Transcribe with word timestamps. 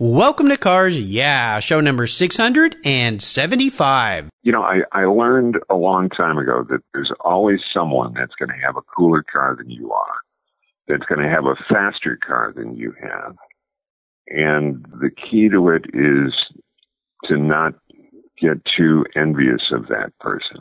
Welcome 0.00 0.48
to 0.48 0.56
Cars 0.56 0.98
Yeah, 0.98 1.60
show 1.60 1.80
number 1.80 2.08
675. 2.08 4.28
You 4.42 4.50
know, 4.50 4.62
I, 4.62 4.80
I 4.90 5.04
learned 5.04 5.58
a 5.70 5.76
long 5.76 6.08
time 6.08 6.36
ago 6.36 6.66
that 6.68 6.80
there's 6.92 7.12
always 7.20 7.60
someone 7.72 8.12
that's 8.12 8.34
going 8.36 8.48
to 8.48 8.56
have 8.66 8.76
a 8.76 8.82
cooler 8.82 9.22
car 9.22 9.54
than 9.56 9.70
you 9.70 9.92
are, 9.92 10.16
that's 10.88 11.04
going 11.04 11.20
to 11.20 11.28
have 11.28 11.44
a 11.44 11.54
faster 11.72 12.18
car 12.26 12.52
than 12.56 12.74
you 12.74 12.92
have. 13.00 13.36
And 14.26 14.84
the 15.00 15.10
key 15.10 15.48
to 15.50 15.68
it 15.68 15.84
is 15.94 16.34
to 17.26 17.36
not 17.36 17.74
get 18.40 18.64
too 18.76 19.06
envious 19.14 19.70
of 19.70 19.86
that 19.90 20.10
person. 20.18 20.56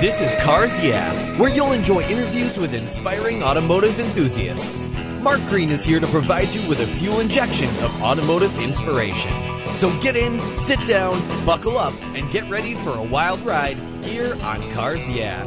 This 0.00 0.20
is 0.20 0.34
Cars 0.42 0.84
Yeah, 0.84 1.14
where 1.38 1.48
you'll 1.48 1.70
enjoy 1.70 2.02
interviews 2.02 2.58
with 2.58 2.74
inspiring 2.74 3.44
automotive 3.44 4.00
enthusiasts. 4.00 4.88
Mark 5.24 5.40
Green 5.46 5.70
is 5.70 5.82
here 5.82 6.00
to 6.00 6.06
provide 6.08 6.48
you 6.48 6.68
with 6.68 6.80
a 6.80 6.86
fuel 6.86 7.20
injection 7.20 7.70
of 7.82 8.02
automotive 8.02 8.58
inspiration. 8.60 9.32
So 9.74 9.90
get 10.00 10.16
in, 10.16 10.38
sit 10.54 10.78
down, 10.86 11.18
buckle 11.46 11.78
up, 11.78 11.94
and 12.02 12.30
get 12.30 12.46
ready 12.50 12.74
for 12.74 12.90
a 12.90 13.02
wild 13.02 13.40
ride 13.40 13.78
here 14.04 14.34
on 14.42 14.70
Cars 14.72 15.08
Yeah. 15.08 15.46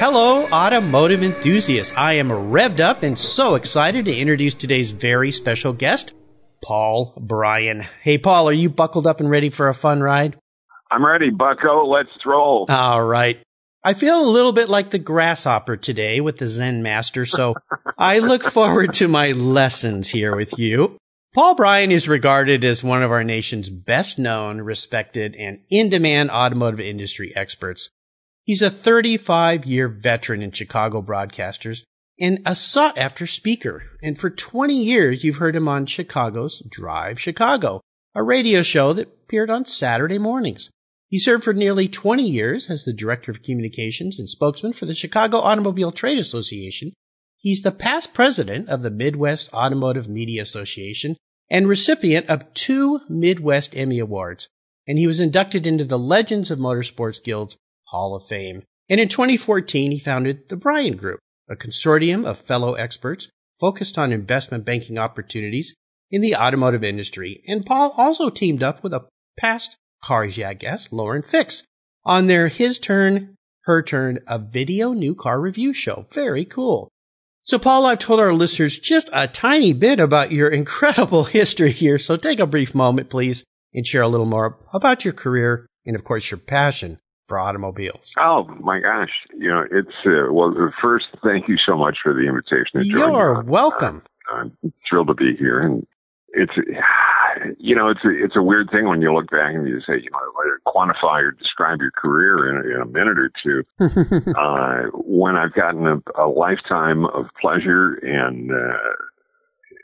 Hello, 0.00 0.46
automotive 0.46 1.22
enthusiasts. 1.22 1.94
I 1.96 2.14
am 2.14 2.28
revved 2.28 2.80
up 2.80 3.04
and 3.04 3.16
so 3.16 3.54
excited 3.54 4.06
to 4.06 4.16
introduce 4.16 4.54
today's 4.54 4.90
very 4.90 5.30
special 5.30 5.72
guest, 5.72 6.12
Paul 6.60 7.14
Bryan. 7.16 7.84
Hey, 8.02 8.18
Paul, 8.18 8.48
are 8.48 8.52
you 8.52 8.68
buckled 8.68 9.06
up 9.06 9.20
and 9.20 9.30
ready 9.30 9.50
for 9.50 9.68
a 9.68 9.74
fun 9.74 10.00
ride? 10.00 10.36
I'm 10.90 11.06
ready, 11.06 11.30
Bucko. 11.30 11.86
Let's 11.86 12.08
roll. 12.26 12.66
All 12.68 13.04
right. 13.04 13.40
I 13.88 13.94
feel 13.94 14.20
a 14.20 14.28
little 14.28 14.52
bit 14.52 14.68
like 14.68 14.90
the 14.90 14.98
grasshopper 14.98 15.78
today 15.78 16.20
with 16.20 16.36
the 16.36 16.46
Zen 16.46 16.82
master, 16.82 17.24
so 17.24 17.54
I 17.96 18.18
look 18.18 18.42
forward 18.44 18.92
to 18.92 19.08
my 19.08 19.28
lessons 19.28 20.10
here 20.10 20.36
with 20.36 20.58
you. 20.58 20.98
Paul 21.34 21.54
Bryan 21.54 21.90
is 21.90 22.06
regarded 22.06 22.66
as 22.66 22.84
one 22.84 23.02
of 23.02 23.10
our 23.10 23.24
nation's 23.24 23.70
best 23.70 24.18
known, 24.18 24.60
respected, 24.60 25.34
and 25.36 25.60
in-demand 25.70 26.30
automotive 26.30 26.80
industry 26.80 27.32
experts. 27.34 27.88
He's 28.44 28.60
a 28.60 28.68
35 28.68 29.64
year 29.64 29.88
veteran 29.88 30.42
in 30.42 30.50
Chicago 30.50 31.00
broadcasters 31.00 31.84
and 32.20 32.40
a 32.44 32.54
sought 32.54 32.98
after 32.98 33.26
speaker. 33.26 33.84
And 34.02 34.18
for 34.18 34.28
20 34.28 34.74
years, 34.74 35.24
you've 35.24 35.36
heard 35.36 35.56
him 35.56 35.66
on 35.66 35.86
Chicago's 35.86 36.62
Drive 36.68 37.18
Chicago, 37.18 37.80
a 38.14 38.22
radio 38.22 38.60
show 38.60 38.92
that 38.92 39.08
appeared 39.08 39.48
on 39.48 39.64
Saturday 39.64 40.18
mornings. 40.18 40.68
He 41.08 41.18
served 41.18 41.44
for 41.44 41.54
nearly 41.54 41.88
20 41.88 42.22
years 42.22 42.68
as 42.68 42.84
the 42.84 42.92
director 42.92 43.30
of 43.30 43.42
communications 43.42 44.18
and 44.18 44.28
spokesman 44.28 44.74
for 44.74 44.84
the 44.84 44.94
Chicago 44.94 45.38
Automobile 45.38 45.90
Trade 45.90 46.18
Association. 46.18 46.92
He's 47.38 47.62
the 47.62 47.72
past 47.72 48.12
president 48.12 48.68
of 48.68 48.82
the 48.82 48.90
Midwest 48.90 49.52
Automotive 49.54 50.08
Media 50.08 50.42
Association 50.42 51.16
and 51.50 51.66
recipient 51.66 52.28
of 52.28 52.52
two 52.52 53.00
Midwest 53.08 53.74
Emmy 53.74 53.98
Awards. 53.98 54.48
And 54.86 54.98
he 54.98 55.06
was 55.06 55.20
inducted 55.20 55.66
into 55.66 55.84
the 55.84 55.98
Legends 55.98 56.50
of 56.50 56.58
Motorsports 56.58 57.22
Guild's 57.22 57.56
Hall 57.84 58.14
of 58.14 58.26
Fame. 58.26 58.64
And 58.88 59.00
in 59.00 59.08
2014, 59.08 59.90
he 59.92 59.98
founded 59.98 60.48
the 60.48 60.56
Bryan 60.56 60.96
Group, 60.96 61.20
a 61.48 61.56
consortium 61.56 62.26
of 62.26 62.38
fellow 62.38 62.74
experts 62.74 63.28
focused 63.58 63.96
on 63.96 64.12
investment 64.12 64.64
banking 64.64 64.98
opportunities 64.98 65.74
in 66.10 66.20
the 66.20 66.36
automotive 66.36 66.84
industry. 66.84 67.42
And 67.46 67.64
Paul 67.64 67.94
also 67.96 68.28
teamed 68.28 68.62
up 68.62 68.82
with 68.82 68.92
a 68.92 69.06
past 69.38 69.76
Cars 70.02 70.38
Yeah 70.38 70.54
guest, 70.54 70.92
Lauren 70.92 71.22
Fix, 71.22 71.64
on 72.04 72.26
their 72.26 72.48
His 72.48 72.78
Turn, 72.78 73.36
Her 73.62 73.82
Turn, 73.82 74.20
a 74.26 74.38
video 74.38 74.92
new 74.92 75.14
car 75.14 75.40
review 75.40 75.72
show. 75.72 76.06
Very 76.12 76.44
cool. 76.44 76.88
So, 77.42 77.58
Paul, 77.58 77.86
I've 77.86 77.98
told 77.98 78.20
our 78.20 78.32
listeners 78.32 78.78
just 78.78 79.08
a 79.12 79.26
tiny 79.26 79.72
bit 79.72 80.00
about 80.00 80.32
your 80.32 80.48
incredible 80.52 81.24
history 81.24 81.72
here. 81.72 81.98
So 81.98 82.16
take 82.16 82.40
a 82.40 82.46
brief 82.46 82.74
moment, 82.74 83.08
please, 83.08 83.44
and 83.72 83.86
share 83.86 84.02
a 84.02 84.08
little 84.08 84.26
more 84.26 84.58
about 84.72 85.04
your 85.04 85.14
career 85.14 85.66
and, 85.86 85.96
of 85.96 86.04
course, 86.04 86.30
your 86.30 86.38
passion 86.38 86.98
for 87.28 87.38
automobiles. 87.38 88.14
Oh 88.18 88.44
my 88.60 88.80
gosh! 88.80 89.10
You 89.36 89.48
know, 89.48 89.64
it's 89.70 89.88
uh, 90.06 90.32
well. 90.32 90.54
First, 90.80 91.06
thank 91.22 91.48
you 91.48 91.56
so 91.64 91.76
much 91.76 91.98
for 92.02 92.14
the 92.14 92.26
invitation. 92.26 92.82
You're 92.84 93.42
welcome. 93.42 94.02
I'm 94.32 94.56
thrilled 94.88 95.08
to 95.08 95.14
be 95.14 95.36
here, 95.38 95.60
and 95.60 95.86
it's 96.32 96.52
you 97.58 97.74
know 97.74 97.88
it's 97.88 98.04
a, 98.04 98.10
it's 98.10 98.36
a 98.36 98.42
weird 98.42 98.70
thing 98.70 98.86
when 98.88 99.00
you 99.00 99.12
look 99.14 99.30
back 99.30 99.54
and 99.54 99.66
you 99.66 99.80
say 99.80 99.94
you 99.94 100.10
know 100.10 100.18
quantify 100.66 101.22
or 101.22 101.32
describe 101.32 101.80
your 101.80 101.90
career 101.90 102.50
in, 102.50 102.70
in 102.70 102.80
a 102.80 102.86
minute 102.86 103.18
or 103.18 103.30
two. 103.42 103.64
uh, 104.36 104.88
when 104.92 105.36
I've 105.36 105.54
gotten 105.54 105.86
a, 105.86 106.22
a 106.22 106.28
lifetime 106.28 107.06
of 107.06 107.26
pleasure 107.40 107.94
and 107.94 108.52
uh, 108.52 108.94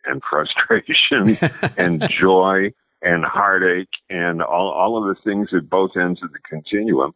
and 0.06 0.22
frustration 0.28 1.36
and 1.78 2.06
joy 2.20 2.72
and 3.02 3.24
heartache 3.24 3.88
and 4.10 4.42
all 4.42 4.70
all 4.70 4.98
of 4.98 5.16
the 5.16 5.22
things 5.22 5.48
at 5.56 5.68
both 5.68 5.92
ends 5.96 6.22
of 6.22 6.32
the 6.32 6.38
continuum 6.40 7.14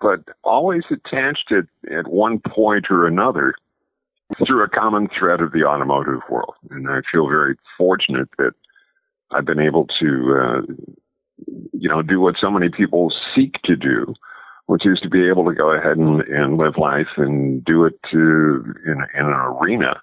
but 0.00 0.20
always 0.42 0.82
attached 0.90 1.52
at, 1.52 1.64
at 1.92 2.08
one 2.08 2.40
point 2.40 2.86
or 2.90 3.06
another 3.06 3.54
through 4.46 4.64
a 4.64 4.68
common 4.68 5.08
thread 5.18 5.40
of 5.40 5.52
the 5.52 5.64
automotive 5.64 6.20
world. 6.30 6.54
And 6.70 6.88
I 6.88 7.00
feel 7.12 7.28
very 7.28 7.56
fortunate 7.76 8.28
that 8.38 8.52
I've 9.32 9.44
been 9.44 9.60
able 9.60 9.86
to, 10.00 10.40
uh, 10.40 10.62
you 11.72 11.88
know, 11.88 12.02
do 12.02 12.20
what 12.20 12.36
so 12.40 12.50
many 12.50 12.68
people 12.68 13.12
seek 13.34 13.60
to 13.64 13.76
do, 13.76 14.14
which 14.66 14.86
is 14.86 15.00
to 15.00 15.08
be 15.08 15.28
able 15.28 15.44
to 15.46 15.54
go 15.54 15.70
ahead 15.70 15.96
and, 15.96 16.20
and 16.22 16.56
live 16.56 16.76
life 16.76 17.08
and 17.16 17.64
do 17.64 17.84
it 17.84 17.98
to, 18.10 18.74
in, 18.86 18.98
in 19.18 19.26
an 19.26 19.32
arena 19.32 20.00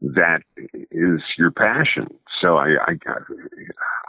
that 0.00 0.42
is 0.90 1.20
your 1.36 1.50
passion. 1.50 2.06
So 2.40 2.56
I, 2.56 2.76
I, 2.86 2.92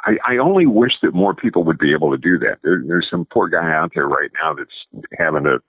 I, 0.05 0.33
I 0.33 0.37
only 0.37 0.67
wish 0.67 0.93
that 1.01 1.13
more 1.15 1.33
people 1.33 1.63
would 1.63 1.79
be 1.79 1.93
able 1.93 2.11
to 2.11 2.17
do 2.17 2.37
that. 2.39 2.59
There, 2.63 2.83
there's 2.85 3.07
some 3.09 3.25
poor 3.25 3.49
guy 3.49 3.71
out 3.73 3.91
there 3.95 4.07
right 4.07 4.29
now 4.41 4.53
that's 4.53 5.05
having 5.17 5.45
to, 5.45 5.59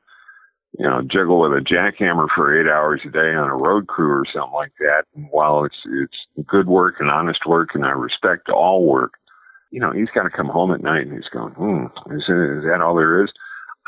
you 0.78 0.86
know, 0.86 1.03
juggle 1.03 1.41
with 1.41 1.53
a 1.53 1.64
jackhammer 1.64 2.26
for 2.34 2.58
eight 2.58 2.70
hours 2.70 3.00
a 3.04 3.10
day 3.10 3.34
on 3.34 3.48
a 3.48 3.56
road 3.56 3.86
crew 3.88 4.10
or 4.10 4.25
something 4.32 4.53
like 4.53 4.72
that. 4.78 5.04
And 5.14 5.26
while 5.31 5.64
it's 5.64 5.76
it's 5.86 6.47
good 6.47 6.69
work 6.69 6.97
and 7.00 7.10
honest 7.10 7.47
work, 7.47 7.70
and 7.75 7.84
I 7.84 7.91
respect 7.91 8.48
all 8.48 8.84
work, 8.84 9.14
you 9.70 9.80
know, 9.80 9.92
he's 9.92 10.10
got 10.14 10.22
to 10.25 10.30
come 10.30 10.48
home 10.48 10.72
at 10.72 10.82
night 10.82 11.06
and 11.06 11.12
he's 11.12 11.28
going, 11.32 11.53
hmm, 11.54 11.86
is, 12.14 12.22
is 12.22 12.64
that 12.64 12.80
all 12.82 12.94
there 12.94 13.25
is? 13.25 13.30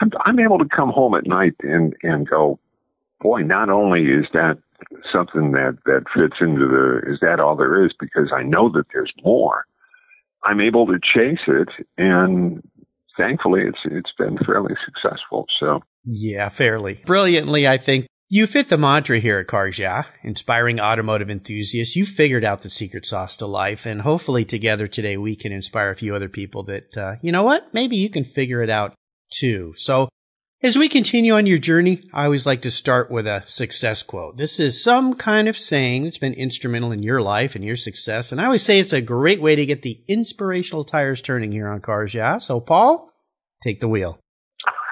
I'm, 0.00 0.10
I'm 0.24 0.40
able 0.40 0.58
to 0.58 0.68
come 0.68 0.90
home 0.90 1.14
at 1.14 1.26
night 1.26 1.54
and 1.60 1.94
and 2.02 2.28
go, 2.28 2.58
boy, 3.20 3.42
not 3.42 3.68
only 3.68 4.06
is 4.06 4.26
that 4.32 4.58
something 5.10 5.52
that 5.52 5.78
that 5.86 6.04
fits 6.12 6.36
into 6.40 6.66
the 6.66 7.12
is 7.12 7.20
that 7.20 7.38
all 7.38 7.56
there 7.56 7.84
is 7.84 7.92
because 7.98 8.32
I 8.34 8.42
know 8.42 8.68
that 8.70 8.86
there's 8.92 9.12
more 9.24 9.66
I'm 10.44 10.60
able 10.60 10.86
to 10.86 10.98
chase 10.98 11.44
it, 11.46 11.68
and 11.96 12.62
thankfully, 13.16 13.62
it's 13.62 13.78
it's 13.84 14.12
been 14.18 14.38
fairly 14.38 14.74
successful. 14.84 15.46
So 15.60 15.80
yeah, 16.04 16.48
fairly 16.48 17.02
brilliantly, 17.06 17.66
I 17.68 17.78
think. 17.78 18.06
You 18.34 18.46
fit 18.46 18.68
the 18.68 18.78
mantra 18.78 19.18
here 19.18 19.40
at 19.40 19.46
Cars 19.46 19.78
Yeah, 19.78 20.04
inspiring 20.22 20.80
automotive 20.80 21.28
enthusiasts. 21.28 21.96
You 21.96 22.06
figured 22.06 22.44
out 22.44 22.62
the 22.62 22.70
secret 22.70 23.04
sauce 23.04 23.36
to 23.36 23.46
life, 23.46 23.84
and 23.84 24.00
hopefully 24.00 24.46
together 24.46 24.88
today 24.88 25.18
we 25.18 25.36
can 25.36 25.52
inspire 25.52 25.90
a 25.90 25.96
few 25.96 26.14
other 26.14 26.30
people 26.30 26.62
that, 26.62 26.96
uh, 26.96 27.16
you 27.20 27.30
know 27.30 27.42
what, 27.42 27.74
maybe 27.74 27.96
you 27.96 28.08
can 28.08 28.24
figure 28.24 28.62
it 28.62 28.70
out 28.70 28.94
too. 29.30 29.74
So 29.76 30.08
as 30.62 30.78
we 30.78 30.88
continue 30.88 31.34
on 31.34 31.46
your 31.46 31.58
journey, 31.58 32.02
I 32.12 32.24
always 32.24 32.46
like 32.46 32.62
to 32.62 32.70
start 32.70 33.10
with 33.10 33.26
a 33.26 33.42
success 33.46 34.02
quote. 34.02 34.36
This 34.36 34.60
is 34.60 34.82
some 34.82 35.14
kind 35.14 35.48
of 35.48 35.56
saying 35.56 36.04
that's 36.04 36.18
been 36.18 36.34
instrumental 36.34 36.92
in 36.92 37.02
your 37.02 37.20
life 37.20 37.56
and 37.56 37.64
your 37.64 37.74
success. 37.74 38.30
And 38.30 38.40
I 38.40 38.44
always 38.44 38.62
say 38.62 38.78
it's 38.78 38.92
a 38.92 39.00
great 39.00 39.40
way 39.40 39.56
to 39.56 39.66
get 39.66 39.82
the 39.82 40.00
inspirational 40.06 40.84
tires 40.84 41.20
turning 41.20 41.50
here 41.50 41.68
on 41.68 41.80
Cars 41.80 42.14
Yeah. 42.14 42.38
So, 42.38 42.60
Paul, 42.60 43.12
take 43.62 43.80
the 43.80 43.88
wheel. 43.88 44.20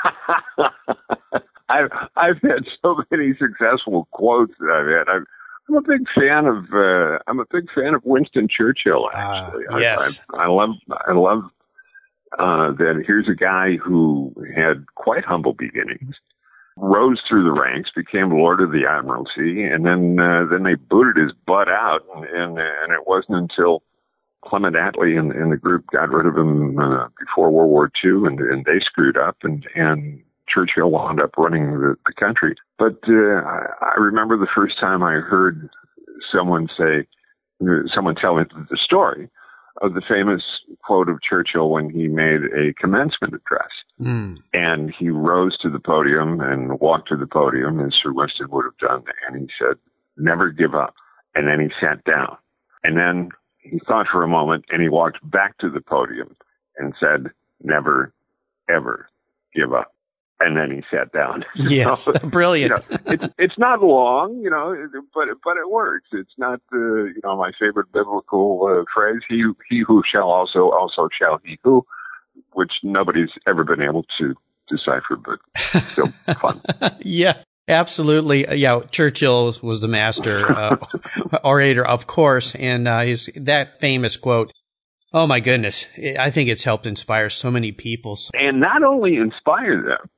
I've 1.68 1.90
I've 2.16 2.42
had 2.42 2.64
so 2.82 2.96
many 3.12 3.32
successful 3.38 4.08
quotes 4.10 4.52
that 4.58 4.70
I've 4.70 5.06
had. 5.06 5.14
I'm, 5.14 5.24
I'm 5.68 5.76
a 5.76 5.82
big 5.82 6.04
fan 6.16 6.46
of 6.46 6.64
uh, 6.74 7.18
I'm 7.28 7.38
a 7.38 7.44
big 7.48 7.66
fan 7.72 7.94
of 7.94 8.02
Winston 8.04 8.48
Churchill. 8.50 9.08
Ah, 9.14 9.46
actually, 9.46 9.66
uh, 9.68 9.78
yes, 9.78 10.20
I, 10.34 10.38
I, 10.38 10.44
I 10.44 10.48
love 10.48 10.70
I 10.90 11.12
love 11.12 11.44
uh, 12.38 12.72
that 12.72 13.02
here's 13.06 13.28
a 13.28 13.34
guy 13.34 13.76
who 13.76 14.32
had 14.54 14.86
quite 14.94 15.24
humble 15.24 15.52
beginnings, 15.52 16.14
rose 16.76 17.20
through 17.28 17.44
the 17.44 17.60
ranks, 17.60 17.90
became 17.94 18.30
Lord 18.30 18.60
of 18.60 18.70
the 18.70 18.86
Admiralty, 18.88 19.64
and 19.64 19.84
then 19.84 20.18
uh, 20.20 20.46
then 20.50 20.62
they 20.62 20.74
booted 20.74 21.22
his 21.22 21.32
butt 21.46 21.68
out, 21.68 22.02
and 22.14 22.24
and, 22.24 22.58
and 22.58 22.92
it 22.92 23.06
wasn't 23.06 23.36
until 23.36 23.82
Clement 24.44 24.76
Attlee 24.76 25.18
and, 25.18 25.32
and 25.32 25.52
the 25.52 25.56
group 25.56 25.86
got 25.92 26.10
rid 26.10 26.26
of 26.26 26.36
him 26.36 26.78
uh, 26.78 27.08
before 27.18 27.50
World 27.50 27.70
War 27.70 27.90
II, 28.02 28.26
and, 28.26 28.40
and 28.40 28.64
they 28.64 28.80
screwed 28.80 29.16
up, 29.16 29.38
and 29.42 29.66
and 29.74 30.22
Churchill 30.48 30.90
wound 30.90 31.20
up 31.20 31.36
running 31.36 31.72
the, 31.72 31.96
the 32.06 32.12
country. 32.12 32.54
But 32.78 32.98
uh, 33.08 33.42
I, 33.80 33.94
remember 33.98 34.36
the 34.36 34.48
first 34.54 34.78
time 34.78 35.02
I 35.02 35.14
heard 35.14 35.68
someone 36.32 36.68
say, 36.76 37.06
someone 37.92 38.14
tell 38.14 38.36
me 38.36 38.44
the 38.70 38.76
story 38.76 39.28
of 39.80 39.94
the 39.94 40.02
famous 40.08 40.42
quote 40.82 41.08
of 41.08 41.22
Churchill 41.22 41.70
when 41.70 41.90
he 41.90 42.08
made 42.08 42.42
a 42.44 42.72
commencement 42.74 43.34
address. 43.34 43.70
Mm. 44.00 44.38
And 44.52 44.94
he 44.98 45.10
rose 45.10 45.56
to 45.58 45.70
the 45.70 45.78
podium 45.78 46.40
and 46.40 46.80
walked 46.80 47.08
to 47.08 47.16
the 47.16 47.26
podium 47.26 47.80
as 47.80 47.94
Sir 48.02 48.12
Winston 48.12 48.50
would 48.50 48.64
have 48.64 48.78
done. 48.78 49.04
And 49.26 49.40
he 49.40 49.48
said, 49.58 49.76
never 50.16 50.50
give 50.50 50.74
up. 50.74 50.94
And 51.34 51.46
then 51.46 51.60
he 51.60 51.68
sat 51.80 52.04
down. 52.04 52.36
And 52.82 52.96
then 52.96 53.30
he 53.58 53.80
thought 53.86 54.06
for 54.10 54.22
a 54.22 54.28
moment 54.28 54.64
and 54.70 54.82
he 54.82 54.88
walked 54.88 55.18
back 55.30 55.58
to 55.58 55.70
the 55.70 55.80
podium 55.80 56.36
and 56.78 56.94
said, 56.98 57.30
never, 57.62 58.12
ever 58.68 59.08
give 59.54 59.72
up. 59.72 59.94
And 60.42 60.56
then 60.56 60.70
he 60.70 60.82
sat 60.90 61.12
down. 61.12 61.44
Yes, 61.54 62.02
So, 62.04 62.12
brilliant. 62.24 62.72
you 62.72 62.76
know, 62.96 62.98
it's 63.06 63.34
it's 63.38 63.58
not 63.58 63.82
long, 63.82 64.40
you 64.42 64.48
know, 64.50 64.74
but 65.14 65.28
but 65.44 65.56
it 65.58 65.70
works. 65.70 66.08
It's 66.12 66.32
not 66.38 66.60
uh, 66.72 66.78
you 67.04 67.20
know 67.22 67.36
my 67.36 67.52
favorite 67.60 67.92
biblical 67.92 68.66
uh, 68.66 68.84
phrase. 68.92 69.20
He 69.28 69.44
he 69.68 69.82
who 69.86 70.02
shall 70.10 70.30
also 70.30 70.70
also 70.70 71.08
shall 71.16 71.40
he 71.44 71.58
who, 71.62 71.84
which 72.54 72.72
nobody's 72.82 73.30
ever 73.46 73.64
been 73.64 73.82
able 73.82 74.04
to 74.18 74.34
decipher, 74.68 75.16
but 75.16 75.38
still 75.82 76.06
fun. 76.40 76.60
yeah, 77.00 77.42
absolutely. 77.68 78.46
Uh, 78.46 78.54
Yeah, 78.54 78.80
Churchill 78.90 79.54
was 79.62 79.80
the 79.82 79.88
master 79.88 80.50
uh, 80.50 80.76
orator, 81.44 81.86
of 81.86 82.06
course, 82.06 82.54
and 82.54 82.88
uh, 82.88 83.00
his 83.00 83.28
that 83.36 83.78
famous 83.80 84.16
quote. 84.16 84.52
Oh 85.12 85.26
my 85.26 85.40
goodness, 85.40 85.86
I 86.18 86.30
think 86.30 86.48
it's 86.48 86.62
helped 86.64 86.86
inspire 86.86 87.28
so 87.30 87.50
many 87.50 87.72
people. 87.72 88.16
And 88.32 88.60
not 88.60 88.84
only 88.84 89.16
inspire 89.16 89.82
them, 89.82 90.08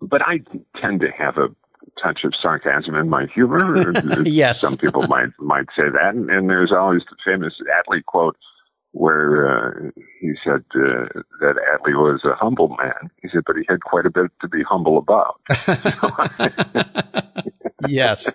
but 0.00 0.22
I 0.22 0.40
tend 0.80 1.00
to 1.00 1.08
have 1.16 1.36
a 1.36 1.48
touch 2.02 2.20
of 2.24 2.32
sarcasm 2.40 2.94
in 2.94 3.08
my 3.08 3.26
humor. 3.34 3.92
Yes. 4.24 4.60
some 4.60 4.76
people 4.76 5.06
might 5.08 5.28
might 5.38 5.66
say 5.76 5.84
that, 5.92 6.14
and, 6.14 6.30
and 6.30 6.48
there's 6.48 6.72
always 6.72 7.02
the 7.10 7.16
famous 7.24 7.54
Attlee 7.60 8.04
quote 8.04 8.36
where 8.92 9.46
uh, 9.46 9.90
he 10.20 10.32
said 10.44 10.64
uh, 10.74 11.06
that 11.40 11.56
Attlee 11.56 11.94
was 11.94 12.24
a 12.24 12.34
humble 12.34 12.68
man. 12.68 13.10
He 13.22 13.28
said, 13.28 13.42
but 13.46 13.56
he 13.56 13.64
had 13.68 13.80
quite 13.80 14.06
a 14.06 14.10
bit 14.10 14.30
to 14.40 14.48
be 14.48 14.62
humble 14.62 14.98
about. 14.98 15.40
yes. 17.88 18.32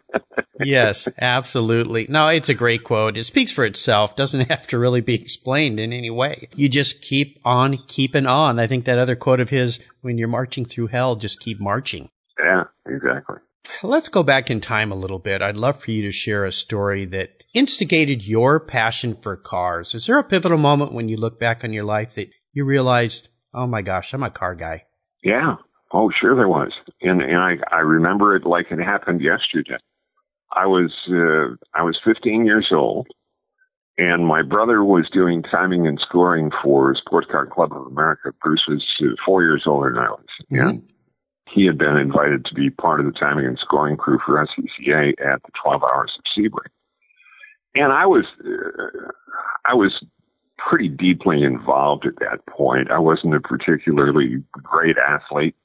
Yes, 0.60 1.08
absolutely. 1.20 2.08
No, 2.10 2.30
it's 2.30 2.50
a 2.50 2.54
great 2.54 2.84
quote. 2.84 3.18
It 3.18 3.26
speaks 3.26 3.52
for 3.52 3.66
itself. 3.66 4.16
Doesn't 4.16 4.42
have 4.50 4.68
to 4.68 4.80
really 4.80 5.02
be 5.02 5.16
explained 5.16 5.80
in 5.80 5.92
any 5.92 6.10
way. 6.10 6.50
You 6.56 6.70
just 6.70 7.02
keep 7.02 7.40
on 7.44 7.78
keeping 7.88 8.26
on. 8.26 8.60
I 8.60 8.68
think 8.68 8.86
that 8.86 9.00
other 9.00 9.16
quote 9.16 9.40
of 9.40 9.50
his, 9.50 9.80
when 10.02 10.18
you're 10.18 10.28
marching 10.28 10.66
through 10.66 10.88
hell, 10.88 11.16
just 11.16 11.40
keep 11.40 11.60
marching. 11.60 12.10
Yeah, 12.40 12.64
exactly. 12.86 13.38
Let's 13.84 14.10
go 14.10 14.24
back 14.24 14.50
in 14.50 14.60
time 14.62 14.92
a 14.92 14.96
little 14.96 15.20
bit. 15.20 15.42
I'd 15.42 15.58
love 15.58 15.82
for 15.82 15.92
you 15.92 16.02
to 16.04 16.12
share 16.12 16.46
a 16.46 16.52
story 16.52 17.06
that 17.06 17.44
instigated 17.54 18.26
your 18.26 18.60
passion 18.60 19.16
for 19.16 19.36
cars. 19.36 19.96
Is 19.96 20.08
there 20.08 20.20
a 20.20 20.24
pivotal 20.24 20.58
moment 20.58 20.94
when 20.94 21.10
you 21.10 21.18
look 21.18 21.40
back 21.40 21.64
on 21.64 21.74
your 21.74 21.84
life 21.84 22.16
that 22.16 22.30
you 22.54 22.66
realized, 22.66 23.30
oh 23.54 23.68
my 23.68 23.82
gosh, 23.82 24.14
I'm 24.14 24.24
a 24.24 24.30
car 24.30 24.56
guy? 24.56 24.84
Yeah. 25.24 25.56
Oh, 25.92 26.12
sure 26.20 26.36
there 26.36 26.50
was, 26.50 26.72
and 27.02 27.22
and 27.22 27.38
I 27.38 27.54
I 27.72 27.80
remember 27.80 28.36
it 28.36 28.46
like 28.46 28.66
it 28.70 28.80
happened 28.80 29.22
yesterday. 29.22 29.78
I 30.52 30.66
was 30.66 30.92
uh, 31.08 31.56
I 31.74 31.84
was 31.84 31.98
15 32.04 32.46
years 32.46 32.68
old, 32.72 33.08
and 33.98 34.26
my 34.26 34.42
brother 34.42 34.84
was 34.84 35.10
doing 35.14 35.44
timing 35.44 35.88
and 35.88 36.00
scoring 36.06 36.52
for 36.64 36.96
Sports 36.96 37.28
Car 37.32 37.46
Club 37.46 37.72
of 37.72 37.88
America. 37.88 38.32
Bruce 38.42 38.66
was 38.68 38.84
uh, 39.02 39.16
four 39.26 39.44
years 39.44 39.64
older 39.66 39.94
than 39.94 40.04
I 40.04 40.10
was, 40.10 40.26
and 40.50 40.84
he 41.50 41.66
had 41.66 41.78
been 41.78 41.98
invited 41.98 42.46
to 42.46 42.54
be 42.54 42.70
part 42.70 43.00
of 43.00 43.06
the 43.06 43.12
timing 43.12 43.46
and 43.46 43.60
scoring 43.60 43.98
crew 43.98 44.20
for 44.26 44.46
SCCA 44.46 45.10
at 45.22 45.42
the 45.44 45.52
12 45.64 45.84
Hours 45.84 46.18
of 46.18 46.24
Sebring. 46.36 46.70
And 47.76 47.92
I 47.92 48.06
was 48.06 48.26
uh, 48.46 49.10
I 49.66 49.74
was 49.74 50.04
pretty 50.58 50.88
deeply 50.88 51.44
involved 51.44 52.06
at 52.06 52.16
that 52.20 52.46
point. 52.48 52.90
I 52.90 53.00
wasn't 53.00 53.36
a 53.36 53.40
particularly 53.40 54.44
great 54.52 54.98
athlete. 54.98 55.56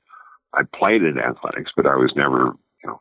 I 0.55 0.63
played 0.75 1.03
in 1.03 1.19
athletics, 1.19 1.71
but 1.77 1.87
I 1.87 1.95
was 1.95 2.13
never, 2.17 2.53
you 2.83 2.91
know, 2.91 3.01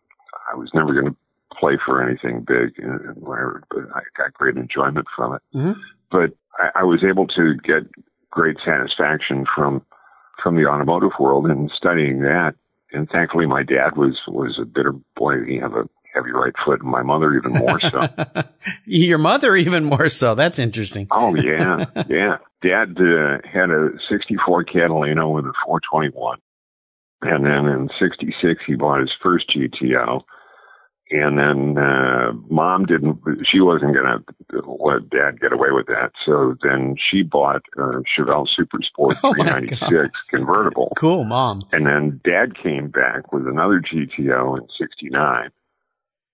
I 0.51 0.55
was 0.55 0.69
never 0.73 0.93
going 0.93 1.07
to 1.07 1.15
play 1.57 1.77
for 1.83 2.07
anything 2.07 2.41
big 2.41 2.77
and 2.77 3.15
whatever. 3.17 3.63
But 3.71 3.85
I 3.95 4.01
got 4.15 4.33
great 4.35 4.55
enjoyment 4.55 5.07
from 5.15 5.33
it. 5.33 5.41
Mhm. 5.55 5.75
But 6.11 6.33
I, 6.59 6.81
I 6.81 6.83
was 6.83 7.03
able 7.03 7.27
to 7.27 7.55
get 7.55 7.83
great 8.29 8.57
satisfaction 8.63 9.45
from 9.53 9.83
from 10.41 10.55
the 10.55 10.67
automotive 10.67 11.11
world 11.19 11.47
and 11.47 11.69
studying 11.75 12.19
that. 12.21 12.55
And 12.91 13.09
thankfully, 13.09 13.45
my 13.45 13.63
dad 13.63 13.95
was 13.95 14.19
was 14.27 14.57
a 14.61 14.65
bitter 14.65 14.93
boy. 15.15 15.43
He 15.45 15.57
had 15.57 15.71
a 15.71 15.87
heavy 16.13 16.31
right 16.31 16.53
foot, 16.65 16.81
and 16.81 16.89
my 16.89 17.03
mother 17.03 17.35
even 17.35 17.53
more 17.53 17.79
so. 17.79 18.07
Your 18.85 19.17
mother 19.19 19.55
even 19.55 19.83
more 19.83 20.09
so. 20.09 20.35
That's 20.35 20.59
interesting. 20.59 21.07
Oh 21.11 21.35
yeah, 21.35 21.85
yeah. 22.09 22.37
Dad 22.61 22.97
uh, 22.99 23.37
had 23.47 23.69
a 23.69 23.91
'64 24.09 24.63
Catalina 24.65 25.29
with 25.29 25.45
a 25.45 25.53
421, 25.65 26.39
and 27.21 27.45
then 27.45 27.65
in 27.71 27.89
'66 27.99 28.63
he 28.65 28.75
bought 28.75 29.01
his 29.01 29.11
first 29.21 29.49
GTO. 29.49 30.23
And 31.11 31.39
then 31.39 31.83
uh, 31.83 32.33
mom 32.49 32.85
didn't. 32.85 33.19
She 33.43 33.59
wasn't 33.61 33.95
going 33.95 34.05
to 34.51 34.61
let 34.69 35.09
dad 35.09 35.39
get 35.41 35.51
away 35.51 35.69
with 35.71 35.87
that. 35.87 36.11
So 36.23 36.55
then 36.61 36.95
she 36.97 37.23
bought 37.23 37.63
a 37.77 38.03
Chevelle 38.15 38.47
Super 38.47 38.79
Sport 38.83 39.17
Oh, 39.23 39.33
396 39.33 40.21
convertible. 40.23 40.93
Cool, 40.95 41.23
mom. 41.23 41.63
And 41.71 41.87
then 41.87 42.21
dad 42.23 42.55
came 42.61 42.89
back 42.89 43.33
with 43.33 43.47
another 43.47 43.81
GTO 43.81 44.59
in 44.59 44.67
69. 44.77 45.49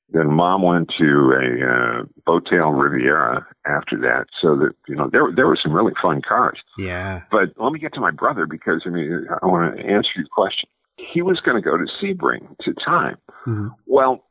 Then 0.10 0.32
mom 0.32 0.62
went 0.62 0.92
to 1.00 1.32
a 1.32 2.34
uh, 2.34 2.70
Riviera 2.70 3.48
after 3.66 3.98
that. 4.02 4.26
So 4.42 4.56
that, 4.58 4.72
you 4.88 4.96
know, 4.96 5.10
there, 5.10 5.32
there 5.36 5.48
were 5.48 5.58
some 5.62 5.72
really 5.74 5.94
fun 6.02 6.22
cars. 6.22 6.60
Yeah. 6.78 7.22
But 7.32 7.54
let 7.58 7.72
me 7.72 7.80
get 7.80 7.94
to 7.96 8.02
my 8.02 8.12
brother 8.12 8.46
because, 8.46 8.84
I 8.86 8.90
mean, 8.90 9.26
I 9.42 9.46
want 9.48 9.78
to 9.78 9.84
answer 9.84 10.10
your 10.18 10.28
question. 10.32 10.70
He 10.98 11.22
was 11.22 11.40
going 11.40 11.56
to 11.56 11.62
go 11.62 11.78
to 11.78 11.86
Sebring 12.02 12.58
to 12.60 12.74
time. 12.74 13.18
Mhm. 13.48 13.72
Well, 13.86 14.25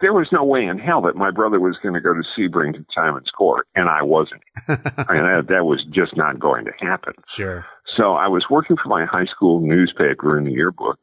there 0.00 0.12
was 0.12 0.28
no 0.30 0.44
way 0.44 0.64
in 0.64 0.78
hell 0.78 1.02
that 1.02 1.16
my 1.16 1.30
brother 1.30 1.58
was 1.60 1.76
going 1.82 1.94
to 1.94 2.00
go 2.00 2.14
to 2.14 2.22
Sebring 2.36 2.74
to 2.74 2.84
Simon's 2.94 3.30
Court, 3.30 3.66
and 3.74 3.88
I 3.88 4.02
wasn't. 4.02 4.42
I 4.68 5.12
mean, 5.12 5.24
that, 5.24 5.46
that 5.48 5.64
was 5.64 5.84
just 5.90 6.16
not 6.16 6.38
going 6.38 6.66
to 6.66 6.72
happen. 6.78 7.14
sure. 7.26 7.66
So 7.96 8.12
I 8.12 8.28
was 8.28 8.44
working 8.50 8.76
for 8.76 8.88
my 8.88 9.06
high 9.06 9.24
school 9.26 9.60
newspaper 9.60 10.38
in 10.38 10.44
the 10.44 10.52
yearbook. 10.52 10.98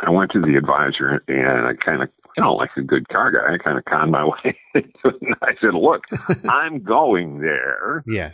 I 0.00 0.10
went 0.10 0.30
to 0.32 0.40
the 0.40 0.56
advisor 0.56 1.22
and 1.26 1.66
I 1.66 1.72
kind 1.84 2.02
of, 2.02 2.08
you 2.36 2.42
know, 2.42 2.54
like 2.54 2.70
a 2.76 2.82
good 2.82 3.08
car 3.08 3.32
guy, 3.32 3.54
I 3.54 3.58
kind 3.58 3.76
of 3.76 3.84
conned 3.84 4.12
my 4.12 4.24
way 4.44 4.56
into 4.74 4.88
it. 5.04 5.20
And 5.20 5.34
I 5.42 5.54
said, 5.60 5.74
look, 5.74 6.04
I'm 6.48 6.82
going 6.82 7.40
there. 7.40 8.04
Yeah. 8.06 8.30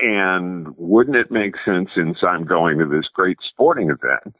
And 0.00 0.74
wouldn't 0.76 1.16
it 1.16 1.30
make 1.30 1.54
sense 1.64 1.90
since 1.94 2.18
I'm 2.22 2.44
going 2.44 2.78
to 2.78 2.86
this 2.86 3.08
great 3.14 3.38
sporting 3.48 3.90
event? 3.90 4.34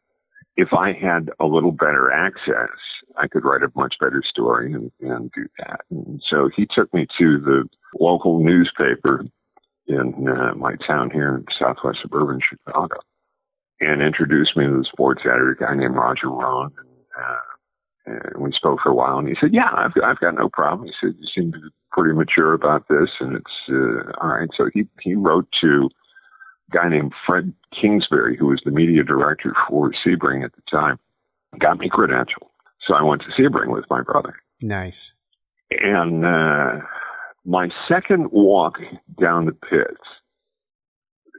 If 0.57 0.73
I 0.73 0.93
had 0.93 1.31
a 1.41 1.47
little 1.47 1.71
better 1.71 2.11
access, 2.13 2.77
I 3.19 3.29
could 3.29 3.45
write 3.45 3.63
a 3.63 3.73
much 3.75 3.97
better 4.01 4.23
story 4.27 4.73
and, 4.73 4.91
and 5.01 5.31
do 5.33 5.47
that. 5.59 5.81
And 5.91 6.23
so 6.29 6.51
he 6.55 6.67
took 6.67 6.93
me 6.95 7.07
to 7.19 7.39
the 7.39 7.69
local 7.99 8.43
newspaper 8.43 9.25
in 9.87 10.29
uh, 10.29 10.55
my 10.55 10.75
town 10.87 11.11
here 11.11 11.37
in 11.37 11.45
southwest 11.59 11.99
suburban 12.03 12.41
Chicago 12.41 12.97
and 13.81 14.01
introduced 14.01 14.57
me 14.57 14.65
to 14.67 14.79
the 14.79 14.89
sports 14.91 15.23
editor, 15.25 15.51
a 15.51 15.57
guy 15.57 15.75
named 15.75 15.97
Roger 15.97 16.29
Rohn. 16.29 16.73
And, 16.79 16.89
uh, 17.19 17.39
and 18.05 18.43
we 18.43 18.53
spoke 18.53 18.81
for 18.83 18.91
a 18.91 18.95
while, 18.95 19.19
and 19.19 19.29
he 19.29 19.37
said, 19.41 19.53
"Yeah, 19.53 19.71
I've 19.73 19.93
I've 20.03 20.19
got 20.19 20.35
no 20.35 20.49
problem." 20.49 20.89
He 20.89 20.95
said, 21.01 21.15
"You 21.19 21.29
seem 21.33 21.53
to 21.53 21.59
be 21.59 21.69
pretty 21.93 22.17
mature 22.17 22.53
about 22.53 22.89
this, 22.89 23.11
and 23.21 23.37
it's 23.37 23.69
uh, 23.69 24.11
all 24.21 24.31
right." 24.31 24.49
So 24.57 24.71
he 24.75 24.87
he 25.01 25.15
wrote 25.15 25.47
to 25.61 25.89
a 26.69 26.77
guy 26.77 26.89
named 26.89 27.13
Fred 27.25 27.53
Kingsbury, 27.81 28.37
who 28.37 28.47
was 28.47 28.61
the 28.65 28.73
media 28.73 29.05
director 29.05 29.55
for 29.69 29.93
Sebring 30.05 30.45
at 30.45 30.53
the 30.55 30.63
time, 30.71 30.99
got 31.59 31.79
me 31.79 31.89
credentialed. 31.89 32.49
So 32.87 32.95
I 32.95 33.03
went 33.03 33.23
to 33.23 33.29
Sebring 33.43 33.73
with 33.73 33.85
my 33.91 34.03
brother, 34.03 34.35
Nice. 34.61 35.13
and 35.71 36.25
uh, 36.25 36.81
my 37.45 37.69
second 37.89 38.29
walk 38.33 38.79
down 39.21 39.47
the 39.47 39.53
pits, 39.53 40.03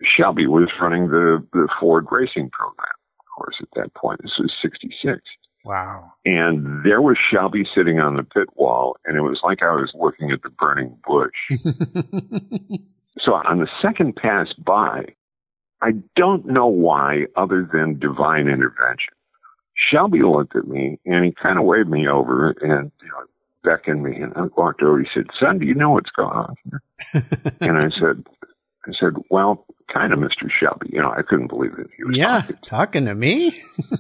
Shelby 0.04 0.48
was 0.48 0.70
running 0.82 1.08
the 1.10 1.46
the 1.54 1.68
Ford 1.80 2.08
racing 2.12 2.50
program. 2.52 2.88
Of 3.20 3.26
course, 3.36 3.56
at 3.62 3.68
that 3.76 3.94
point, 3.94 4.22
this 4.24 4.38
was 4.40 4.54
'66. 4.62 5.20
Wow. 5.66 6.12
And 6.26 6.84
there 6.84 7.02
was 7.02 7.18
Shelby 7.32 7.66
sitting 7.74 8.00
on 8.00 8.18
the 8.18 8.24
pit 8.24 8.50
wall, 8.56 8.98
and 9.06 9.16
it 9.18 9.22
was 9.22 9.40
like 9.44 9.64
I 9.64 9.72
was 9.74 9.92
looking 9.96 10.30
at 10.32 10.42
the 10.44 10.50
burning 10.50 10.98
bush. 11.08 11.32
so 13.20 13.34
on 13.34 13.60
the 13.60 13.70
second 13.82 14.16
pass 14.18 14.48
by, 14.54 15.06
I 15.82 15.92
don't 16.18 16.46
know 16.48 16.68
why, 16.68 17.28
other 17.38 17.68
than 17.72 17.98
divine 17.98 18.48
intervention. 18.50 19.14
Shelby 19.75 20.22
looked 20.22 20.56
at 20.56 20.68
me 20.68 21.00
and 21.06 21.25
he 21.25 21.32
kind 21.32 21.58
of 21.58 21.65
waved 21.65 21.89
me 21.89 22.08
over 22.08 22.51
and 22.62 22.92
you 23.01 23.08
know, 23.10 23.25
beckoned 23.63 24.03
me, 24.03 24.15
and 24.22 24.34
I 24.36 24.44
walked 24.58 24.82
over. 24.82 25.00
He 25.00 25.08
said, 25.13 25.27
"Son, 25.39 25.60
do 25.60 25.65
you 25.65 25.74
know 25.74 25.92
what's 25.92 26.12
going 26.12 26.30
on?" 26.30 26.56
Here? 26.63 26.82
and 27.62 27.77
I 27.77 27.89
said, 27.89 28.25
"I 28.88 28.92
said, 29.00 29.13
well, 29.30 29.65
kind 29.94 30.13
of, 30.13 30.20
Mister 30.20 30.50
Shelby. 30.50 30.89
You 30.92 31.01
know, 31.01 31.12
I 31.12 31.22
couldn't 31.22 31.48
believe 31.48 31.74
it. 31.77 31.88
He 31.96 32.03
was 32.03 32.15
yeah. 32.15 32.42
talking 32.42 32.56
to 32.56 32.70
Talking 32.70 33.06
to 33.06 33.15
me? 33.15 33.62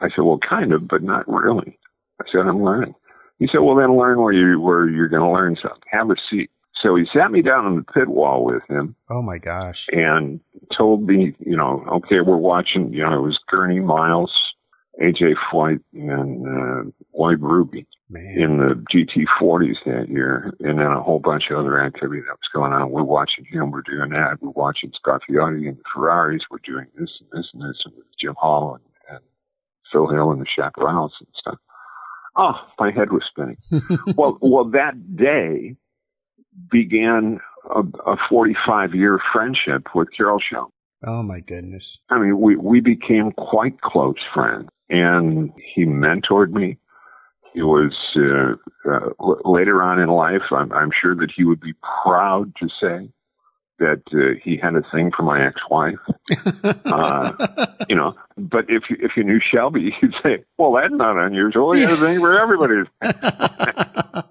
I 0.00 0.08
said, 0.08 0.22
well, 0.22 0.38
kind 0.38 0.72
of, 0.72 0.88
but 0.88 1.02
not 1.02 1.28
really. 1.28 1.78
I 2.20 2.24
said, 2.30 2.40
I'm 2.40 2.62
learning. 2.64 2.94
He 3.38 3.48
said, 3.50 3.58
well, 3.58 3.76
then 3.76 3.96
learn 3.98 4.20
where 4.20 4.32
you 4.32 4.60
where 4.60 4.88
you're 4.88 5.08
going 5.08 5.22
to 5.22 5.30
learn 5.30 5.56
something. 5.60 5.80
Have 5.90 6.10
a 6.10 6.16
seat. 6.30 6.50
So 6.82 6.96
he 6.96 7.04
sat 7.12 7.30
me 7.30 7.40
down 7.40 7.66
on 7.66 7.76
the 7.76 7.82
pit 7.82 8.08
wall 8.08 8.44
with 8.44 8.62
him 8.68 8.94
Oh 9.08 9.22
my 9.22 9.38
gosh. 9.38 9.86
and 9.92 10.40
told 10.76 11.06
me, 11.06 11.34
you 11.38 11.56
know, 11.56 11.84
okay, 11.94 12.20
we're 12.20 12.36
watching, 12.36 12.92
you 12.92 13.02
know, 13.02 13.14
it 13.14 13.22
was 13.22 13.38
Gurney 13.48 13.80
Miles, 13.80 14.32
AJ 15.00 15.34
Foyt, 15.50 15.80
and 15.92 16.46
uh, 16.46 16.90
Lloyd 17.14 17.40
Ruby 17.40 17.86
Man. 18.08 18.36
in 18.38 18.58
the 18.58 18.84
GT40s 18.92 19.76
that 19.86 20.08
year, 20.08 20.54
and 20.60 20.78
then 20.78 20.86
a 20.86 21.02
whole 21.02 21.18
bunch 21.18 21.44
of 21.50 21.58
other 21.58 21.82
activity 21.82 22.20
that 22.20 22.32
was 22.32 22.48
going 22.52 22.72
on. 22.72 22.90
We're 22.90 23.02
watching 23.02 23.44
him, 23.44 23.70
we're 23.70 23.82
doing 23.82 24.10
that. 24.10 24.38
We're 24.40 24.50
watching 24.50 24.92
Scarfiotti 24.92 25.68
and 25.68 25.78
the 25.78 25.82
Ferraris. 25.92 26.42
We're 26.50 26.58
doing 26.64 26.86
this 26.98 27.10
and 27.20 27.28
this 27.32 27.50
and 27.52 27.62
this, 27.62 27.82
and 27.84 27.94
with 27.96 28.06
Jim 28.20 28.34
Hall 28.38 28.74
and, 28.74 29.16
and 29.16 29.24
Phil 29.90 30.08
Hill 30.08 30.30
and 30.30 30.40
the 30.40 30.46
Chaparrals 30.46 31.10
and 31.18 31.28
stuff. 31.36 31.58
Oh, 32.36 32.54
my 32.78 32.90
head 32.90 33.12
was 33.12 33.24
spinning. 33.28 33.58
well, 34.16 34.38
well, 34.40 34.64
that 34.70 35.16
day 35.16 35.76
began 36.70 37.40
a, 37.68 37.80
a 38.10 38.16
45 38.28 38.94
year 38.94 39.18
friendship 39.32 39.88
with 39.94 40.08
Carroll 40.16 40.40
Shelby. 40.40 40.70
Oh 41.06 41.22
my 41.22 41.40
goodness. 41.40 41.98
I 42.08 42.18
mean, 42.18 42.40
we, 42.40 42.56
we 42.56 42.80
became 42.80 43.32
quite 43.32 43.80
close 43.82 44.16
friends 44.32 44.68
and 44.88 45.52
he 45.56 45.84
mentored 45.84 46.50
me. 46.50 46.78
He 47.52 47.62
was, 47.62 47.94
uh, 48.16 48.56
uh, 48.90 49.10
l- 49.20 49.40
later 49.44 49.82
on 49.82 50.00
in 50.00 50.08
life, 50.08 50.42
I'm, 50.50 50.72
I'm 50.72 50.90
sure 51.00 51.14
that 51.16 51.30
he 51.34 51.44
would 51.44 51.60
be 51.60 51.74
proud 52.02 52.52
to 52.56 52.68
say 52.80 53.08
that 53.78 54.02
uh, 54.12 54.38
he 54.42 54.56
had 54.56 54.74
a 54.74 54.82
thing 54.92 55.10
for 55.16 55.22
my 55.22 55.44
ex-wife. 55.46 55.98
Uh, 56.86 57.66
you 57.88 57.96
know, 57.96 58.14
but 58.36 58.64
if 58.68 58.84
you, 58.88 58.96
if 59.00 59.12
you 59.16 59.24
knew 59.24 59.40
Shelby, 59.40 59.94
you'd 60.02 60.14
say, 60.22 60.44
well, 60.58 60.72
that's 60.72 60.92
not 60.92 61.18
unusual. 61.18 61.72
He 61.72 61.82
had 61.82 61.90
a 61.90 61.96
thing 61.96 62.20
for 62.20 62.38
everybody. 62.38 62.88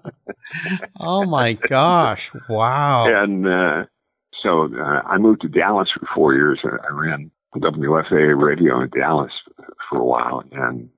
oh 1.00 1.24
my 1.26 1.52
gosh. 1.54 2.30
Wow. 2.48 3.06
And 3.06 3.46
uh, 3.46 3.84
so 4.42 4.68
uh, 4.74 5.02
I 5.06 5.18
moved 5.18 5.42
to 5.42 5.48
Dallas 5.48 5.90
for 5.92 6.06
four 6.14 6.34
years. 6.34 6.60
I 6.64 6.86
I 6.86 6.92
ran 6.92 7.30
WFAA 7.60 8.40
radio 8.40 8.80
in 8.80 8.90
Dallas 8.90 9.32
for 9.88 9.98
a 9.98 10.04
while, 10.04 10.42
and 10.52 10.88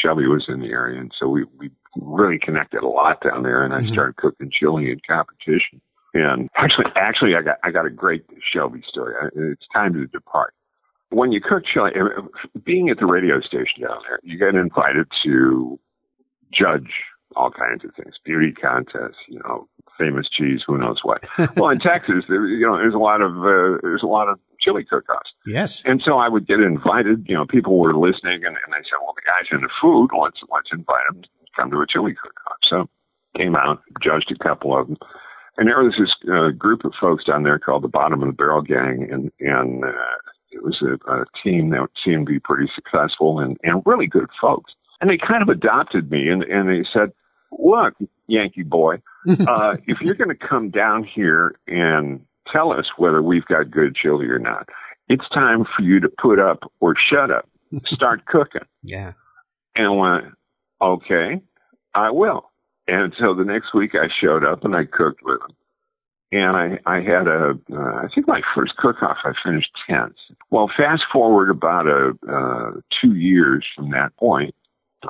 Shelby 0.00 0.26
was 0.26 0.44
in 0.48 0.60
the 0.60 0.68
area, 0.68 1.00
and 1.00 1.12
so 1.18 1.28
we 1.28 1.44
we 1.58 1.70
really 1.96 2.38
connected 2.38 2.82
a 2.82 2.88
lot 2.88 3.20
down 3.22 3.42
there. 3.44 3.64
And 3.64 3.72
I 3.72 3.80
Mhm. 3.82 3.92
started 3.92 4.16
cooking 4.16 4.50
chili 4.50 4.90
in 4.90 5.00
competition. 5.06 5.80
And 6.12 6.48
actually, 6.56 6.86
actually, 6.96 7.36
I 7.36 7.42
got 7.42 7.58
I 7.62 7.70
got 7.70 7.86
a 7.86 7.90
great 7.90 8.24
Shelby 8.40 8.82
story. 8.86 9.14
It's 9.34 9.66
time 9.72 9.92
to 9.94 10.06
depart. 10.06 10.54
When 11.10 11.30
you 11.32 11.40
cook 11.40 11.64
chili, 11.64 11.92
being 12.64 12.88
at 12.90 12.98
the 12.98 13.06
radio 13.06 13.40
station 13.40 13.82
down 13.82 13.98
there, 14.08 14.18
you 14.22 14.38
get 14.38 14.54
invited 14.54 15.06
to 15.24 15.78
judge 16.52 16.90
all 17.36 17.50
kinds 17.50 17.84
of 17.84 17.90
things, 17.94 18.14
beauty 18.24 18.52
contests, 18.52 19.18
you 19.28 19.40
know, 19.40 19.68
famous 19.98 20.28
cheese, 20.28 20.62
who 20.66 20.78
knows 20.78 21.00
what. 21.02 21.24
well, 21.56 21.70
in 21.70 21.78
Texas, 21.80 22.24
there, 22.28 22.46
you 22.46 22.66
know, 22.66 22.76
there's 22.76 22.94
a 22.94 22.98
lot 22.98 23.20
of 23.20 23.36
uh, 23.38 23.78
there's 23.82 24.02
a 24.02 24.06
lot 24.06 24.28
of 24.28 24.38
chili 24.64 24.84
cook-offs, 24.84 25.32
yes. 25.46 25.82
and 25.84 26.00
so 26.04 26.18
I 26.18 26.28
would 26.28 26.46
get 26.46 26.60
invited. 26.60 27.26
You 27.28 27.34
know, 27.34 27.44
people 27.44 27.78
were 27.78 27.94
listening, 27.94 28.44
and, 28.44 28.56
and 28.56 28.72
they 28.72 28.82
said, 28.84 28.98
"Well, 29.02 29.14
the 29.14 29.22
guys 29.26 29.48
in 29.52 29.60
the 29.60 29.68
food, 29.80 30.10
let's 30.18 30.40
let's 30.50 30.70
invite 30.72 31.04
him 31.10 31.22
to 31.22 31.28
come 31.54 31.70
to 31.70 31.80
a 31.80 31.86
chili 31.86 32.14
cook-off." 32.14 32.56
So 32.68 32.88
came 33.36 33.56
out, 33.56 33.82
judged 34.02 34.32
a 34.32 34.42
couple 34.42 34.78
of 34.78 34.86
them, 34.86 34.96
and 35.56 35.68
there 35.68 35.82
was 35.82 35.94
this 35.98 36.14
uh, 36.32 36.50
group 36.50 36.84
of 36.84 36.92
folks 37.00 37.24
down 37.24 37.42
there 37.42 37.58
called 37.58 37.84
the 37.84 37.88
Bottom 37.88 38.22
of 38.22 38.28
the 38.28 38.34
Barrel 38.34 38.62
Gang, 38.62 39.08
and 39.10 39.30
and 39.40 39.84
uh, 39.84 40.16
it 40.50 40.62
was 40.62 40.82
a, 40.82 40.94
a 41.10 41.24
team 41.42 41.70
that 41.70 41.88
seemed 42.04 42.26
to 42.26 42.32
be 42.32 42.40
pretty 42.40 42.70
successful 42.74 43.38
and 43.38 43.58
and 43.62 43.82
really 43.86 44.06
good 44.06 44.30
folks. 44.40 44.72
And 45.00 45.10
they 45.10 45.18
kind 45.18 45.42
of 45.42 45.48
adopted 45.48 46.10
me, 46.10 46.28
and 46.28 46.42
and 46.42 46.68
they 46.68 46.88
said, 46.92 47.12
"Look, 47.52 47.94
Yankee 48.26 48.62
boy." 48.62 48.96
uh, 49.28 49.76
if 49.86 50.00
you're 50.00 50.14
going 50.14 50.36
to 50.36 50.46
come 50.48 50.70
down 50.70 51.04
here 51.04 51.56
and 51.66 52.20
tell 52.50 52.72
us 52.72 52.86
whether 52.96 53.22
we've 53.22 53.44
got 53.46 53.70
good 53.70 53.94
chili 53.94 54.26
or 54.26 54.38
not, 54.38 54.68
it's 55.08 55.28
time 55.30 55.64
for 55.64 55.82
you 55.82 56.00
to 56.00 56.08
put 56.08 56.38
up 56.38 56.70
or 56.80 56.94
shut 56.96 57.30
up. 57.30 57.48
Start 57.86 58.24
cooking. 58.26 58.66
Yeah. 58.82 59.12
And 59.76 59.86
I 59.86 59.90
went, 59.90 60.24
okay, 60.80 61.40
I 61.94 62.10
will. 62.10 62.50
And 62.86 63.14
so 63.18 63.34
the 63.34 63.44
next 63.44 63.74
week 63.74 63.92
I 63.94 64.08
showed 64.20 64.44
up 64.44 64.64
and 64.64 64.76
I 64.76 64.84
cooked 64.84 65.22
with 65.24 65.40
them. 65.40 65.56
And 66.32 66.56
I, 66.56 66.78
I 66.86 66.96
had 66.96 67.28
a, 67.28 67.58
uh, 67.72 67.76
I 67.76 68.08
think 68.12 68.26
my 68.26 68.40
first 68.54 68.76
cook-off, 68.76 69.18
I 69.24 69.32
finished 69.44 69.70
10th. 69.88 70.14
Well, 70.50 70.70
fast 70.76 71.04
forward 71.12 71.48
about 71.48 71.86
a, 71.86 72.12
uh, 72.28 72.80
two 73.00 73.14
years 73.14 73.64
from 73.74 73.90
that 73.90 74.16
point, 74.16 74.54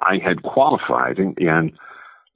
I 0.01 0.19
had 0.23 0.43
qualified 0.43 1.19
and, 1.19 1.37
and 1.39 1.73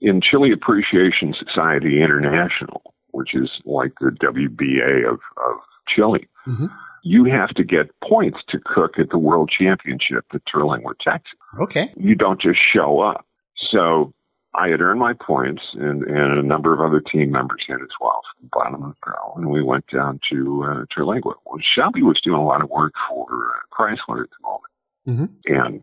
in 0.01 0.21
Chili 0.21 0.53
Appreciation 0.53 1.35
Society 1.35 2.01
International, 2.03 2.88
which 3.19 3.35
is 3.35 3.51
like 3.65 3.93
the 4.01 4.11
WBA 4.23 5.05
of, 5.13 5.19
of 5.49 5.57
chili, 5.89 6.29
Mhm. 6.47 6.69
you 7.03 7.25
have 7.25 7.51
to 7.51 7.65
get 7.65 7.91
points 8.01 8.39
to 8.49 8.59
cook 8.65 8.99
at 8.99 9.11
the 9.11 9.19
World 9.19 9.51
Championship 9.51 10.25
at 10.33 10.43
Terlingua, 10.47 10.93
Texas. 11.01 11.39
Okay. 11.61 11.93
You 11.97 12.15
don't 12.15 12.41
just 12.41 12.61
show 12.73 13.01
up. 13.01 13.27
So 13.57 14.13
I 14.55 14.69
had 14.69 14.81
earned 14.81 15.01
my 15.01 15.13
points, 15.13 15.63
and, 15.75 16.03
and 16.05 16.39
a 16.39 16.43
number 16.43 16.73
of 16.73 16.81
other 16.81 17.01
team 17.01 17.31
members 17.31 17.65
had 17.69 17.81
as 17.83 17.95
well 18.01 18.21
from 18.31 18.45
the 18.47 18.51
bottom 18.53 18.83
of 18.83 18.91
the 18.91 18.97
barrel, 19.05 19.35
and 19.37 19.51
we 19.51 19.63
went 19.63 19.87
down 19.93 20.21
to 20.31 20.65
uh, 20.65 20.85
Terlingua. 20.97 21.35
Well, 21.45 21.61
Shelby 21.75 22.03
was 22.03 22.21
doing 22.23 22.41
a 22.41 22.45
lot 22.47 22.63
of 22.63 22.71
work 22.71 22.93
for 23.09 23.27
uh, 23.31 23.59
Chrysler 23.77 24.23
at 24.25 24.31
the 24.31 24.43
moment, 24.43 24.73
Mhm. 25.07 25.29
and 25.47 25.83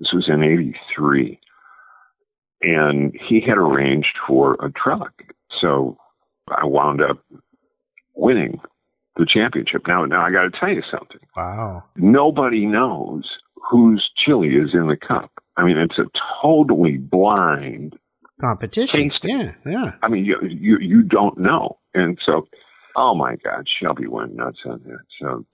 this 0.00 0.12
was 0.12 0.28
in 0.28 0.42
'83 0.42 1.38
and 2.62 3.14
he 3.28 3.40
had 3.40 3.58
arranged 3.58 4.16
for 4.26 4.54
a 4.60 4.70
truck. 4.72 5.12
So 5.60 5.96
I 6.48 6.64
wound 6.64 7.02
up 7.02 7.18
winning 8.14 8.60
the 9.16 9.26
championship. 9.26 9.82
Now, 9.86 10.04
now 10.04 10.24
I 10.24 10.30
got 10.30 10.42
to 10.42 10.50
tell 10.50 10.70
you 10.70 10.82
something. 10.90 11.20
Wow. 11.36 11.84
Nobody 11.96 12.66
knows 12.66 13.24
whose 13.70 14.10
chili 14.16 14.48
is 14.48 14.74
in 14.74 14.88
the 14.88 14.96
cup. 14.96 15.30
I 15.56 15.64
mean, 15.64 15.78
it's 15.78 15.98
a 15.98 16.04
totally 16.42 16.98
blind. 16.98 17.96
Competition. 18.40 19.10
Taste. 19.10 19.20
Yeah. 19.22 19.52
Yeah. 19.64 19.92
I 20.02 20.08
mean, 20.08 20.24
you 20.24 20.36
you 20.42 20.78
you 20.78 21.02
don't 21.02 21.38
know, 21.38 21.78
and 21.94 22.18
so. 22.24 22.48
Oh 22.96 23.12
my 23.12 23.34
God, 23.44 23.66
Shelby 23.66 24.06
went 24.06 24.36
nuts 24.36 24.58
on 24.66 24.80
that. 24.86 25.04
So, 25.20 25.44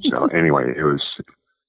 so 0.10 0.26
anyway, 0.26 0.72
it 0.76 0.84
was 0.84 1.02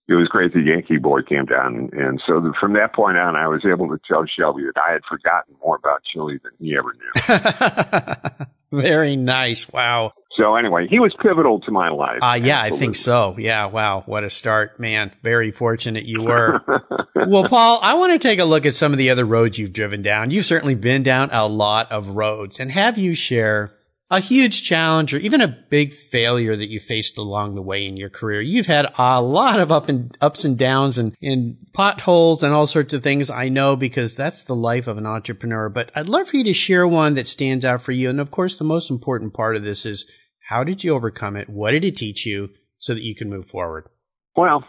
it 0.07 0.13
was 0.13 0.27
great 0.27 0.53
the 0.53 0.61
Yankee 0.61 0.97
boy 0.97 1.21
came 1.23 1.45
down, 1.45 1.75
and, 1.75 1.93
and 1.93 2.21
so 2.27 2.39
the, 2.39 2.53
from 2.59 2.73
that 2.73 2.93
point 2.93 3.17
on, 3.17 3.35
I 3.35 3.47
was 3.47 3.65
able 3.65 3.87
to 3.89 3.99
tell 4.07 4.23
Shelby 4.25 4.63
that 4.63 4.79
I 4.79 4.93
had 4.93 5.01
forgotten 5.09 5.55
more 5.63 5.75
about 5.75 6.03
chili 6.03 6.39
than 6.43 6.51
he 6.59 6.77
ever 6.77 6.93
knew. 6.93 8.45
Very 8.71 9.15
nice. 9.15 9.71
Wow. 9.71 10.13
so 10.37 10.55
anyway, 10.55 10.87
he 10.89 10.99
was 10.99 11.15
pivotal 11.21 11.61
to 11.61 11.71
my 11.71 11.89
life. 11.89 12.19
Uh, 12.21 12.39
yeah, 12.41 12.61
I 12.61 12.71
think 12.71 12.95
so. 12.95 13.35
Yeah. 13.37 13.65
Wow. 13.65 14.03
What 14.05 14.23
a 14.23 14.29
start, 14.29 14.79
man. 14.79 15.11
Very 15.23 15.51
fortunate 15.51 16.03
you 16.03 16.23
were. 16.23 16.61
well, 17.27 17.47
Paul, 17.47 17.79
I 17.81 17.93
want 17.93 18.13
to 18.13 18.19
take 18.19 18.39
a 18.39 18.45
look 18.45 18.65
at 18.65 18.75
some 18.75 18.91
of 18.91 18.97
the 18.97 19.11
other 19.11 19.25
roads 19.25 19.57
you've 19.57 19.73
driven 19.73 20.01
down. 20.01 20.31
You've 20.31 20.45
certainly 20.45 20.75
been 20.75 21.03
down 21.03 21.29
a 21.31 21.47
lot 21.47 21.91
of 21.91 22.09
roads 22.09 22.59
and 22.59 22.71
have 22.71 22.97
you 22.97 23.15
share 23.15 23.71
a 24.11 24.19
huge 24.19 24.63
challenge 24.63 25.13
or 25.13 25.17
even 25.17 25.41
a 25.41 25.47
big 25.47 25.91
failure 25.91 26.55
that 26.55 26.69
you 26.69 26.79
faced 26.79 27.17
along 27.17 27.55
the 27.55 27.61
way 27.61 27.85
in 27.85 27.97
your 27.97 28.09
career. 28.09 28.39
You've 28.39 28.67
had 28.67 28.87
a 28.97 29.21
lot 29.21 29.59
of 29.59 29.71
up 29.71 29.89
and 29.89 30.15
ups 30.21 30.45
and 30.45 30.57
downs 30.57 30.97
and, 30.97 31.15
and 31.21 31.57
potholes 31.73 32.43
and 32.43 32.53
all 32.53 32.67
sorts 32.67 32.93
of 32.93 33.01
things. 33.01 33.29
I 33.29 33.49
know 33.49 33.75
because 33.75 34.15
that's 34.15 34.43
the 34.43 34.55
life 34.55 34.87
of 34.87 34.97
an 34.97 35.07
entrepreneur, 35.07 35.69
but 35.69 35.91
I'd 35.95 36.09
love 36.09 36.29
for 36.29 36.37
you 36.37 36.43
to 36.43 36.53
share 36.53 36.87
one 36.87 37.15
that 37.15 37.27
stands 37.27 37.65
out 37.65 37.81
for 37.81 37.93
you. 37.93 38.09
And 38.09 38.21
of 38.21 38.29
course, 38.29 38.55
the 38.55 38.63
most 38.63 38.91
important 38.91 39.33
part 39.33 39.55
of 39.55 39.63
this 39.63 39.85
is 39.85 40.09
how 40.49 40.63
did 40.63 40.83
you 40.83 40.93
overcome 40.93 41.35
it? 41.35 41.49
What 41.49 41.71
did 41.71 41.83
it 41.83 41.97
teach 41.97 42.25
you 42.25 42.49
so 42.77 42.93
that 42.93 43.03
you 43.03 43.15
can 43.15 43.29
move 43.29 43.47
forward? 43.47 43.89
Well, 44.35 44.63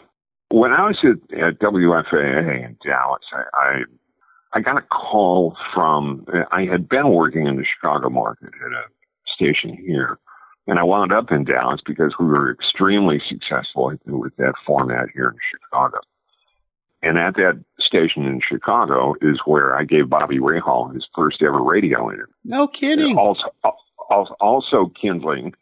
when 0.50 0.72
I 0.72 0.86
was 0.86 0.96
at, 1.02 1.38
at 1.38 1.60
WFAA 1.60 2.64
in 2.64 2.78
Dallas, 2.82 3.22
I, 3.32 3.42
I 3.52 3.82
I 4.54 4.60
got 4.60 4.78
a 4.78 4.82
call 4.82 5.54
from 5.74 6.24
I 6.50 6.62
had 6.62 6.88
been 6.88 7.12
working 7.12 7.46
in 7.46 7.56
the 7.56 7.64
Chicago 7.64 8.08
market 8.08 8.46
at 8.46 8.72
a 8.72 8.84
station 9.36 9.76
here, 9.76 10.18
and 10.66 10.78
I 10.78 10.82
wound 10.82 11.12
up 11.12 11.30
in 11.30 11.44
Dallas 11.44 11.80
because 11.84 12.14
we 12.18 12.26
were 12.26 12.50
extremely 12.50 13.22
successful 13.28 13.92
with 14.06 14.36
that 14.36 14.54
format 14.66 15.08
here 15.14 15.28
in 15.28 15.36
Chicago. 15.50 15.98
And 17.02 17.18
at 17.18 17.36
that 17.36 17.62
station 17.78 18.24
in 18.24 18.40
Chicago 18.40 19.14
is 19.20 19.38
where 19.44 19.76
I 19.76 19.84
gave 19.84 20.08
Bobby 20.08 20.38
Rahal 20.38 20.92
his 20.92 21.06
first 21.14 21.40
ever 21.42 21.62
radio 21.62 22.08
interview. 22.10 22.32
No 22.44 22.66
kidding. 22.66 23.16
Also, 23.16 23.44
also, 24.40 24.92
kindling 25.00 25.54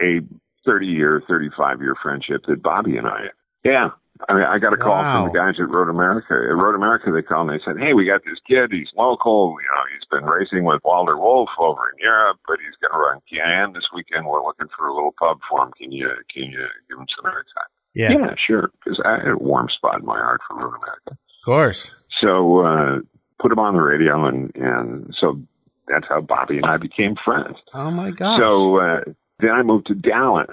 a 0.00 0.20
30 0.64 0.86
year, 0.86 1.22
35 1.26 1.80
year 1.80 1.96
friendship 2.00 2.42
that 2.46 2.62
Bobby 2.62 2.96
and 2.96 3.06
I 3.06 3.22
had. 3.22 3.30
Yeah. 3.64 3.90
I 4.28 4.34
mean, 4.34 4.44
I 4.44 4.58
got 4.58 4.72
a 4.72 4.76
call 4.76 4.92
Wow. 4.96 5.24
from 5.24 5.32
the 5.32 5.38
guys 5.38 5.54
at 5.60 5.68
Road 5.68 5.88
America. 5.88 6.32
At 6.34 6.56
Road 6.56 6.74
America, 6.74 7.10
they 7.12 7.22
called 7.22 7.50
and 7.50 7.58
they 7.58 7.62
said, 7.64 7.76
Hey, 7.78 7.92
we 7.92 8.06
got 8.06 8.22
this 8.24 8.38
kid. 8.48 8.72
He's 8.72 8.88
local. 8.96 9.56
You 9.60 9.68
know, 9.68 9.84
he's 9.92 10.06
been 10.10 10.24
racing 10.28 10.64
with 10.64 10.80
Walter 10.84 11.16
Wolf 11.18 11.50
over 11.58 11.90
in 11.90 11.98
Europe, 12.02 12.38
but 12.46 12.58
he's 12.64 12.74
going 12.80 12.92
to 12.92 12.98
run 12.98 13.20
Can 13.28 13.72
this 13.72 13.88
weekend. 13.94 14.26
We're 14.26 14.44
looking 14.44 14.68
for 14.76 14.86
a 14.86 14.94
little 14.94 15.14
pub 15.18 15.38
for 15.50 15.62
him. 15.64 15.72
Can 15.78 15.92
you, 15.92 16.08
can 16.32 16.44
you 16.44 16.66
give 16.88 16.98
him 16.98 17.06
some 17.14 17.30
airtime? 17.30 17.70
Yeah, 17.94 18.12
Yeah, 18.12 18.34
sure. 18.36 18.70
Because 18.84 19.00
I 19.04 19.18
had 19.18 19.28
a 19.32 19.36
warm 19.38 19.68
spot 19.68 20.00
in 20.00 20.06
my 20.06 20.18
heart 20.18 20.40
for 20.48 20.56
Road 20.56 20.74
America. 20.76 21.10
of 21.12 21.44
course. 21.44 21.92
So 22.20 22.60
uh, 22.64 22.98
put 23.40 23.52
him 23.52 23.58
on 23.58 23.74
the 23.74 23.82
radio, 23.82 24.24
and 24.26 24.50
and 24.56 25.14
so 25.18 25.40
that's 25.88 26.06
how 26.08 26.20
Bobby 26.20 26.56
and 26.56 26.66
I 26.66 26.76
became 26.78 27.14
friends. 27.24 27.56
Oh 27.74 27.90
my 27.90 28.10
gosh. 28.10 28.38
So 28.40 28.80
uh, 28.80 29.00
then 29.40 29.50
I 29.50 29.62
moved 29.62 29.86
to 29.88 29.94
Dallas 29.94 30.48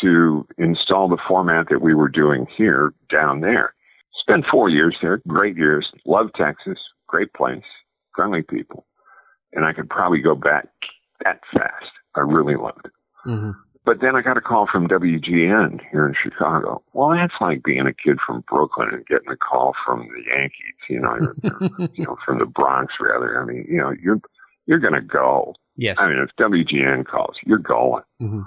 to 0.00 0.46
install 0.58 1.08
the 1.08 1.18
format 1.28 1.68
that 1.70 1.82
we 1.82 1.94
were 1.94 2.08
doing 2.08 2.46
here 2.56 2.92
down 3.10 3.40
there. 3.40 3.74
Spent 4.14 4.46
four 4.46 4.68
years 4.68 4.96
there, 5.02 5.20
great 5.26 5.56
years. 5.56 5.90
Love 6.06 6.30
Texas, 6.36 6.78
great 7.06 7.32
place, 7.34 7.64
friendly 8.14 8.42
people. 8.42 8.86
And 9.52 9.64
I 9.64 9.72
could 9.72 9.88
probably 9.90 10.20
go 10.20 10.34
back 10.34 10.68
that 11.24 11.40
fast. 11.52 11.90
I 12.14 12.20
really 12.20 12.56
loved 12.56 12.86
it. 12.86 12.92
Mm-hmm. 13.26 13.50
But 13.84 14.00
then 14.00 14.14
I 14.14 14.22
got 14.22 14.36
a 14.36 14.40
call 14.40 14.68
from 14.70 14.86
WGN 14.86 15.80
here 15.90 16.06
in 16.06 16.14
Chicago. 16.14 16.82
Well, 16.92 17.10
that's 17.10 17.34
like 17.40 17.64
being 17.64 17.86
a 17.86 17.92
kid 17.92 18.18
from 18.24 18.44
Brooklyn 18.48 18.90
and 18.92 19.06
getting 19.06 19.30
a 19.30 19.36
call 19.36 19.74
from 19.84 20.08
the 20.08 20.22
Yankees, 20.30 20.74
you 20.88 21.00
know, 21.00 21.88
you 21.94 22.04
know, 22.04 22.16
from 22.24 22.38
the 22.38 22.46
Bronx 22.46 22.94
rather. 23.00 23.42
I 23.42 23.44
mean, 23.44 23.66
you 23.68 23.78
know, 23.78 23.92
you're 24.00 24.20
you're 24.66 24.78
going 24.78 24.94
to 24.94 25.00
go. 25.00 25.54
Yes. 25.74 25.98
I 25.98 26.08
mean, 26.08 26.18
if 26.18 26.30
WGN 26.38 27.06
calls, 27.06 27.36
you're 27.44 27.58
going. 27.58 28.04
Mm-hmm. 28.20 28.42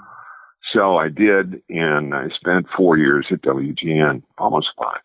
So 0.72 0.96
I 0.96 1.08
did, 1.08 1.62
and 1.68 2.14
I 2.14 2.28
spent 2.34 2.66
four 2.76 2.98
years 2.98 3.26
at 3.30 3.42
WGN, 3.42 4.22
almost 4.38 4.68
five. 4.76 5.00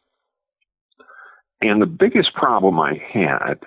And 1.61 1.81
the 1.81 1.85
biggest 1.85 2.33
problem 2.33 2.79
I 2.79 2.99
had, 3.13 3.59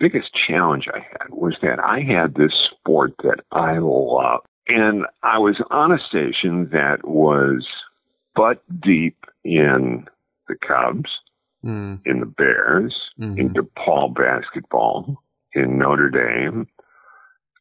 biggest 0.00 0.30
challenge 0.34 0.88
I 0.92 0.98
had 0.98 1.30
was 1.30 1.54
that 1.62 1.78
I 1.78 2.00
had 2.00 2.34
this 2.34 2.52
sport 2.70 3.14
that 3.22 3.40
I 3.52 3.78
love. 3.78 4.40
And 4.66 5.04
I 5.22 5.38
was 5.38 5.62
on 5.70 5.92
a 5.92 5.98
station 5.98 6.68
that 6.72 7.06
was 7.06 7.66
butt 8.34 8.62
deep 8.80 9.24
in 9.44 10.06
the 10.48 10.56
Cubs, 10.66 11.10
mm. 11.64 12.00
in 12.04 12.20
the 12.20 12.26
Bears, 12.26 12.94
mm-hmm. 13.20 13.38
in 13.38 13.50
DePaul 13.50 14.14
basketball, 14.14 15.22
in 15.54 15.78
Notre 15.78 16.10
Dame, 16.10 16.66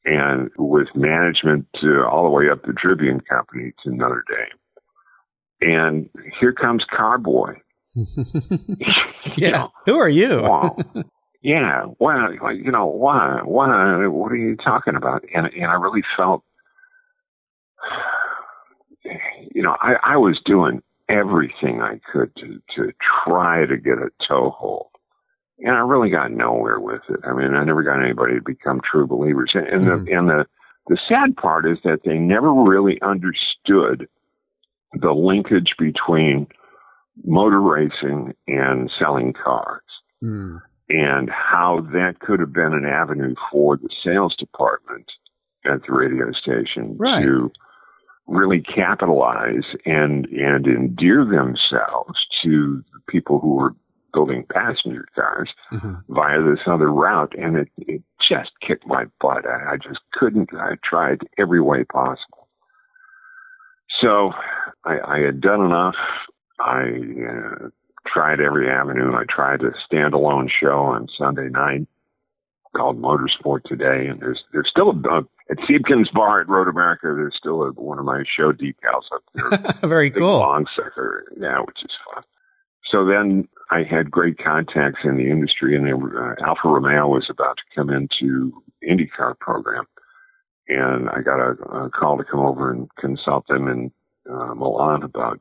and 0.05 0.49
with 0.57 0.87
management 0.95 1.67
to, 1.81 2.03
all 2.05 2.23
the 2.23 2.29
way 2.29 2.49
up 2.49 2.63
the 2.63 2.73
Tribune 2.73 3.21
Company 3.21 3.73
to 3.83 3.91
Notre 3.91 4.23
Dame. 4.27 5.69
And 5.69 6.09
here 6.39 6.53
comes 6.53 6.83
Carboy. 6.91 7.55
yeah. 9.37 9.49
Know, 9.51 9.71
Who 9.85 9.99
are 9.99 10.09
you? 10.09 10.41
well, 10.41 10.77
yeah. 11.41 11.85
Well, 11.99 12.33
you 12.53 12.71
know, 12.71 12.87
why? 12.87 13.41
Why? 13.43 14.07
What 14.07 14.31
are 14.31 14.37
you 14.37 14.55
talking 14.55 14.95
about? 14.95 15.23
And, 15.35 15.47
and 15.47 15.65
I 15.65 15.73
really 15.73 16.03
felt, 16.17 16.43
you 19.53 19.61
know, 19.61 19.75
I, 19.81 19.95
I 20.03 20.17
was 20.17 20.39
doing 20.45 20.81
everything 21.09 21.81
I 21.81 21.99
could 22.11 22.33
to, 22.37 22.61
to 22.75 22.93
try 23.25 23.65
to 23.65 23.77
get 23.77 23.97
a 23.97 24.09
toehold 24.27 24.90
and 25.61 25.75
I 25.75 25.79
really 25.79 26.09
got 26.09 26.31
nowhere 26.31 26.79
with 26.79 27.01
it. 27.09 27.19
I 27.23 27.33
mean, 27.33 27.53
I 27.53 27.63
never 27.63 27.83
got 27.83 28.03
anybody 28.03 28.35
to 28.35 28.41
become 28.41 28.81
true 28.81 29.07
believers. 29.07 29.51
And, 29.53 29.67
and 29.67 29.85
mm-hmm. 29.85 30.05
the 30.05 30.11
and 30.11 30.29
the 30.29 30.47
the 30.87 30.97
sad 31.07 31.35
part 31.37 31.67
is 31.67 31.77
that 31.83 31.99
they 32.03 32.17
never 32.17 32.51
really 32.51 33.01
understood 33.01 34.07
the 34.93 35.11
linkage 35.11 35.75
between 35.77 36.47
motor 37.23 37.61
racing 37.61 38.33
and 38.47 38.91
selling 38.97 39.33
cars. 39.33 39.83
Mm. 40.23 40.61
And 40.89 41.29
how 41.29 41.87
that 41.93 42.19
could 42.19 42.41
have 42.41 42.51
been 42.51 42.73
an 42.73 42.85
avenue 42.85 43.35
for 43.49 43.77
the 43.77 43.89
sales 44.03 44.35
department 44.35 45.09
at 45.65 45.83
the 45.87 45.93
radio 45.93 46.31
station 46.33 46.97
right. 46.97 47.23
to 47.23 47.51
really 48.27 48.61
capitalize 48.61 49.63
and 49.85 50.25
and 50.27 50.67
endear 50.67 51.23
themselves 51.23 52.19
to 52.43 52.83
the 52.93 52.99
people 53.07 53.39
who 53.39 53.55
were 53.55 53.75
building 54.13 54.45
passenger 54.51 55.05
cars 55.15 55.49
mm-hmm. 55.73 55.95
via 56.09 56.41
this 56.41 56.63
other 56.65 56.91
route, 56.91 57.33
and 57.37 57.57
it, 57.57 57.69
it 57.77 58.03
just 58.27 58.51
kicked 58.65 58.85
my 58.87 59.05
butt. 59.19 59.45
I, 59.45 59.73
I 59.73 59.77
just 59.77 59.99
couldn't. 60.13 60.49
I 60.53 60.75
tried 60.83 61.21
every 61.37 61.61
way 61.61 61.83
possible. 61.83 62.47
So 63.99 64.31
I, 64.85 64.99
I 65.05 65.19
had 65.19 65.41
done 65.41 65.61
enough. 65.61 65.95
I 66.59 66.91
uh, 67.29 67.67
tried 68.07 68.39
every 68.39 68.69
avenue. 68.69 69.13
I 69.13 69.23
tried 69.29 69.61
a 69.61 69.71
standalone 69.91 70.49
show 70.49 70.79
on 70.79 71.07
Sunday 71.17 71.49
night 71.49 71.87
called 72.75 73.01
Motorsport 73.01 73.63
Today, 73.65 74.07
and 74.07 74.19
there's 74.19 74.43
there's 74.53 74.69
still 74.69 74.91
a, 74.91 75.17
at 75.49 75.57
Siebken's 75.59 76.09
Bar 76.13 76.41
at 76.41 76.49
Road 76.49 76.67
America. 76.67 77.13
There's 77.15 77.35
still 77.37 77.63
a, 77.63 77.71
one 77.71 77.99
of 77.99 78.05
my 78.05 78.23
show 78.37 78.51
decals 78.51 79.11
up 79.13 79.23
there. 79.33 79.59
Very 79.89 80.11
cool. 80.11 80.39
Long 80.39 80.65
sucker, 80.75 81.25
yeah, 81.37 81.59
which 81.59 81.83
is 81.83 81.91
fun. 82.13 82.23
So 82.91 83.05
then 83.05 83.47
I 83.69 83.83
had 83.83 84.11
great 84.11 84.37
contacts 84.37 84.99
in 85.05 85.15
the 85.15 85.31
industry, 85.31 85.75
and 85.75 85.85
were, 86.01 86.35
uh, 86.37 86.45
Alfa 86.45 86.67
Romeo 86.67 87.07
was 87.07 87.27
about 87.29 87.55
to 87.57 87.63
come 87.73 87.89
into 87.89 88.61
IndyCar 88.83 89.39
program, 89.39 89.85
and 90.67 91.09
I 91.09 91.21
got 91.21 91.39
a, 91.39 91.51
a 91.85 91.89
call 91.89 92.17
to 92.17 92.25
come 92.25 92.41
over 92.41 92.69
and 92.69 92.89
consult 92.99 93.47
them 93.47 93.69
in 93.69 93.91
uh, 94.29 94.53
Milan 94.55 95.03
about 95.03 95.39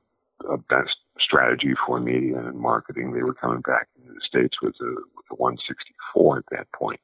a 0.49 0.57
best 0.57 0.97
strategy 1.19 1.75
for 1.87 2.01
media 2.01 2.39
and 2.39 2.57
marketing. 2.57 3.13
They 3.13 3.23
were 3.23 3.35
coming 3.35 3.61
back 3.63 3.89
into 4.01 4.15
the 4.15 4.21
states 4.27 4.57
with 4.63 4.75
a, 4.81 4.95
with 5.17 5.27
a 5.33 5.35
164 5.35 6.39
at 6.39 6.45
that 6.53 6.73
point, 6.73 7.01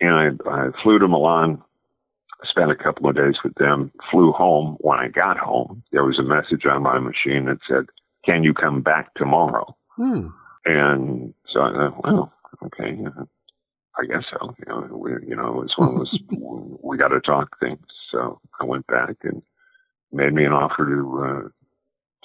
and 0.00 0.14
I, 0.14 0.50
I 0.50 0.68
flew 0.82 0.98
to 0.98 1.08
Milan. 1.08 1.62
Spent 2.44 2.72
a 2.72 2.76
couple 2.76 3.08
of 3.08 3.14
days 3.14 3.36
with 3.44 3.54
them. 3.54 3.92
Flew 4.10 4.32
home. 4.32 4.76
When 4.80 4.98
I 4.98 5.06
got 5.06 5.38
home, 5.38 5.84
there 5.92 6.02
was 6.02 6.18
a 6.18 6.24
message 6.24 6.66
on 6.66 6.82
my 6.82 6.98
machine 6.98 7.44
that 7.44 7.58
said, 7.68 7.86
"Can 8.24 8.42
you 8.42 8.54
come 8.54 8.82
back 8.82 9.14
tomorrow?" 9.14 9.76
Hmm. 9.96 10.28
And 10.64 11.34
so 11.48 11.60
I 11.60 11.72
thought, 11.72 12.04
well, 12.04 12.32
okay, 12.66 12.96
I 13.98 14.06
guess 14.06 14.24
so. 14.30 14.54
You 14.58 14.64
know, 14.68 14.96
we, 14.96 15.10
you 15.26 15.36
know, 15.36 15.48
it 15.48 15.62
was 15.62 15.72
one 15.76 15.88
of 15.88 15.94
those 15.96 16.18
we 16.82 16.96
got 16.96 17.08
to 17.08 17.20
talk 17.20 17.58
things. 17.58 17.84
So 18.10 18.40
I 18.60 18.64
went 18.64 18.86
back 18.86 19.16
and 19.22 19.42
made 20.12 20.32
me 20.32 20.44
an 20.44 20.52
offer 20.52 20.86
to 20.86 21.24
uh, 21.24 21.48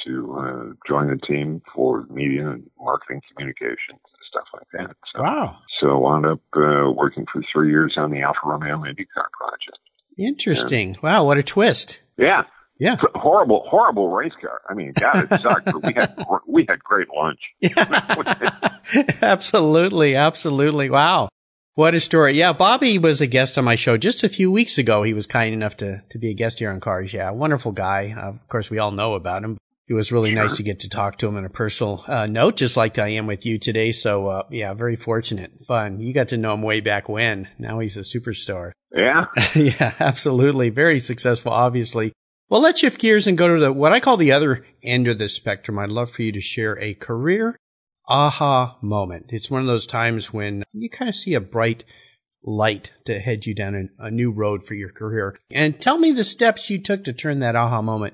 to 0.06 0.38
uh, 0.40 0.74
join 0.88 1.08
the 1.08 1.18
team 1.18 1.62
for 1.74 2.06
media 2.10 2.50
and 2.50 2.70
marketing 2.80 3.22
communications 3.30 3.78
and 3.90 4.28
stuff 4.30 4.46
like 4.54 4.68
that. 4.74 4.96
So, 5.14 5.22
wow. 5.22 5.58
So 5.80 5.90
I 5.90 5.96
wound 5.96 6.26
up 6.26 6.42
uh, 6.56 6.92
working 6.92 7.26
for 7.32 7.42
three 7.52 7.70
years 7.70 7.96
on 7.98 8.12
the 8.12 8.22
Alfa 8.22 8.40
Romeo 8.46 8.78
IndyCar 8.78 9.30
project. 9.34 9.80
Interesting. 10.18 10.98
Wow, 11.02 11.26
what 11.26 11.38
a 11.38 11.44
twist. 11.44 12.02
Yeah, 12.18 12.44
yeah. 12.80 12.96
Horrible, 13.16 13.66
horrible 13.68 14.10
race 14.10 14.34
car. 14.42 14.62
I 14.70 14.74
mean, 14.74 14.94
God, 15.00 15.28
it 15.32 15.42
sucked, 15.42 15.66
but 15.66 15.84
we 15.84 15.94
had, 15.94 16.26
we 16.48 16.66
had 16.68 16.80
great 16.84 17.08
lunch. 17.16 17.40
absolutely. 19.22 20.16
Absolutely. 20.16 20.90
Wow. 20.90 21.30
What 21.74 21.96
a 21.96 22.00
story. 22.00 22.34
Yeah. 22.34 22.54
Bobby 22.54 22.98
was 22.98 23.22
a 23.22 23.28
guest 23.28 23.58
on 23.58 23.64
my 23.64 23.76
show 23.76 23.98
just 23.98 24.24
a 24.24 24.30
few 24.30 24.52
weeks 24.52 24.78
ago. 24.78 25.04
He 25.04 25.14
was 25.14 25.28
kind 25.28 25.54
enough 25.54 25.78
to, 25.78 26.02
to 26.10 26.18
be 26.18 26.32
a 26.32 26.34
guest 26.34 26.60
here 26.60 26.70
on 26.70 26.80
Cars. 26.80 27.14
Yeah. 27.14 27.32
Wonderful 27.32 27.72
guy. 27.72 28.16
Uh, 28.18 28.30
of 28.30 28.48
course, 28.48 28.70
we 28.70 28.80
all 28.80 28.92
know 28.92 29.14
about 29.14 29.44
him. 29.44 29.58
It 29.88 29.94
was 29.94 30.12
really 30.12 30.34
sure. 30.34 30.44
nice 30.44 30.58
to 30.58 30.64
get 30.64 30.82
to 30.82 30.90
talk 30.90 31.18
to 31.20 31.28
him 31.28 31.38
on 31.38 31.46
a 31.46 31.50
personal 31.50 32.04
uh, 32.08 32.26
note, 32.26 32.58
just 32.58 32.76
like 32.76 33.00
I 33.00 33.10
am 33.10 33.26
with 33.26 33.46
you 33.46 33.58
today. 33.58 33.94
So, 33.94 34.28
uh, 34.28 34.44
yeah, 34.52 34.74
very 34.74 34.98
fortunate. 34.98 35.64
Fun. 35.66 36.02
You 36.02 36.14
got 36.14 36.28
to 36.30 36.38
know 36.38 36.54
him 36.54 36.62
way 36.62 36.82
back 36.82 37.08
when. 37.08 37.48
Now 37.58 37.80
he's 37.80 37.96
a 37.96 38.02
superstar. 38.02 38.74
Yeah. 38.94 39.26
yeah, 39.56 39.94
absolutely. 40.00 40.70
Very 40.72 41.00
successful, 41.00 41.54
obviously. 41.54 42.12
Well, 42.50 42.62
let's 42.62 42.80
shift 42.80 43.02
gears 43.02 43.28
and 43.28 43.38
go 43.38 43.54
to 43.54 43.60
the, 43.60 43.74
what 43.74 43.92
I 43.92 44.00
call 44.00 44.16
the 44.16 44.32
other 44.32 44.66
end 44.82 45.08
of 45.08 45.18
the 45.18 45.28
spectrum. 45.28 45.78
I'd 45.78 45.90
love 45.90 46.10
for 46.10 46.22
you 46.22 46.32
to 46.32 46.42
share 46.42 46.80
a 46.80 46.94
career 46.94 47.58
aha 48.08 48.78
moment. 48.82 49.28
It's 49.30 49.52
one 49.52 49.62
of 49.62 49.68
those 49.68 49.86
times 49.86 50.32
when 50.32 50.64
you 50.72 50.90
kind 50.90 51.10
of 51.10 51.16
see 51.16 51.34
a 51.34 51.42
bright 51.42 51.84
light 52.44 52.92
to 53.06 53.20
head 53.20 53.46
you 53.46 53.54
down 53.54 53.90
a 54.00 54.10
new 54.10 54.32
road 54.32 54.64
for 54.64 54.76
your 54.76 54.92
career. 54.92 55.38
And 55.52 55.80
tell 55.82 55.98
me 56.00 56.14
the 56.14 56.24
steps 56.24 56.70
you 56.70 56.82
took 56.82 57.04
to 57.04 57.14
turn 57.14 57.40
that 57.40 57.58
aha 57.58 57.82
moment 57.82 58.14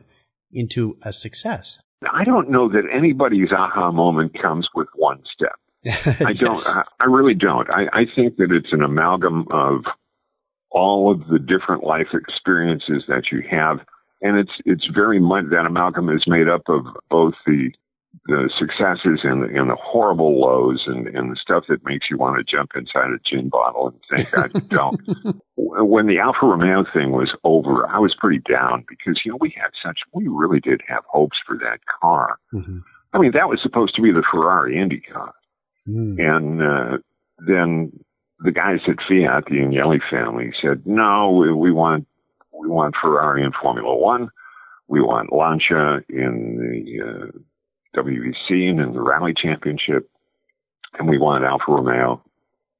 into 0.51 0.97
a 1.03 1.13
success. 1.13 1.79
I 2.11 2.23
don't 2.23 2.49
know 2.49 2.69
that 2.69 2.83
anybody's 2.91 3.51
aha 3.51 3.91
moment 3.91 4.35
comes 4.41 4.67
with 4.73 4.87
one 4.95 5.21
step. 5.31 5.55
I 6.25 6.29
yes. 6.29 6.39
don't, 6.39 6.67
I, 6.67 6.83
I, 7.01 7.05
really 7.05 7.35
don't. 7.35 7.69
I, 7.69 7.85
I 7.93 8.05
think 8.15 8.37
that 8.37 8.51
it's 8.51 8.71
an 8.71 8.81
amalgam 8.81 9.45
of 9.51 9.83
all 10.71 11.11
of 11.11 11.27
the 11.27 11.39
different 11.39 11.83
life 11.83 12.07
experiences 12.13 13.03
that 13.07 13.25
you 13.31 13.43
have 13.51 13.79
and 14.23 14.37
it's 14.37 14.53
it's 14.65 14.87
very 14.87 15.19
much 15.19 15.45
that 15.51 15.65
amalgam 15.65 16.09
is 16.09 16.23
made 16.25 16.47
up 16.47 16.63
of 16.67 16.85
both 17.09 17.35
the 17.45 17.71
the 18.27 18.49
successes 18.57 19.21
and 19.23 19.43
the, 19.43 19.59
and 19.59 19.69
the 19.69 19.75
horrible 19.75 20.39
lows 20.39 20.83
and, 20.85 21.07
and 21.07 21.31
the 21.31 21.35
stuff 21.35 21.65
that 21.67 21.83
makes 21.83 22.09
you 22.09 22.17
want 22.17 22.37
to 22.37 22.43
jump 22.43 22.71
inside 22.75 23.09
a 23.09 23.17
gin 23.25 23.49
bottle 23.49 23.93
and 24.11 24.31
God 24.31 24.51
you 24.55 24.61
don't. 24.61 25.01
when 25.55 26.07
the 26.07 26.19
Alfa 26.19 26.45
Romeo 26.45 26.85
thing 26.93 27.11
was 27.11 27.35
over, 27.43 27.87
I 27.89 27.99
was 27.99 28.15
pretty 28.15 28.39
down 28.39 28.85
because, 28.87 29.21
you 29.25 29.31
know, 29.31 29.37
we 29.41 29.53
had 29.57 29.71
such, 29.83 29.99
we 30.13 30.27
really 30.27 30.59
did 30.59 30.81
have 30.87 31.03
hopes 31.07 31.37
for 31.45 31.57
that 31.57 31.79
car. 32.01 32.37
Mm-hmm. 32.53 32.79
I 33.13 33.17
mean, 33.17 33.31
that 33.33 33.49
was 33.49 33.61
supposed 33.61 33.95
to 33.95 34.01
be 34.01 34.11
the 34.11 34.23
Ferrari 34.31 34.79
Indy 34.79 34.99
car. 35.01 35.33
Mm. 35.87 36.19
And 36.19 36.61
uh, 36.61 36.97
then 37.39 37.91
the 38.39 38.51
guys 38.51 38.79
at 38.87 38.97
Fiat, 39.07 39.45
the 39.45 39.57
Agnelli 39.57 39.99
family, 40.09 40.53
said, 40.61 40.83
no, 40.85 41.31
we, 41.31 41.51
we 41.51 41.71
want 41.71 42.07
we 42.57 42.67
want 42.67 42.95
Ferrari 43.01 43.43
in 43.43 43.51
Formula 43.61 43.95
One. 43.95 44.29
We 44.87 45.01
want 45.01 45.33
Lancia 45.33 46.01
in 46.09 46.57
the 46.57 47.01
uh, 47.03 48.01
WEC 48.01 48.69
and 48.69 48.79
in 48.79 48.93
the 48.93 49.01
Rally 49.01 49.33
Championship. 49.35 50.09
And 50.99 51.07
we 51.09 51.17
want 51.17 51.43
Alfa 51.43 51.63
Romeo 51.69 52.21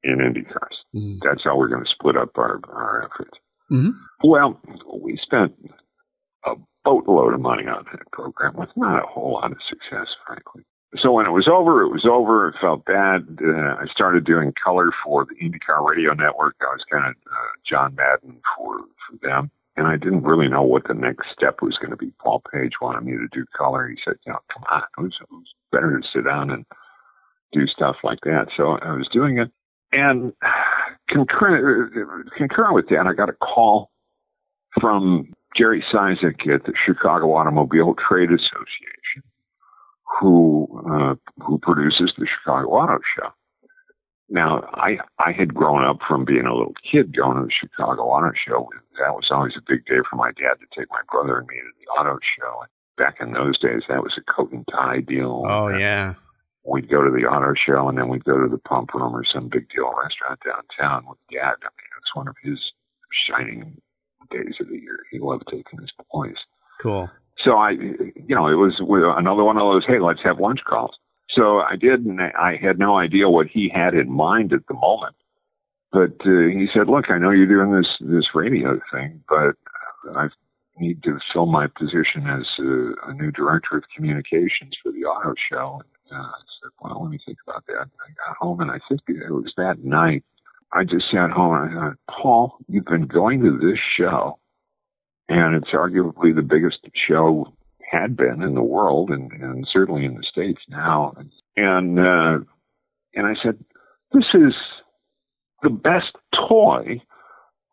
in 0.03 0.21
Indy 0.21 0.43
cars. 0.43 0.77
Mm. 0.93 1.19
That's 1.23 1.43
how 1.43 1.57
we're 1.57 1.69
going 1.69 1.83
to 1.83 1.89
split 1.89 2.15
up 2.17 2.37
our, 2.37 2.59
our 2.69 3.09
efforts. 3.11 3.37
Mhm. 3.71 3.93
Well, 4.23 4.59
we 5.01 5.17
spent 5.17 5.53
a 6.45 6.55
boatload 6.83 7.33
of 7.33 7.39
money 7.39 7.63
on 7.67 7.85
that 7.91 8.11
program 8.11 8.55
with 8.55 8.69
not 8.75 9.03
a 9.03 9.07
whole 9.07 9.33
lot 9.33 9.51
of 9.51 9.57
success, 9.67 10.07
frankly. 10.27 10.63
So 10.97 11.11
when 11.13 11.25
it 11.25 11.31
was 11.31 11.47
over, 11.47 11.81
it 11.81 11.89
was 11.89 12.05
over. 12.05 12.49
It 12.49 12.55
felt 12.61 12.85
bad. 12.85 13.39
Uh, 13.43 13.77
I 13.81 13.85
started 13.89 14.25
doing 14.25 14.53
color 14.63 14.89
for 15.03 15.25
the 15.25 15.33
IndyCar 15.35 15.83
Radio 15.89 16.13
Network. 16.13 16.55
I 16.61 16.65
was 16.65 16.83
kind 16.91 17.05
of 17.07 17.15
uh, 17.31 17.35
John 17.67 17.95
Madden 17.95 18.39
for, 18.55 18.77
for 18.77 19.17
them. 19.27 19.49
And 19.75 19.87
I 19.87 19.97
didn't 19.97 20.23
really 20.23 20.47
know 20.47 20.61
what 20.61 20.87
the 20.87 20.93
next 20.93 21.27
step 21.35 21.61
was 21.61 21.77
going 21.77 21.89
to 21.89 21.97
be. 21.97 22.13
Paul 22.21 22.43
Page 22.51 22.73
wanted 22.79 23.03
me 23.03 23.13
to 23.13 23.27
do 23.31 23.45
color. 23.57 23.87
He 23.87 23.97
said, 24.05 24.15
you 24.25 24.31
know, 24.31 24.39
come 24.53 24.63
on, 24.69 24.83
it 24.97 25.01
was, 25.01 25.13
it 25.19 25.27
was 25.31 25.47
better 25.71 25.99
to 25.99 26.07
sit 26.13 26.25
down 26.25 26.51
and 26.51 26.65
do 27.51 27.65
stuff 27.67 27.95
like 28.03 28.19
that. 28.23 28.47
So 28.55 28.77
I 28.83 28.93
was 28.93 29.07
doing 29.11 29.39
it. 29.39 29.49
And 29.91 30.33
concurrent, 31.09 31.93
concurrent 32.37 32.75
with 32.75 32.89
that, 32.89 33.07
I 33.07 33.13
got 33.13 33.29
a 33.29 33.33
call 33.33 33.89
from 34.79 35.33
Jerry 35.55 35.83
Cizek 35.93 36.47
at 36.53 36.65
the 36.65 36.73
Chicago 36.85 37.33
Automobile 37.33 37.95
Trade 38.07 38.29
Association, 38.29 39.23
who 40.19 40.67
uh, 40.91 41.15
who 41.43 41.59
produces 41.59 42.13
the 42.17 42.25
Chicago 42.25 42.69
Auto 42.69 42.99
Show. 43.15 43.29
Now, 44.29 44.67
I 44.73 44.97
I 45.19 45.31
had 45.31 45.53
grown 45.53 45.83
up 45.83 45.99
from 46.07 46.25
being 46.25 46.45
a 46.45 46.55
little 46.55 46.73
kid 46.91 47.15
going 47.15 47.37
to 47.37 47.43
the 47.43 47.51
Chicago 47.51 48.03
Auto 48.03 48.31
Show. 48.47 48.67
That 48.99 49.13
was 49.13 49.27
always 49.31 49.53
a 49.57 49.61
big 49.67 49.85
day 49.85 49.99
for 50.09 50.15
my 50.15 50.31
dad 50.31 50.55
to 50.59 50.79
take 50.79 50.89
my 50.91 51.01
brother 51.11 51.39
and 51.39 51.47
me 51.47 51.55
to 51.55 51.71
the 51.79 51.87
auto 51.91 52.19
show. 52.37 52.63
Back 52.97 53.17
in 53.19 53.33
those 53.33 53.57
days, 53.57 53.81
that 53.89 54.03
was 54.03 54.17
a 54.17 54.31
coat 54.31 54.51
and 54.51 54.65
tie 54.71 54.99
deal. 54.99 55.43
Oh 55.47 55.67
And 55.67 55.79
yeah. 55.79 56.13
We'd 56.65 56.89
go 56.89 57.03
to 57.03 57.11
the 57.11 57.25
auto 57.25 57.53
show 57.55 57.89
and 57.89 57.97
then 57.97 58.07
we'd 58.07 58.23
go 58.23 58.39
to 58.39 58.47
the 58.47 58.57
pump 58.57 58.93
room 58.93 59.15
or 59.15 59.25
some 59.25 59.49
big 59.49 59.67
deal 59.69 59.93
restaurant 60.01 60.39
downtown 60.45 61.05
with 61.09 61.17
dad. 61.29 61.55
I 61.61 61.69
mean, 61.75 61.91
it's 61.97 62.15
one 62.15 62.27
of 62.27 62.35
his 62.41 62.59
shining 63.27 63.81
days 64.31 64.55
of 64.61 64.69
the 64.69 64.79
year. 64.79 64.99
He 65.11 65.19
loved 65.19 65.43
taking 65.49 65.79
his 65.79 65.91
boys. 66.11 66.37
Cool. 66.79 67.09
So 67.43 67.57
I, 67.57 67.71
you 67.71 68.35
know, 68.35 68.47
it 68.47 68.55
was 68.55 68.79
another 68.79 69.43
one 69.43 69.57
of 69.57 69.73
those, 69.73 69.85
hey, 69.85 69.99
let's 69.99 70.21
have 70.23 70.39
lunch 70.39 70.61
calls. 70.65 70.95
So 71.29 71.59
I 71.59 71.75
did, 71.75 72.05
and 72.05 72.21
I 72.21 72.57
had 72.61 72.77
no 72.77 72.97
idea 72.97 73.29
what 73.29 73.47
he 73.47 73.69
had 73.73 73.93
in 73.95 74.11
mind 74.11 74.53
at 74.53 74.67
the 74.67 74.75
moment. 74.75 75.15
But 75.93 76.19
uh, 76.25 76.49
he 76.51 76.67
said, 76.73 76.87
look, 76.89 77.09
I 77.09 77.19
know 77.19 77.29
you're 77.29 77.45
doing 77.45 77.71
this, 77.71 77.87
this 78.01 78.35
radio 78.35 78.79
thing, 78.91 79.23
but 79.29 79.55
I 80.15 80.27
need 80.77 81.03
to 81.03 81.19
fill 81.31 81.45
my 81.45 81.67
position 81.67 82.27
as 82.27 82.45
a, 82.59 83.09
a 83.09 83.13
new 83.13 83.31
director 83.31 83.77
of 83.77 83.83
communications 83.95 84.75
for 84.81 84.91
the 84.91 85.05
auto 85.05 85.35
show. 85.49 85.81
And 86.09 86.19
uh, 86.19 86.23
I 86.23 86.41
said, 86.61 86.71
well, 86.81 87.03
let 87.03 87.11
me 87.11 87.19
think 87.25 87.37
about 87.47 87.65
that. 87.67 87.85
I 87.85 88.27
got 88.27 88.37
home, 88.39 88.59
and 88.59 88.71
I 88.71 88.79
think 88.89 89.01
it 89.07 89.31
was 89.31 89.53
that 89.55 89.83
night. 89.83 90.23
I 90.71 90.83
just 90.83 91.05
sat 91.11 91.29
home 91.29 91.53
and 91.53 91.79
I 91.79 91.81
thought, 91.81 91.97
Paul, 92.09 92.57
you've 92.67 92.85
been 92.85 93.05
going 93.05 93.41
to 93.43 93.59
this 93.59 93.79
show 93.95 94.39
and 95.29 95.55
it's 95.55 95.71
arguably 95.71 96.35
the 96.35 96.41
biggest 96.41 96.79
show 97.07 97.53
had 97.91 98.17
been 98.17 98.41
in 98.41 98.55
the 98.55 98.61
world 98.61 99.09
and, 99.09 99.31
and 99.31 99.67
certainly 99.71 100.05
in 100.05 100.15
the 100.15 100.23
states 100.23 100.61
now. 100.67 101.13
And 101.55 101.99
uh, 101.99 102.39
and 103.15 103.27
I 103.27 103.35
said, 103.41 103.63
this 104.11 104.25
is 104.33 104.53
the 105.63 105.69
best 105.69 106.11
toy 106.35 107.01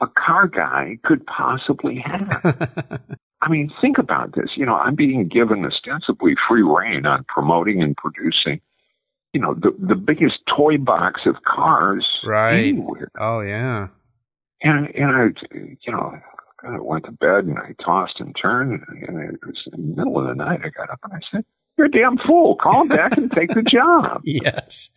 a 0.01 0.07
car 0.07 0.49
guy 0.49 0.97
could 1.05 1.27
possibly 1.27 1.99
have. 2.03 3.01
I 3.43 3.49
mean, 3.51 3.71
think 3.81 3.99
about 3.99 4.35
this. 4.35 4.51
You 4.57 4.65
know, 4.67 4.75
I'm 4.75 4.95
being 4.95 5.29
given 5.29 5.65
ostensibly 5.65 6.35
free 6.49 6.63
reign 6.63 7.05
on 7.07 7.25
promoting 7.29 7.83
and 7.83 7.97
producing. 7.97 8.61
You 9.33 9.41
know, 9.41 9.55
the 9.55 9.75
the 9.79 9.95
biggest 9.95 10.39
toy 10.49 10.77
box 10.79 11.23
of 11.27 11.37
cars 11.45 12.07
Right. 12.25 12.55
anywhere. 12.69 13.11
oh 13.19 13.41
yeah. 13.41 13.89
And 14.63 14.89
and 14.95 15.11
I, 15.11 15.55
you 15.55 15.93
know, 15.93 16.13
I 16.65 16.79
went 16.81 17.05
to 17.07 17.13
bed 17.13 17.45
and 17.45 17.59
I 17.59 17.75
tossed 17.83 18.21
and 18.21 18.35
turned, 18.41 18.83
and, 18.89 19.21
it 19.35 19.41
was 19.47 19.63
in 19.73 19.95
the 19.95 19.97
middle 19.97 20.19
of 20.21 20.27
the 20.27 20.35
night. 20.35 20.61
I 20.65 20.69
got 20.69 20.91
up 20.91 20.99
and 21.05 21.13
I 21.15 21.21
said, 21.31 21.45
"You're 21.79 21.87
a 21.87 21.91
damn 21.91 22.19
fool! 22.19 22.57
Call 22.57 22.83
him 22.83 22.89
back 22.89 23.17
and 23.17 23.31
take 23.33 23.51
the 23.51 23.63
job." 23.63 24.23
Yes. 24.25 24.91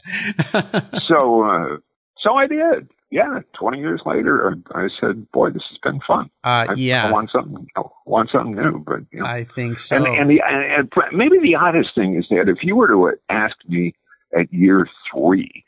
So, 1.07 1.43
uh, 1.43 1.77
so 2.23 2.35
I 2.35 2.47
did. 2.47 2.89
Yeah, 3.11 3.41
twenty 3.53 3.77
years 3.77 4.01
later, 4.07 4.55
I, 4.73 4.87
said, 4.99 5.31
"Boy, 5.31 5.51
this 5.51 5.61
has 5.69 5.77
been 5.83 5.99
fun. 6.07 6.31
uh, 6.43 6.65
I, 6.69 6.73
yeah. 6.75 7.07
I 7.07 7.11
want 7.11 7.29
something, 7.29 7.67
I 7.77 7.81
want 8.07 8.31
something 8.31 8.55
new." 8.55 8.79
But 8.79 9.01
you 9.11 9.19
know, 9.19 9.25
I 9.27 9.43
think 9.43 9.77
so. 9.77 9.97
and 9.97 10.07
and 10.07 10.29
the 10.29 10.41
and, 10.43 10.91
maybe 11.11 11.37
the 11.39 11.53
oddest 11.55 11.89
thing 11.93 12.15
is 12.15 12.25
that 12.31 12.49
if 12.49 12.63
you 12.63 12.75
were 12.75 12.87
to 12.87 13.11
ask 13.29 13.55
me 13.67 13.93
at 14.35 14.51
year 14.51 14.87
three 15.13 15.63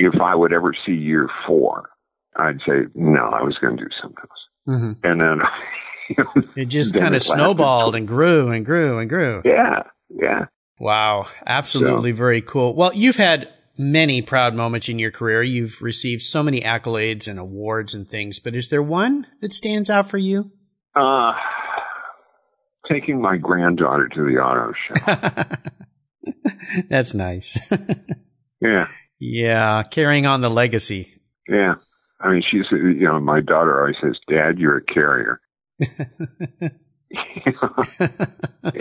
if 0.00 0.20
I 0.20 0.34
would 0.34 0.52
ever 0.52 0.74
see 0.84 0.92
year 0.92 1.28
four, 1.46 1.90
I'd 2.36 2.60
say 2.66 2.86
no. 2.94 3.20
I 3.20 3.42
was 3.42 3.58
going 3.60 3.76
to 3.76 3.84
do 3.84 3.90
something 4.00 4.18
else. 4.18 4.40
Mhm. 4.68 4.96
And 5.04 5.20
then 5.20 5.40
It 6.56 6.66
just 6.66 6.94
kind 6.94 7.14
of 7.14 7.22
snowballed 7.22 7.94
and 7.94 8.08
grew 8.08 8.50
and 8.50 8.64
grew 8.64 8.98
and 8.98 9.08
grew. 9.08 9.42
yeah, 9.44 9.82
yeah. 10.08 10.46
Wow. 10.78 11.26
Absolutely 11.46 12.12
very 12.12 12.40
cool. 12.40 12.74
Well, 12.74 12.92
you've 12.94 13.16
had 13.16 13.52
many 13.78 14.22
proud 14.22 14.54
moments 14.54 14.88
in 14.88 14.98
your 14.98 15.10
career. 15.10 15.42
You've 15.42 15.80
received 15.80 16.22
so 16.22 16.42
many 16.42 16.60
accolades 16.60 17.28
and 17.28 17.38
awards 17.38 17.94
and 17.94 18.08
things, 18.08 18.38
but 18.38 18.54
is 18.54 18.68
there 18.68 18.82
one 18.82 19.26
that 19.40 19.52
stands 19.54 19.88
out 19.90 20.08
for 20.10 20.18
you? 20.18 20.50
Uh, 20.94 21.32
taking 22.90 23.20
my 23.20 23.36
granddaughter 23.36 24.08
to 24.08 24.22
the 24.24 24.38
auto 24.38 24.72
show. 24.88 26.34
That's 26.88 27.14
nice. 27.14 27.72
Yeah, 28.62 28.88
yeah. 29.18 29.82
Carrying 29.84 30.26
on 30.26 30.42
the 30.42 30.50
legacy. 30.50 31.08
yeah. 31.48 31.76
I 32.20 32.30
mean, 32.30 32.42
she's, 32.42 32.66
you 32.70 33.06
know, 33.06 33.18
my 33.18 33.40
daughter 33.40 33.80
always 33.80 33.96
says, 34.02 34.18
Dad, 34.28 34.58
you're 34.58 34.76
a 34.76 34.84
carrier. 34.84 35.40
and 35.78 35.90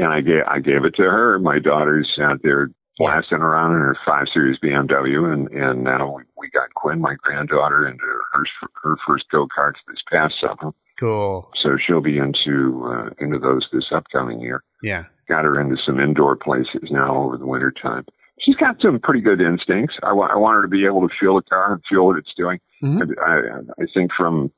I 0.06 0.20
gave, 0.20 0.44
I 0.46 0.60
gave 0.60 0.84
it 0.84 0.96
to 0.96 1.04
her. 1.04 1.40
My 1.40 1.60
daughter's 1.60 2.10
out 2.22 2.40
there 2.44 2.72
blasting 3.00 3.40
around 3.40 3.72
in 3.74 3.80
her 3.80 3.98
five 4.06 4.28
series 4.34 4.60
BMW. 4.60 5.32
And, 5.34 5.48
and 5.50 5.84
now 5.84 6.16
we, 6.16 6.24
we 6.38 6.50
got 6.52 6.74
Quinn, 6.76 7.00
my 7.02 7.16
granddaughter, 7.16 7.88
into 7.88 8.04
her, 8.04 8.44
her 8.84 8.96
first 9.08 9.26
go 9.32 9.48
karts 9.48 9.76
this 9.88 10.02
past 10.12 10.36
summer. 10.40 10.74
Cool. 11.00 11.50
So 11.62 11.78
she'll 11.78 12.02
be 12.02 12.18
into, 12.18 12.84
uh, 12.86 13.10
into 13.20 13.40
those 13.40 13.68
this 13.72 13.86
upcoming 13.92 14.42
year. 14.42 14.64
Yeah. 14.84 15.06
got 15.28 15.46
her 15.46 15.60
into 15.60 15.78
some 15.86 16.00
indoor 16.00 16.36
places 16.36 16.90
now 16.92 17.16
over 17.16 17.38
the 17.38 17.46
winter 17.48 17.72
time. 17.72 18.06
She's 18.40 18.56
got 18.56 18.82
some 18.82 19.00
pretty 19.00 19.22
good 19.22 19.42
instincts. 19.42 19.96
I, 20.04 20.14
wa- 20.14 20.30
I 20.32 20.36
want 20.38 20.56
her 20.56 20.62
to 20.62 20.68
be 20.68 20.86
able 20.86 21.08
to 21.08 21.14
feel 21.20 21.36
the 21.36 21.42
car 21.42 21.74
and 21.74 21.82
feel 21.90 22.06
what 22.06 22.18
it's 22.18 22.34
doing. 22.38 22.60
Mhm. 22.84 23.14
I, 23.22 23.32
I, 23.32 23.84
I 23.84 23.86
think 23.94 24.12
from 24.18 24.52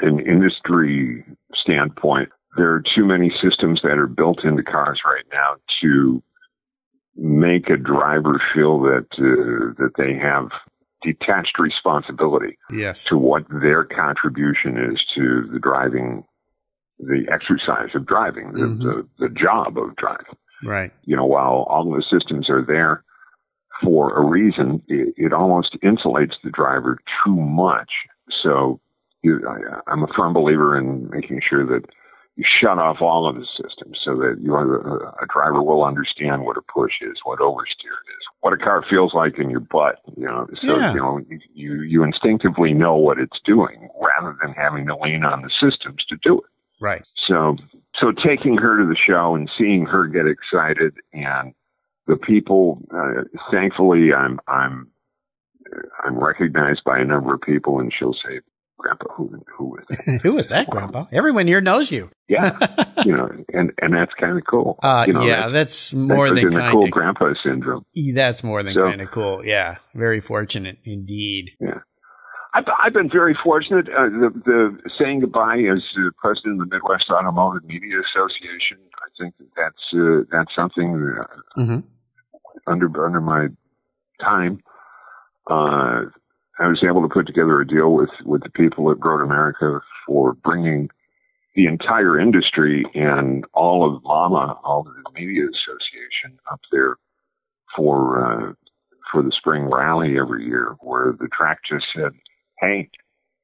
an 0.00 0.20
industry 0.20 1.24
standpoint, 1.54 2.30
there 2.56 2.72
are 2.72 2.82
too 2.94 3.04
many 3.04 3.30
systems 3.42 3.80
that 3.82 3.98
are 3.98 4.06
built 4.06 4.42
into 4.44 4.62
cars 4.62 5.00
right 5.04 5.24
now 5.32 5.56
to 5.82 6.22
make 7.16 7.68
a 7.70 7.76
driver 7.76 8.40
feel 8.54 8.80
that 8.80 9.06
uh, 9.18 9.72
that 9.82 9.92
they 9.96 10.14
have 10.14 10.48
detached 11.02 11.58
responsibility 11.58 12.58
Yes. 12.70 13.04
to 13.04 13.16
what 13.16 13.44
their 13.48 13.84
contribution 13.84 14.76
is 14.92 15.02
to 15.14 15.48
the 15.52 15.58
driving, 15.58 16.24
the 16.98 17.26
exercise 17.30 17.90
of 17.94 18.06
driving, 18.06 18.52
the, 18.52 18.60
Mhm. 18.66 18.78
the, 18.82 19.08
the 19.18 19.28
job 19.28 19.78
of 19.78 19.94
driving. 19.96 20.36
Right. 20.64 20.92
You 21.04 21.16
know, 21.16 21.26
while 21.26 21.66
all 21.68 21.90
the 21.90 22.02
systems 22.02 22.48
are 22.48 22.62
there 22.62 23.04
for 23.82 24.16
a 24.16 24.24
reason, 24.26 24.82
it, 24.88 25.14
it 25.16 25.32
almost 25.32 25.76
insulates 25.84 26.34
the 26.42 26.50
driver 26.50 26.98
too 27.24 27.36
much. 27.36 27.90
So 28.42 28.80
you, 29.22 29.46
I, 29.48 29.80
I'm 29.90 30.02
a 30.02 30.08
firm 30.16 30.32
believer 30.32 30.76
in 30.78 31.08
making 31.10 31.40
sure 31.46 31.64
that 31.66 31.84
shut 32.44 32.78
off 32.78 33.00
all 33.00 33.28
of 33.28 33.36
the 33.36 33.46
systems 33.46 33.98
so 34.04 34.14
that 34.16 34.36
you 34.42 34.54
are, 34.54 34.76
a, 34.76 35.24
a 35.24 35.26
driver 35.32 35.62
will 35.62 35.84
understand 35.84 36.44
what 36.44 36.56
a 36.58 36.62
push 36.62 36.92
is, 37.00 37.18
what 37.24 37.38
oversteer 37.38 37.96
is, 38.08 38.24
what 38.40 38.52
a 38.52 38.58
car 38.58 38.84
feels 38.88 39.14
like 39.14 39.38
in 39.38 39.48
your 39.48 39.60
butt. 39.60 40.00
You 40.16 40.26
know, 40.26 40.46
so 40.60 40.78
Yeah. 40.78 40.92
you 40.92 41.00
know 41.00 41.20
you 41.54 41.82
you 41.82 42.02
instinctively 42.02 42.74
know 42.74 42.94
what 42.96 43.18
it's 43.18 43.40
doing 43.44 43.88
rather 44.00 44.36
than 44.42 44.52
having 44.52 44.86
to 44.86 44.96
lean 44.96 45.24
on 45.24 45.42
the 45.42 45.50
systems 45.50 46.04
to 46.08 46.16
do 46.22 46.38
it. 46.38 46.44
Right. 46.78 47.06
So, 47.26 47.56
so 47.98 48.12
taking 48.12 48.58
her 48.58 48.78
to 48.78 48.86
the 48.86 48.96
show 48.96 49.34
and 49.34 49.50
seeing 49.56 49.86
her 49.86 50.06
get 50.06 50.26
excited 50.26 50.94
and 51.14 51.54
the 52.06 52.16
people, 52.16 52.82
uh, 52.94 53.22
thankfully, 53.50 54.12
I'm, 54.12 54.38
I'm, 54.46 54.88
I'm 56.04 56.18
recognized 56.18 56.84
by 56.84 56.98
a 56.98 57.04
number 57.04 57.32
of 57.34 57.40
people 57.40 57.80
and 57.80 57.90
she'll 57.92 58.12
say, 58.12 58.40
Grandpa, 58.78 59.06
who, 59.14 59.42
who 59.56 59.76
is 59.78 59.84
that? 60.04 60.20
Who 60.22 60.38
is 60.38 60.48
that, 60.50 60.68
Grandpa? 60.68 61.06
Everyone 61.10 61.46
here 61.46 61.60
knows 61.60 61.90
you. 61.90 62.10
Yeah. 62.28 62.56
you 63.04 63.16
know, 63.16 63.28
and, 63.52 63.72
and 63.80 63.94
that's 63.94 64.12
kind 64.20 64.36
of 64.38 64.44
cool. 64.48 64.78
Uh, 64.82 65.04
you 65.06 65.12
know, 65.14 65.22
yeah, 65.24 65.46
that- 65.46 65.52
that's 65.52 65.94
more 65.94 66.28
that's 66.28 66.40
than 66.40 66.52
kind 66.52 66.72
cool 66.72 66.84
of. 66.84 66.90
grandpa 66.90 67.32
syndrome. 67.42 67.84
That's 68.14 68.44
more 68.44 68.62
than 68.62 68.74
So- 68.74 68.82
kind 68.84 69.00
of 69.00 69.10
cool. 69.10 69.44
Yeah, 69.44 69.76
very 69.94 70.20
fortunate 70.20 70.78
indeed. 70.84 71.52
Yeah. 71.60 71.80
I've, 72.54 72.64
I've 72.84 72.92
been 72.94 73.10
very 73.10 73.36
fortunate. 73.44 73.86
Uh, 73.88 74.08
the, 74.08 74.30
the 74.46 74.78
saying 74.98 75.20
goodbye 75.20 75.58
as 75.70 75.82
uh, 75.98 76.10
president 76.16 76.60
of 76.62 76.68
the 76.70 76.74
Midwest 76.76 77.04
Automotive 77.10 77.64
Media 77.68 77.96
Association. 78.00 78.78
I 78.96 79.08
think 79.22 79.34
that 79.38 79.48
that's 79.56 79.94
uh, 79.94 80.24
that's 80.32 80.54
something 80.54 81.16
uh, 81.20 81.62
hmm 81.64 81.78
under 82.66 82.86
under 83.04 83.20
my 83.20 83.48
time. 84.22 84.60
I 86.58 86.68
was 86.68 86.82
able 86.82 87.02
to 87.02 87.08
put 87.08 87.26
together 87.26 87.60
a 87.60 87.66
deal 87.66 87.92
with 87.94 88.10
with 88.24 88.42
the 88.42 88.50
people 88.50 88.90
at 88.90 89.04
Road 89.04 89.22
America 89.22 89.80
for 90.06 90.32
bringing 90.34 90.88
the 91.54 91.66
entire 91.66 92.18
industry 92.18 92.84
and 92.94 93.44
all 93.54 93.84
of 93.86 94.02
MAMA, 94.04 94.58
all 94.64 94.80
of 94.80 94.86
the 94.94 95.20
Media 95.20 95.44
Association, 95.44 96.38
up 96.50 96.60
there 96.72 96.96
for 97.74 98.24
uh, 98.24 98.52
for 99.12 99.22
the 99.22 99.32
spring 99.32 99.70
rally 99.70 100.18
every 100.18 100.44
year, 100.44 100.76
where 100.80 101.14
the 101.18 101.28
track 101.28 101.58
just 101.68 101.86
said, 101.94 102.12
"Hey, 102.60 102.88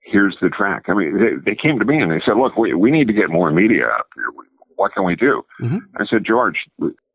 here's 0.00 0.36
the 0.40 0.48
track." 0.48 0.84
I 0.88 0.94
mean, 0.94 1.18
they, 1.18 1.50
they 1.52 1.56
came 1.56 1.78
to 1.78 1.84
me 1.84 2.00
and 2.00 2.10
they 2.10 2.20
said, 2.24 2.36
"Look, 2.36 2.56
we 2.56 2.74
we 2.74 2.90
need 2.90 3.06
to 3.08 3.14
get 3.14 3.30
more 3.30 3.50
media 3.50 3.86
up 3.88 4.06
here. 4.14 4.28
What 4.76 4.92
can 4.94 5.04
we 5.04 5.16
do?" 5.16 5.42
Mhm. 5.60 5.80
I 5.98 6.06
said, 6.06 6.24
"George." 6.24 6.66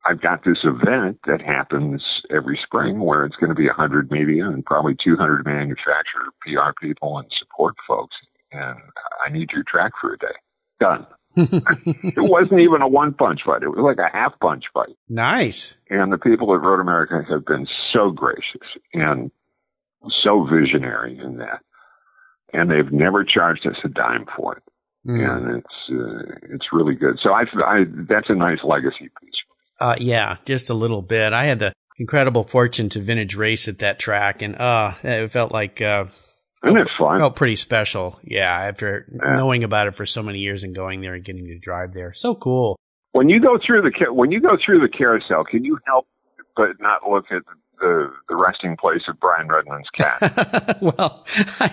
I've 0.07 0.21
got 0.21 0.45
this 0.45 0.59
event 0.63 1.19
that 1.25 1.41
happens 1.41 2.01
every 2.29 2.57
spring 2.63 3.01
where 3.01 3.25
it's 3.25 3.35
going 3.35 3.49
to 3.49 3.55
be 3.55 3.67
100 3.67 4.09
media 4.09 4.47
and 4.47 4.65
probably 4.65 4.95
200 5.03 5.45
manufacturer 5.45 6.31
PR 6.41 6.71
people 6.81 7.17
and 7.17 7.27
support 7.37 7.75
folks. 7.85 8.15
And 8.51 8.79
I 9.25 9.29
need 9.31 9.49
your 9.51 9.63
track 9.67 9.91
for 9.99 10.13
a 10.13 10.17
day. 10.17 10.27
Done. 10.79 11.07
It 12.15 12.31
wasn't 12.31 12.61
even 12.61 12.81
a 12.81 12.87
one 12.87 13.13
punch 13.13 13.41
fight. 13.45 13.61
It 13.63 13.67
was 13.67 13.79
like 13.79 13.97
a 13.97 14.15
half 14.15 14.39
punch 14.39 14.63
fight. 14.73 14.95
nice. 15.09 15.77
And 15.89 16.11
the 16.11 16.17
people 16.17 16.53
at 16.55 16.61
Road 16.61 16.79
America 16.79 17.21
have 17.29 17.45
been 17.45 17.67
so 17.91 18.11
gracious 18.11 18.67
and 18.93 19.29
so 20.23 20.47
visionary 20.49 21.19
in 21.19 21.37
that. 21.37 21.59
And 22.53 22.71
they've 22.71 22.91
never 22.91 23.25
charged 23.25 23.67
us 23.67 23.75
a 23.83 23.89
dime 23.89 24.25
for 24.37 24.57
it. 24.57 24.63
Mm. 25.05 25.37
And 25.37 25.57
it's, 25.57 25.91
uh, 25.91 26.53
it's 26.53 26.67
really 26.71 26.95
good. 26.95 27.19
So 27.21 27.31
I, 27.31 27.43
I, 27.65 27.83
that's 28.09 28.29
a 28.29 28.35
nice 28.35 28.59
legacy 28.63 29.09
piece. 29.21 29.35
Uh, 29.79 29.95
yeah, 29.99 30.37
just 30.45 30.69
a 30.69 30.73
little 30.73 31.01
bit. 31.01 31.33
I 31.33 31.45
had 31.45 31.59
the 31.59 31.73
incredible 31.99 32.43
fortune 32.43 32.89
to 32.89 32.99
vintage 33.01 33.35
race 33.35 33.67
at 33.67 33.79
that 33.79 33.99
track, 33.99 34.41
and 34.41 34.55
uh, 34.55 34.93
it 35.03 35.29
felt 35.31 35.51
like 35.51 35.81
uh, 35.81 36.05
Isn't 36.65 36.77
it 36.77 36.87
fun? 36.97 37.19
felt 37.19 37.35
pretty 37.35 37.55
special. 37.55 38.19
Yeah, 38.23 38.51
after 38.51 39.05
Yeah. 39.11 39.35
knowing 39.35 39.63
about 39.63 39.87
it 39.87 39.95
for 39.95 40.05
so 40.05 40.21
many 40.23 40.39
years 40.39 40.63
and 40.63 40.75
going 40.75 41.01
there 41.01 41.13
and 41.13 41.23
getting 41.23 41.45
to 41.47 41.59
drive 41.59 41.93
there, 41.93 42.13
so 42.13 42.35
cool. 42.35 42.75
When 43.13 43.29
you 43.29 43.39
go 43.39 43.57
through 43.65 43.81
the 43.83 44.13
when 44.13 44.31
you 44.31 44.39
go 44.41 44.57
through 44.63 44.79
the 44.81 44.89
carousel, 44.89 45.43
can 45.43 45.63
you 45.63 45.79
help 45.87 46.05
but 46.55 46.69
not 46.79 47.07
look 47.09 47.25
at 47.31 47.41
the 47.79 48.11
the 48.29 48.35
resting 48.35 48.75
place 48.77 49.01
of 49.07 49.19
Brian 49.19 49.47
Redman's 49.47 49.89
cat? 49.95 50.77
well, 50.81 51.23
I, 51.59 51.71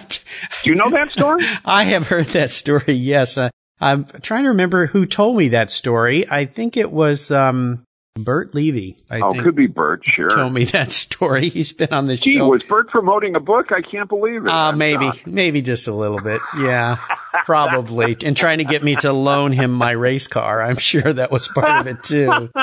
Do 0.63 0.71
you 0.71 0.75
know 0.75 0.91
that 0.91 1.09
story? 1.09 1.43
I 1.65 1.85
have 1.85 2.09
heard 2.09 2.27
that 2.27 2.51
story. 2.51 2.95
Yes, 2.95 3.37
uh, 3.37 3.51
I'm 3.81 4.05
trying 4.23 4.45
to 4.45 4.51
remember 4.51 4.87
who 4.87 5.05
told 5.07 5.37
me 5.37 5.49
that 5.49 5.71
story. 5.71 6.25
I 6.31 6.45
think 6.47 6.77
it 6.79 6.91
was 6.93 7.31
um, 7.31 7.85
Bert 8.17 8.55
Levy. 8.55 8.97
I 9.11 9.21
oh, 9.21 9.33
think 9.33 9.43
could 9.43 9.57
be 9.57 9.67
Bert. 9.67 10.03
Sure. 10.05 10.31
told 10.31 10.53
me 10.53 10.65
that 10.73 10.93
story. 10.93 11.49
He's 11.49 11.73
been 11.73 11.93
on 11.93 12.07
the 12.07 12.17
Gee, 12.17 12.39
show. 12.39 12.47
was 12.49 12.63
Bert 12.63 12.89
promoting 12.89 13.35
a 13.35 13.41
book? 13.41 13.73
I 13.73 13.81
can't 13.83 14.09
believe 14.09 14.43
it. 14.45 14.49
Uh, 14.49 14.71
I'm 14.71 14.79
maybe, 14.79 15.07
shocked. 15.07 15.27
maybe 15.27 15.63
just 15.63 15.89
a 15.89 15.93
little 15.93 16.21
bit. 16.21 16.41
Yeah, 16.57 16.99
probably. 17.45 18.17
And 18.25 18.37
trying 18.37 18.59
to 18.59 18.65
get 18.65 18.85
me 18.85 18.95
to 18.97 19.13
loan 19.13 19.51
him 19.53 19.73
my 19.73 19.91
race 19.91 20.29
car. 20.29 20.63
I'm 20.63 20.79
sure 20.79 21.13
that 21.13 21.33
was 21.33 21.49
part 21.49 21.81
of 21.81 21.87
it 21.89 22.03
too. 22.03 22.51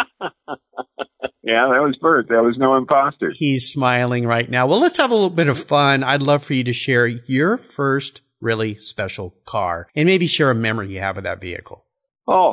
Yeah, 1.44 1.70
that 1.74 1.82
was 1.82 1.98
Bert. 2.00 2.28
That 2.30 2.44
was 2.44 2.56
no 2.58 2.78
imposter. 2.78 3.32
He's 3.34 3.68
smiling 3.68 4.28
right 4.28 4.48
now. 4.48 4.68
Well, 4.68 4.80
let's 4.80 4.98
have 4.98 5.10
a 5.10 5.16
little 5.16 5.32
bit 5.32 5.50
of 5.50 5.62
fun. 5.62 6.04
I'd 6.04 6.22
love 6.22 6.44
for 6.44 6.54
you 6.54 6.64
to 6.66 6.72
share 6.72 7.08
your 7.08 7.58
first 7.58 8.22
really 8.40 8.78
special 8.80 9.34
car 9.44 9.88
and 9.96 10.06
maybe 10.06 10.28
share 10.28 10.52
a 10.52 10.56
memory 10.56 10.94
you 10.94 11.02
have 11.02 11.18
of 11.18 11.24
that 11.24 11.42
vehicle. 11.42 11.84
Oh, 12.28 12.52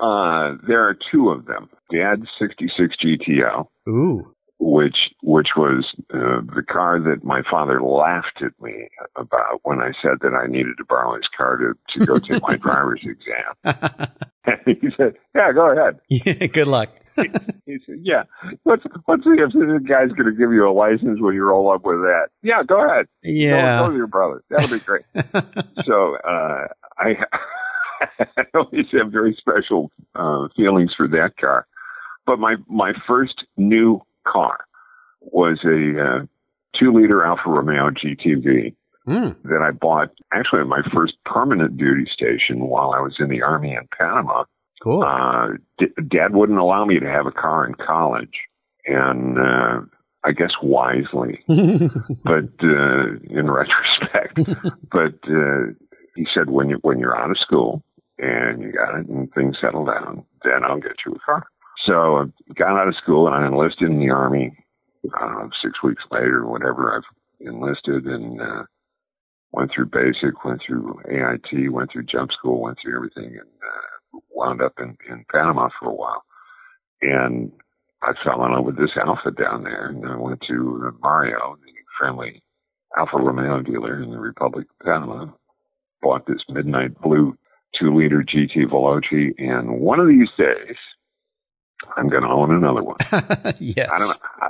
uh, 0.00 0.56
there 0.66 0.88
are 0.88 0.96
two 1.12 1.28
of 1.28 1.44
them. 1.44 1.68
Dad's 1.90 2.26
'66 2.38 2.96
GTO, 3.04 3.66
Ooh. 3.88 4.34
which 4.58 4.96
which 5.22 5.48
was 5.56 5.84
uh, 6.14 6.40
the 6.54 6.62
car 6.68 7.00
that 7.00 7.24
my 7.24 7.42
father 7.50 7.80
laughed 7.82 8.42
at 8.42 8.52
me 8.60 8.88
about 9.16 9.60
when 9.64 9.80
I 9.80 9.92
said 10.02 10.18
that 10.22 10.32
I 10.34 10.46
needed 10.46 10.76
to 10.78 10.84
borrow 10.84 11.14
his 11.16 11.28
car 11.36 11.56
to 11.56 11.74
to 11.98 12.06
go 12.06 12.18
take 12.18 12.42
my 12.42 12.56
driver's 12.62 13.02
exam. 13.04 14.08
And 14.48 14.78
he 14.80 14.88
said, 14.96 15.14
"Yeah, 15.34 15.50
go 15.52 15.72
ahead." 15.72 15.98
yeah, 16.08 16.46
good 16.52 16.68
luck. 16.68 16.90
He 17.16 17.78
said, 17.84 17.96
"Yeah, 18.02 18.22
let's 18.64 18.84
let's 19.08 19.24
see 19.24 19.30
if 19.38 19.52
this 19.52 19.88
guy's 19.88 20.12
going 20.12 20.30
to 20.30 20.36
give 20.38 20.52
you 20.52 20.68
a 20.68 20.70
license 20.70 21.18
when 21.20 21.34
you 21.34 21.42
roll 21.42 21.72
up 21.72 21.84
with 21.84 21.96
that." 22.02 22.28
Yeah, 22.44 22.62
go 22.62 22.76
ahead. 22.84 23.06
Go, 23.24 23.28
go 23.28 23.32
Yeah. 23.32 23.88
with 23.88 23.96
your 23.96 24.06
brother. 24.06 24.44
That'll 24.48 24.68
be 24.70 24.78
great. 24.84 25.02
so 25.84 26.16
uh, 26.22 26.68
I, 26.96 27.16
I 28.20 28.44
always 28.54 28.86
have 28.92 29.10
very 29.10 29.36
special 29.36 29.90
uh, 30.14 30.46
feelings 30.56 30.94
for 30.96 31.08
that 31.08 31.32
car. 31.40 31.66
But 32.26 32.38
my 32.38 32.56
my 32.68 32.92
first 33.06 33.44
new 33.56 34.00
car 34.26 34.58
was 35.20 35.58
a 35.64 36.04
uh, 36.22 36.26
two 36.78 36.92
liter 36.92 37.24
Alfa 37.24 37.48
Romeo 37.48 37.90
GTV 37.90 38.74
Mm. 39.08 39.40
that 39.44 39.62
I 39.62 39.70
bought 39.70 40.08
actually 40.34 40.62
at 40.62 40.66
my 40.66 40.82
first 40.92 41.14
permanent 41.24 41.76
duty 41.76 42.10
station 42.12 42.58
while 42.66 42.90
I 42.90 42.98
was 43.00 43.14
in 43.20 43.28
the 43.28 43.40
army 43.40 43.72
in 43.72 43.86
Panama. 43.96 44.42
Cool. 44.82 45.04
Uh, 45.04 45.50
d- 45.78 45.86
Dad 46.08 46.34
wouldn't 46.34 46.58
allow 46.58 46.84
me 46.84 46.98
to 46.98 47.06
have 47.06 47.24
a 47.24 47.30
car 47.30 47.64
in 47.64 47.74
college, 47.76 48.34
and 48.84 49.38
uh, 49.38 49.80
I 50.24 50.32
guess 50.32 50.50
wisely 50.60 51.38
but 52.24 52.50
uh, 52.64 53.14
in 53.30 53.48
retrospect, 53.60 54.40
but 54.90 55.14
uh, 55.30 55.66
he 56.16 56.26
said 56.34 56.50
when 56.50 56.68
you 56.70 56.78
when 56.82 56.98
you're 56.98 57.16
out 57.16 57.30
of 57.30 57.38
school 57.38 57.84
and 58.18 58.60
you 58.60 58.72
got 58.72 58.98
it 58.98 59.06
and 59.06 59.32
things 59.34 59.56
settle 59.60 59.84
down, 59.84 60.24
then 60.42 60.64
I'll 60.64 60.80
get 60.80 60.96
you 61.06 61.12
a 61.12 61.18
car. 61.20 61.46
So 61.86 62.16
I 62.18 62.52
got 62.54 62.78
out 62.78 62.88
of 62.88 62.96
school 62.96 63.26
and 63.26 63.36
I 63.36 63.46
enlisted 63.46 63.88
in 63.88 64.00
the 64.00 64.10
army. 64.10 64.52
I 65.14 65.20
don't 65.20 65.38
know, 65.38 65.50
six 65.62 65.82
weeks 65.82 66.02
later 66.10 66.38
or 66.38 66.50
whatever, 66.50 66.96
I've 66.96 67.46
enlisted 67.46 68.06
and 68.06 68.40
uh, 68.40 68.64
went 69.52 69.70
through 69.72 69.86
basic, 69.86 70.44
went 70.44 70.60
through 70.66 71.00
AIT, 71.08 71.72
went 71.72 71.92
through 71.92 72.04
jump 72.04 72.32
school, 72.32 72.60
went 72.60 72.78
through 72.82 72.96
everything, 72.96 73.38
and 73.38 73.40
uh, 73.40 74.18
wound 74.30 74.62
up 74.62 74.74
in, 74.78 74.96
in 75.08 75.24
Panama 75.30 75.68
for 75.78 75.90
a 75.90 75.94
while. 75.94 76.24
And 77.02 77.52
I 78.02 78.12
fell 78.24 78.44
in 78.44 78.52
love 78.52 78.64
with 78.64 78.78
this 78.78 78.96
Alfa 78.96 79.30
down 79.30 79.62
there, 79.62 79.86
and 79.86 80.04
I 80.06 80.16
went 80.16 80.40
to 80.48 80.92
Mario, 81.00 81.56
the 81.64 81.72
friendly 81.98 82.42
Alfa 82.96 83.18
Romeo 83.18 83.62
dealer 83.62 84.02
in 84.02 84.10
the 84.10 84.18
Republic 84.18 84.66
of 84.80 84.86
Panama, 84.86 85.26
bought 86.02 86.26
this 86.26 86.42
midnight 86.48 87.00
blue 87.00 87.36
two 87.78 87.94
liter 87.94 88.24
GT 88.24 88.66
Veloce, 88.70 89.34
and 89.38 89.80
one 89.80 90.00
of 90.00 90.08
these 90.08 90.28
days, 90.38 90.76
I'm 91.96 92.08
going 92.08 92.22
to 92.22 92.28
own 92.28 92.54
another 92.54 92.82
one. 92.82 92.96
yes. 93.60 93.90
I 93.92 93.98
don't. 93.98 94.18
I, 94.40 94.48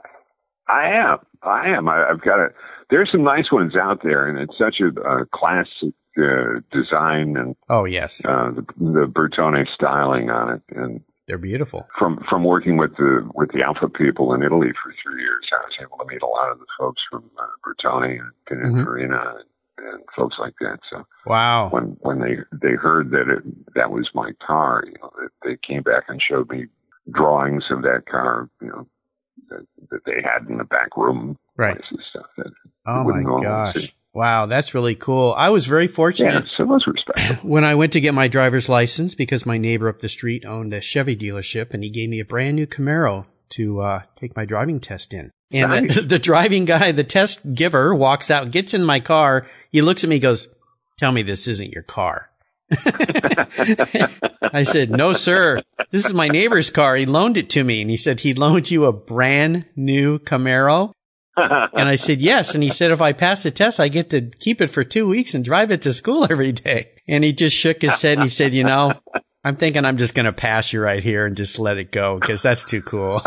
I 0.68 0.88
am. 1.12 1.18
I 1.42 1.68
am. 1.68 1.88
I, 1.88 2.08
I've 2.10 2.20
got 2.22 2.40
a. 2.40 2.48
There's 2.90 3.10
some 3.10 3.22
nice 3.24 3.50
ones 3.52 3.74
out 3.76 4.02
there, 4.02 4.26
and 4.28 4.38
it's 4.38 4.56
such 4.58 4.80
a, 4.80 4.88
a 5.00 5.26
classic 5.32 5.94
uh, 6.18 6.60
design 6.72 7.36
and 7.36 7.56
Oh, 7.68 7.84
yes. 7.84 8.24
uh, 8.24 8.50
the, 8.50 8.62
the 8.78 9.06
Bertone 9.06 9.64
styling 9.74 10.30
on 10.30 10.54
it. 10.54 10.62
And 10.76 11.00
They're 11.28 11.38
beautiful. 11.38 11.86
from 11.98 12.24
from 12.28 12.44
working 12.44 12.76
with 12.76 12.96
the 12.96 13.28
with 13.34 13.50
the 13.52 13.62
Alfa 13.62 13.88
people 13.88 14.32
in 14.34 14.42
Italy 14.42 14.68
for 14.82 14.94
three 15.04 15.20
years, 15.22 15.46
I 15.52 15.64
was 15.66 15.74
able 15.80 15.98
to 15.98 16.06
meet 16.12 16.22
a 16.22 16.26
lot 16.26 16.50
of 16.52 16.58
the 16.58 16.66
folks 16.78 17.02
from 17.10 17.28
uh, 17.38 17.46
Bertone 17.64 18.20
and 18.20 18.32
Pininfarina 18.48 19.36
and, 19.40 19.86
and 19.94 20.02
folks 20.16 20.36
like 20.38 20.54
that. 20.60 20.78
So 20.90 21.04
Wow. 21.26 21.68
when 21.70 21.96
when 22.00 22.20
they 22.20 22.36
they 22.52 22.74
heard 22.74 23.10
that 23.10 23.28
it 23.28 23.74
that 23.74 23.90
was 23.90 24.08
my 24.14 24.30
car, 24.46 24.84
you 24.86 24.94
know, 25.02 25.10
they, 25.44 25.50
they 25.50 25.56
came 25.66 25.82
back 25.82 26.04
and 26.08 26.20
showed 26.22 26.48
me 26.50 26.66
drawings 27.11 27.64
of 27.71 27.83
that 27.83 28.03
car, 28.11 28.49
you 28.61 28.69
know, 28.69 28.87
that, 29.51 29.66
that 29.90 30.01
they 30.05 30.23
had 30.23 30.49
in 30.49 30.59
the 30.59 30.64
back 30.64 30.97
room, 30.97 31.37
Right. 31.57 31.81
stuff 32.11 32.27
that 32.37 32.53
Oh, 32.87 33.05
my 33.05 33.23
gosh. 33.42 33.75
see. 33.77 33.92
Wow. 34.12 34.47
That's 34.47 34.75
really 34.75 34.95
cool. 34.95 35.35
I 35.37 35.51
was 35.51 35.66
very 35.66 35.88
fortunate. 35.88 36.33
Yeah, 36.33 36.51
so 36.57 36.64
those 36.64 36.87
were 36.87 36.95
when 37.42 37.64
I 37.64 37.75
went 37.75 37.92
to 37.95 38.01
get 38.01 38.14
my 38.14 38.29
driver's 38.29 38.69
license 38.69 39.14
because 39.14 39.45
my 39.45 39.59
neighbor 39.59 39.88
up 39.88 40.01
the 40.01 40.09
street 40.09 40.45
owned 40.45 40.73
a 40.73 40.81
Chevy 40.81 41.16
dealership 41.16 41.75
and 41.75 41.83
he 41.85 41.90
gave 41.90 42.09
me 42.09 42.21
a 42.21 42.25
brand 42.25 42.57
new 42.57 42.66
Camaro 42.66 43.27
to 43.51 43.81
uh, 43.81 44.03
take 44.16 44.35
my 44.37 44.45
driving 44.45 44.81
test 44.81 45.12
in. 45.12 45.31
And 45.53 45.90
the, 45.90 46.01
the 46.09 46.19
driving 46.19 46.64
guy, 46.64 46.92
the 46.92 47.05
test 47.05 47.55
giver, 47.55 47.95
walks 47.95 48.31
out, 48.31 48.51
gets 48.51 48.75
in 48.75 48.85
my 48.85 49.01
car. 49.01 49.47
He 49.71 49.81
looks 49.83 50.03
at 50.03 50.11
me, 50.11 50.19
goes, 50.19 50.49
"Tell 50.99 51.12
me 51.12 51.23
this 51.23 51.47
isn't 51.47 51.71
your 51.71 51.85
car." 51.85 52.31
I 54.52 54.64
said, 54.64 54.90
"No, 54.90 55.12
sir. 55.12 55.62
This 55.90 56.07
is 56.07 56.12
my 56.12 56.29
neighbor's 56.29 56.70
car. 56.70 56.96
He 56.96 57.07
loaned 57.07 57.37
it 57.37 57.50
to 57.50 57.62
me." 57.62 57.81
And 57.83 57.90
he 57.90 57.96
said, 57.96 58.20
"He 58.20 58.35
loaned 58.35 58.70
you 58.70 58.87
a 58.87 58.92
brand 58.92 59.66
new 59.76 60.18
Camaro." 60.18 60.92
And 61.37 61.88
I 61.88 61.96
said, 61.96 62.22
yes. 62.22 62.55
And 62.55 62.62
he 62.62 62.70
said, 62.70 62.90
if 62.90 63.02
I 63.02 63.12
pass 63.12 63.42
the 63.42 63.50
test, 63.50 63.79
I 63.79 63.88
get 63.88 64.09
to 64.11 64.22
keep 64.22 64.62
it 64.62 64.68
for 64.68 64.85
two 64.85 65.07
weeks 65.07 65.35
and 65.35 65.44
drive 65.44 65.70
it 65.70 65.83
to 65.83 65.92
school 65.92 66.26
every 66.31 66.52
day. 66.52 66.92
And 67.07 67.22
he 67.22 67.35
just 67.35 67.55
shook 67.57 67.83
his 67.83 68.00
head 68.00 68.14
and 68.14 68.22
he 68.22 68.31
said, 68.31 68.55
you 68.55 68.64
know, 68.64 68.94
I'm 69.44 69.57
thinking 69.57 69.85
I'm 69.85 69.98
just 69.98 70.14
going 70.14 70.26
to 70.26 70.33
pass 70.33 70.72
you 70.72 70.81
right 70.81 71.02
here 71.02 71.26
and 71.26 71.37
just 71.37 71.59
let 71.59 71.76
it 71.76 71.92
go 71.92 72.18
because 72.18 72.42
that's 72.42 72.64
too 72.64 72.83
cool. 72.83 73.20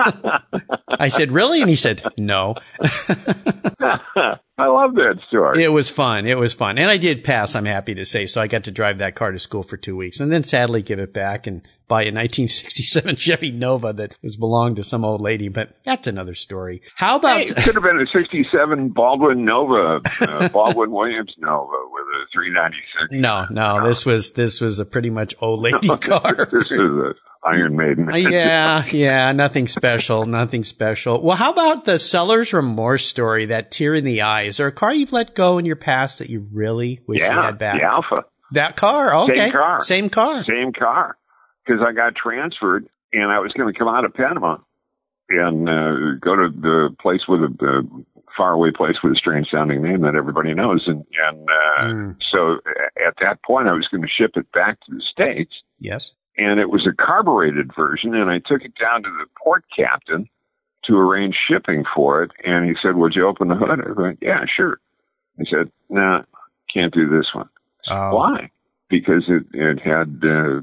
I 0.89 1.07
said, 1.09 1.31
really? 1.31 1.61
And 1.61 1.69
he 1.69 1.75
said, 1.75 2.03
no. 2.17 2.55
I 4.59 4.67
love 4.67 4.95
that 4.95 5.19
story. 5.27 5.63
It 5.63 5.69
was 5.69 5.89
fun. 5.89 6.25
It 6.25 6.37
was 6.37 6.53
fun. 6.53 6.77
And 6.77 6.89
I 6.89 6.97
did 6.97 7.23
pass, 7.23 7.55
I'm 7.55 7.65
happy 7.65 7.95
to 7.95 8.05
say. 8.05 8.27
So 8.27 8.41
I 8.41 8.47
got 8.47 8.65
to 8.65 8.71
drive 8.71 8.97
that 8.97 9.15
car 9.15 9.31
to 9.31 9.39
school 9.39 9.63
for 9.63 9.77
two 9.77 9.95
weeks 9.95 10.19
and 10.19 10.31
then 10.31 10.43
sadly 10.43 10.81
give 10.81 10.99
it 10.99 11.13
back 11.13 11.47
and 11.47 11.61
buy 11.87 12.01
a 12.01 12.11
1967 12.13 13.15
Chevy 13.17 13.51
Nova 13.51 13.93
that 13.93 14.15
was 14.21 14.37
belonged 14.37 14.77
to 14.77 14.83
some 14.83 15.03
old 15.03 15.21
lady. 15.21 15.49
But 15.49 15.75
that's 15.83 16.07
another 16.07 16.35
story. 16.35 16.81
How 16.95 17.17
about. 17.17 17.41
Hey, 17.41 17.49
it 17.49 17.55
could 17.57 17.75
have 17.75 17.83
been 17.83 17.99
a 17.99 18.07
67 18.07 18.89
Baldwin 18.89 19.45
Nova, 19.45 20.01
uh, 20.21 20.49
Baldwin 20.53 20.91
Williams 20.91 21.33
Nova 21.37 21.77
with 21.91 22.03
a 22.03 22.25
396. 22.33 23.21
No, 23.21 23.45
no, 23.49 23.85
this 23.85 24.05
was, 24.05 24.33
this 24.33 24.61
was 24.61 24.79
a 24.79 24.85
pretty 24.85 25.09
much 25.09 25.35
old 25.41 25.61
lady 25.61 25.87
car. 25.97 26.47
this 26.51 26.65
is 26.65 26.71
a 26.71 27.13
Iron 27.43 27.75
Maiden. 27.77 28.09
yeah, 28.13 28.83
yeah, 28.91 29.31
nothing 29.31 29.67
special, 29.67 30.25
nothing 30.27 30.63
special. 30.63 31.21
Well, 31.23 31.37
how 31.37 31.51
about 31.51 31.85
the 31.85 31.97
seller's 31.99 32.51
remorse 32.53 33.05
story, 33.05 33.45
that 33.47 33.71
tear 33.71 33.95
in 33.95 34.03
the 34.03 34.21
eye? 34.21 34.43
Is 34.43 34.57
there 34.57 34.67
a 34.67 34.71
car 34.71 34.93
you've 34.93 35.13
let 35.13 35.35
go 35.35 35.57
in 35.57 35.65
your 35.65 35.75
past 35.77 36.19
that 36.19 36.29
you 36.29 36.47
really 36.51 36.99
wish 37.07 37.19
yeah, 37.19 37.33
you 37.35 37.41
had 37.41 37.57
back? 37.57 37.79
the 37.79 37.85
Alfa. 37.85 38.25
That 38.51 38.75
car, 38.75 39.15
okay. 39.25 39.33
Same 39.35 39.51
car. 39.51 39.81
Same 39.81 40.09
car. 40.09 40.43
Same 40.43 40.73
car. 40.73 41.17
Because 41.65 41.81
I 41.87 41.93
got 41.93 42.15
transferred 42.15 42.87
and 43.13 43.31
I 43.31 43.39
was 43.39 43.53
going 43.53 43.71
to 43.71 43.77
come 43.77 43.87
out 43.87 44.05
of 44.05 44.13
Panama 44.13 44.57
and 45.29 45.69
uh, 45.69 46.17
go 46.19 46.35
to 46.35 46.49
the 46.49 46.95
place 46.99 47.21
with 47.27 47.41
a, 47.41 47.47
the 47.59 48.03
faraway 48.35 48.71
place 48.71 48.95
with 49.03 49.13
a 49.13 49.15
strange 49.15 49.47
sounding 49.51 49.83
name 49.83 50.01
that 50.01 50.15
everybody 50.15 50.53
knows. 50.55 50.83
And, 50.87 51.05
and 51.27 51.47
uh, 51.47 51.83
Mm. 51.83 52.15
so 52.31 52.57
at 53.07 53.13
that 53.21 53.41
point, 53.43 53.67
I 53.67 53.73
was 53.73 53.87
going 53.89 54.01
to 54.01 54.07
ship 54.09 54.31
it 54.35 54.51
back 54.51 54.79
to 54.81 54.95
the 54.95 55.01
States. 55.11 55.53
Yes. 55.79 56.11
And 56.39 56.59
it 56.59 56.69
was 56.69 56.87
a 56.87 56.93
carbureted 56.93 57.71
version 57.75 58.15
and 58.15 58.29
I 58.29 58.39
took 58.39 58.63
it 58.63 58.73
down 58.79 59.03
to 59.03 59.09
the 59.09 59.25
port 59.43 59.63
captain 59.75 60.27
to 60.85 60.97
arrange 60.97 61.35
shipping 61.47 61.83
for 61.93 62.23
it 62.23 62.31
and 62.45 62.65
he 62.65 62.73
said, 62.81 62.95
Would 62.95 63.15
you 63.15 63.27
open 63.27 63.49
the 63.49 63.55
hood? 63.55 63.69
I 63.85 63.91
went, 64.01 64.19
Yeah, 64.21 64.45
sure. 64.47 64.79
He 65.37 65.45
said, 65.45 65.71
"No, 65.89 66.01
Nah, 66.01 66.21
can't 66.73 66.93
do 66.93 67.07
this 67.09 67.27
one. 67.33 67.49
Said, 67.83 67.93
Oh. 67.95 68.15
Why? 68.15 68.49
Because 68.89 69.23
it, 69.27 69.43
it 69.53 69.79
had 69.81 70.21
uh, 70.23 70.61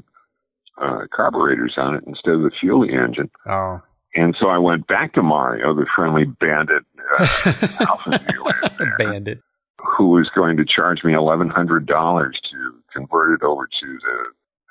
uh, 0.83 1.05
carburetors 1.15 1.73
on 1.77 1.95
it 1.95 2.03
instead 2.07 2.33
of 2.33 2.41
the 2.41 2.51
fuel 2.59 2.83
engine. 2.83 3.29
Oh. 3.45 3.81
And 4.15 4.35
so 4.39 4.47
I 4.47 4.57
went 4.57 4.87
back 4.87 5.13
to 5.13 5.21
Mario, 5.21 5.73
the 5.75 5.85
friendly 5.95 6.25
bandit 6.25 6.83
uh, 7.19 7.97
there, 8.77 8.95
Bandit. 8.97 9.41
who 9.79 10.09
was 10.09 10.29
going 10.35 10.57
to 10.57 10.65
charge 10.65 11.03
me 11.03 11.13
$1,100 11.13 11.85
to 11.87 12.73
convert 12.91 13.33
it 13.39 13.45
over 13.45 13.67
to 13.67 13.99
the 13.99 14.25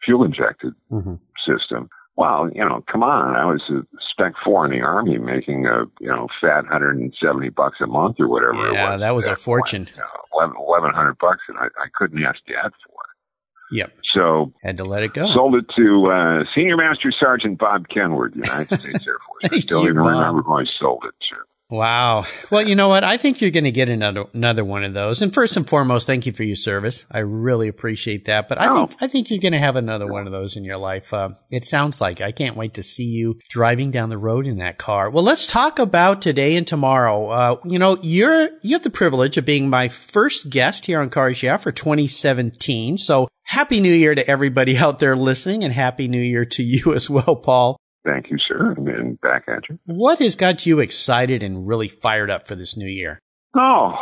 fuel 0.06 0.24
injected 0.24 0.72
hmm 0.88 1.16
system. 1.46 1.90
Well, 2.16 2.48
you 2.54 2.64
know, 2.64 2.82
come 2.90 3.02
on. 3.02 3.36
I 3.36 3.44
was 3.44 3.60
a 3.68 3.82
spec 4.10 4.32
four 4.42 4.64
in 4.64 4.70
the 4.72 4.80
army 4.80 5.18
making 5.18 5.66
a, 5.66 5.84
you 6.00 6.08
know, 6.08 6.28
fat 6.40 6.64
170 6.64 7.50
bucks 7.50 7.76
a 7.82 7.86
month 7.86 8.16
or 8.18 8.26
whatever 8.28 8.68
it 8.68 8.72
Yeah, 8.72 8.92
was. 8.92 9.00
that 9.00 9.14
was 9.14 9.26
a 9.26 9.36
fortune. 9.36 9.84
point, 9.84 9.96
You 9.96 10.00
know, 10.00 10.40
11, 10.40 10.56
1100 10.56 11.18
bucks 11.18 11.42
and 11.48 11.58
I, 11.58 11.66
I 11.66 11.88
couldn't 11.94 12.24
ask 12.24 12.38
dad 12.48 12.70
for 12.86 12.96
it. 13.04 13.76
Yep. 13.76 13.92
So 14.14 14.52
Had 14.62 14.78
to 14.78 14.84
let 14.84 15.02
it 15.02 15.12
go. 15.12 15.28
sold 15.34 15.56
it 15.56 15.66
to, 15.76 16.06
uh, 16.10 16.44
Senior 16.54 16.78
Master 16.78 17.12
Sergeant 17.12 17.58
Bob 17.58 17.86
Kenward, 17.88 18.34
United 18.34 18.68
States 18.80 19.04
Air 19.06 19.18
Force. 19.28 19.44
I 19.52 19.56
you, 19.68 19.82
even 19.84 19.96
Bob. 19.96 20.06
remember 20.06 20.40
who 20.42 20.54
I 20.54 20.64
sold 20.80 21.04
it 21.06 21.14
to. 21.28 21.36
Wow. 21.68 22.26
Well, 22.48 22.62
you 22.66 22.76
know 22.76 22.86
what? 22.88 23.02
I 23.02 23.16
think 23.16 23.40
you're 23.40 23.50
going 23.50 23.64
to 23.64 23.72
get 23.72 23.88
another 23.88 24.26
another 24.34 24.64
one 24.64 24.84
of 24.84 24.94
those. 24.94 25.20
And 25.20 25.34
first 25.34 25.56
and 25.56 25.68
foremost, 25.68 26.06
thank 26.06 26.24
you 26.24 26.32
for 26.32 26.44
your 26.44 26.54
service. 26.54 27.04
I 27.10 27.18
really 27.20 27.66
appreciate 27.66 28.26
that. 28.26 28.48
But 28.48 28.58
I 28.58 28.68
Oh. 28.68 28.86
think 28.86 29.02
I 29.02 29.08
think 29.08 29.30
you're 29.30 29.40
going 29.40 29.52
to 29.52 29.58
have 29.58 29.74
another 29.74 30.06
one 30.06 30.26
of 30.26 30.32
those 30.32 30.56
in 30.56 30.64
your 30.64 30.78
life. 30.78 31.12
Uh, 31.12 31.30
it 31.50 31.64
sounds 31.64 32.00
like 32.00 32.20
I 32.20 32.30
can't 32.30 32.56
wait 32.56 32.74
to 32.74 32.84
see 32.84 33.02
you 33.06 33.40
driving 33.50 33.90
down 33.90 34.10
the 34.10 34.18
road 34.18 34.46
in 34.46 34.58
that 34.58 34.78
car. 34.78 35.10
Well, 35.10 35.24
let's 35.24 35.48
talk 35.48 35.80
about 35.80 36.22
today 36.22 36.54
and 36.54 36.66
tomorrow. 36.68 37.26
Uh, 37.30 37.56
you 37.64 37.80
know, 37.80 37.98
you're 38.00 38.48
you 38.62 38.74
have 38.74 38.84
the 38.84 38.90
privilege 38.90 39.36
of 39.36 39.44
being 39.44 39.68
my 39.68 39.88
first 39.88 40.50
guest 40.50 40.86
here 40.86 41.00
on 41.00 41.10
Cars 41.10 41.42
Yeah 41.42 41.56
for 41.56 41.72
2017. 41.72 42.96
So 42.96 43.26
happy 43.42 43.80
New 43.80 43.92
Year 43.92 44.14
to 44.14 44.28
everybody 44.30 44.78
out 44.78 45.00
there 45.00 45.16
listening, 45.16 45.64
and 45.64 45.72
happy 45.72 46.06
New 46.06 46.22
Year 46.22 46.44
to 46.44 46.62
you 46.62 46.94
as 46.94 47.10
well, 47.10 47.34
Paul. 47.34 47.76
Thank 48.06 48.30
you, 48.30 48.38
sir. 48.38 48.72
And, 48.76 48.88
and 48.88 49.20
back 49.20 49.44
at 49.48 49.68
you. 49.68 49.78
What 49.84 50.20
has 50.20 50.36
got 50.36 50.64
you 50.64 50.78
excited 50.78 51.42
and 51.42 51.66
really 51.66 51.88
fired 51.88 52.30
up 52.30 52.46
for 52.46 52.54
this 52.54 52.76
new 52.76 52.86
year? 52.86 53.18
Oh, 53.56 53.94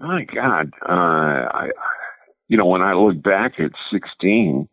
my 0.00 0.24
God. 0.24 0.70
Uh, 0.88 0.92
I, 1.52 1.68
you 2.48 2.56
know, 2.56 2.64
when 2.64 2.80
I 2.80 2.94
look 2.94 3.22
back 3.22 3.60
at 3.60 3.72
16, 3.92 4.68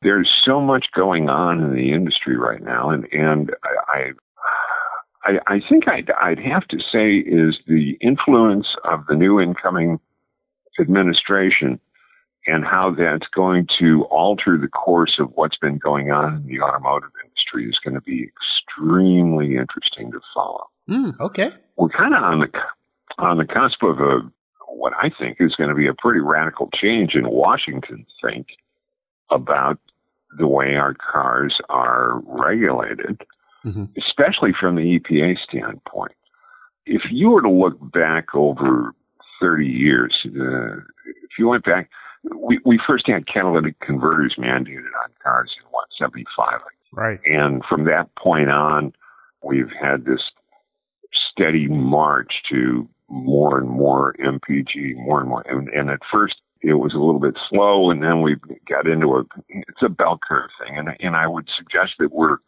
there's 0.00 0.30
so 0.44 0.60
much 0.60 0.86
going 0.96 1.28
on 1.28 1.62
in 1.62 1.74
the 1.74 1.92
industry 1.92 2.36
right 2.36 2.62
now. 2.62 2.88
And, 2.88 3.06
and 3.12 3.50
I, 3.92 4.12
I, 5.24 5.38
I 5.46 5.60
think 5.68 5.86
I'd, 5.86 6.10
I'd 6.22 6.38
have 6.38 6.66
to 6.68 6.78
say 6.78 7.16
is 7.16 7.58
the 7.66 7.98
influence 8.00 8.68
of 8.84 9.04
the 9.06 9.16
new 9.16 9.38
incoming 9.38 10.00
administration 10.80 11.78
and 12.48 12.64
how 12.64 12.90
that's 12.96 13.26
going 13.34 13.66
to 13.78 14.04
alter 14.04 14.56
the 14.58 14.68
course 14.68 15.16
of 15.18 15.30
what's 15.34 15.56
been 15.58 15.78
going 15.78 16.10
on 16.10 16.36
in 16.36 16.46
the 16.46 16.60
automotive 16.60 17.10
industry 17.24 17.68
is 17.68 17.78
going 17.84 17.94
to 17.94 18.00
be 18.00 18.24
extremely 18.24 19.56
interesting 19.56 20.10
to 20.12 20.20
follow 20.34 20.66
Mm, 20.88 21.20
okay. 21.20 21.50
we're 21.76 21.90
kind 21.90 22.14
of 22.14 22.22
on 22.22 22.40
the 22.40 22.48
on 23.18 23.36
the 23.36 23.44
cusp 23.44 23.82
of 23.82 24.00
a 24.00 24.20
what 24.68 24.92
I 24.94 25.10
think 25.10 25.36
is 25.40 25.54
going 25.54 25.68
to 25.68 25.74
be 25.76 25.86
a 25.86 25.92
pretty 25.94 26.20
radical 26.20 26.70
change 26.74 27.14
in 27.14 27.28
Washington 27.28 28.06
think 28.22 28.46
about 29.30 29.78
the 30.38 30.46
way 30.46 30.76
our 30.76 30.94
cars 30.94 31.58
are 31.68 32.20
regulated, 32.26 33.20
Mhm. 33.66 33.88
especially 33.98 34.52
from 34.58 34.76
the 34.76 34.82
EPA 34.98 35.36
standpoint. 35.42 36.12
If 36.86 37.02
you 37.10 37.30
were 37.30 37.42
to 37.42 37.50
look 37.50 37.76
back 37.92 38.34
over 38.34 38.94
30 39.40 39.66
years, 39.66 40.14
uh, 40.26 40.76
if 41.06 41.38
you 41.38 41.48
went 41.48 41.64
back, 41.64 41.90
we, 42.36 42.60
we 42.64 42.80
first 42.86 43.06
had 43.06 43.26
catalytic 43.26 43.78
converters 43.80 44.34
mandated 44.38 44.92
on 45.04 45.12
cars 45.22 45.54
in 45.58 45.66
what 45.70 45.86
75, 45.98 46.60
Right. 46.92 47.20
and 47.24 47.62
from 47.64 47.84
that 47.84 48.14
point 48.16 48.50
on, 48.50 48.92
we've 49.42 49.70
had 49.70 50.04
this 50.04 50.22
steady 51.32 51.68
march 51.68 52.42
to 52.50 52.88
more 53.08 53.58
and 53.58 53.68
more 53.68 54.14
MPG, 54.14 54.96
more 54.96 55.20
and 55.20 55.28
more. 55.28 55.42
And, 55.46 55.68
and 55.68 55.90
at 55.90 56.00
first, 56.10 56.36
it 56.60 56.74
was 56.74 56.94
a 56.94 56.98
little 56.98 57.20
bit 57.20 57.36
slow, 57.48 57.90
and 57.90 58.02
then 58.02 58.20
we 58.22 58.36
got 58.68 58.86
into 58.88 59.14
a 59.16 59.24
it's 59.48 59.82
a 59.82 59.88
bell 59.88 60.18
curve 60.26 60.50
thing. 60.60 60.76
And 60.76 60.88
and 60.98 61.14
I 61.14 61.26
would 61.26 61.48
suggest 61.56 61.92
that 62.00 62.12
we're 62.12 62.38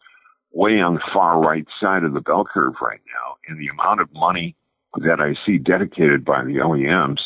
way 0.51 0.81
on 0.81 0.95
the 0.95 1.01
far 1.13 1.39
right 1.39 1.65
side 1.79 2.03
of 2.03 2.13
the 2.13 2.19
bell 2.19 2.43
curve 2.43 2.73
right 2.81 2.99
now, 3.07 3.35
and 3.47 3.57
the 3.59 3.69
amount 3.69 4.01
of 4.01 4.11
money 4.13 4.55
that 4.97 5.21
I 5.21 5.35
see 5.45 5.57
dedicated 5.57 6.25
by 6.25 6.43
the 6.43 6.57
OEMs 6.57 7.21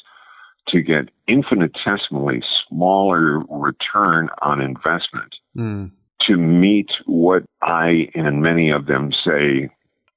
to 0.69 0.81
get 0.81 1.09
infinitesimally 1.27 2.43
smaller 2.67 3.39
return 3.49 4.29
on 4.41 4.61
investment 4.61 5.35
Mm. 5.57 5.91
to 6.21 6.37
meet 6.37 6.91
what 7.05 7.43
I 7.61 8.09
and 8.13 8.41
many 8.41 8.69
of 8.71 8.87
them 8.87 9.11
say 9.11 9.69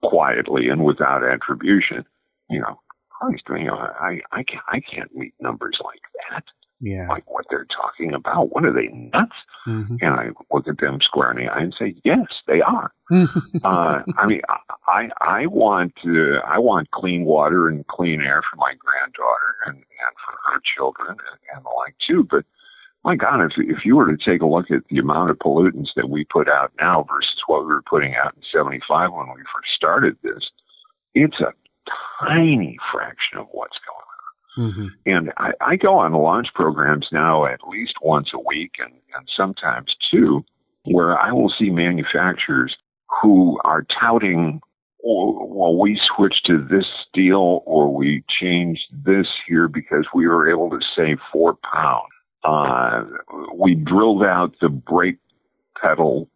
quietly 0.03 0.69
and 0.69 0.85
without 0.85 1.23
attribution. 1.23 2.05
You 2.51 2.61
know, 2.61 2.81
Christ, 3.11 3.45
you 3.51 3.65
know, 3.67 3.77
I, 3.77 4.21
I, 4.33 4.43
can't, 4.43 4.65
I 4.69 4.81
can't 4.81 5.15
meet 5.15 5.35
numbers 5.41 5.79
like 5.85 6.01
that, 6.31 6.45
Yeah. 6.81 7.09
like 7.09 7.29
what 7.31 7.47
they're 7.51 7.67
talking 7.67 8.15
about. 8.15 8.53
What 8.53 8.65
are 8.65 8.73
they 8.73 8.89
nuts? 8.89 9.33
Mm-hmm. 9.67 9.97
And 10.01 10.15
I 10.15 10.29
look 10.53 10.69
at 10.69 10.79
them 10.79 11.01
square 11.01 11.33
in 11.33 11.45
the 11.45 11.53
eye 11.53 11.61
and 11.61 11.75
say, 11.79 11.97
yes, 12.05 12.27
they 12.47 12.61
are. 12.61 12.93
uh, 13.11 14.03
I 14.17 14.27
mean, 14.27 14.43
I, 14.87 15.09
I 15.21 15.47
want, 15.47 15.95
uh, 16.07 16.39
I 16.47 16.59
want 16.59 16.91
clean 16.93 17.25
water 17.25 17.69
and 17.69 17.87
clean 17.89 18.21
air 18.21 18.43
for 18.49 18.57
my 18.57 18.75
granddaughter 18.79 19.57
and, 19.67 19.77
and 19.77 20.15
for 20.25 20.53
her 20.53 20.61
children 20.77 21.11
and, 21.11 21.39
and 21.55 21.65
the 21.65 21.71
like 21.77 21.95
too. 22.07 22.27
But 22.31 22.45
my 23.05 23.17
God, 23.17 23.41
if, 23.45 23.53
if 23.57 23.85
you 23.85 23.97
were 23.97 24.15
to 24.15 24.23
take 24.23 24.43
a 24.43 24.47
look 24.47 24.71
at 24.71 24.83
the 24.91 24.99
amount 24.99 25.31
of 25.31 25.39
pollutants 25.39 25.95
that 25.97 26.11
we 26.11 26.25
put 26.25 26.49
out 26.49 26.73
now 26.81 27.07
versus 27.09 27.41
what 27.47 27.63
we 27.63 27.69
were 27.69 27.83
putting 27.83 28.15
out 28.15 28.35
in 28.35 28.43
75 28.53 29.13
when 29.13 29.29
we 29.29 29.43
first 29.55 29.71
started 29.75 30.17
this, 30.23 30.51
it's 31.15 31.41
a 31.41 31.53
tiny 32.21 32.77
fraction 32.93 33.39
of 33.39 33.47
what's 33.53 33.79
going 33.79 33.97
on. 33.97 33.98
Mm-hmm. 34.59 34.87
And 35.07 35.33
I, 35.39 35.53
I 35.61 35.77
go 35.77 35.99
on 35.99 36.13
launch 36.13 36.49
programs 36.55 37.09
now 37.13 37.47
at 37.47 37.61
least 37.69 37.95
once 38.03 38.31
a 38.35 38.39
week 38.39 38.73
and, 38.79 38.93
and 39.17 39.29
sometimes 39.35 39.95
two, 40.11 40.45
where 40.85 41.19
I 41.19 41.33
will 41.33 41.53
see 41.59 41.71
manufacturers 41.71 42.77
who 43.23 43.59
are 43.65 43.87
touting, 44.01 44.61
oh, 45.05 45.47
well, 45.49 45.79
we 45.79 46.01
switched 46.17 46.47
to 46.47 46.67
this 46.71 46.87
steel 47.09 47.63
or 47.67 47.95
we 47.95 48.25
changed 48.29 48.83
this 48.93 49.27
here 49.47 49.69
because 49.69 50.07
we 50.15 50.27
were 50.27 50.51
able 50.51 50.71
to 50.71 50.81
save 50.97 51.19
four 51.33 51.57
pounds. 51.73 52.09
Uh, 52.45 53.05
we 53.55 53.75
drilled 53.75 54.23
out 54.23 54.55
the 54.61 54.69
brake 54.69 55.19
pedal 55.81 56.29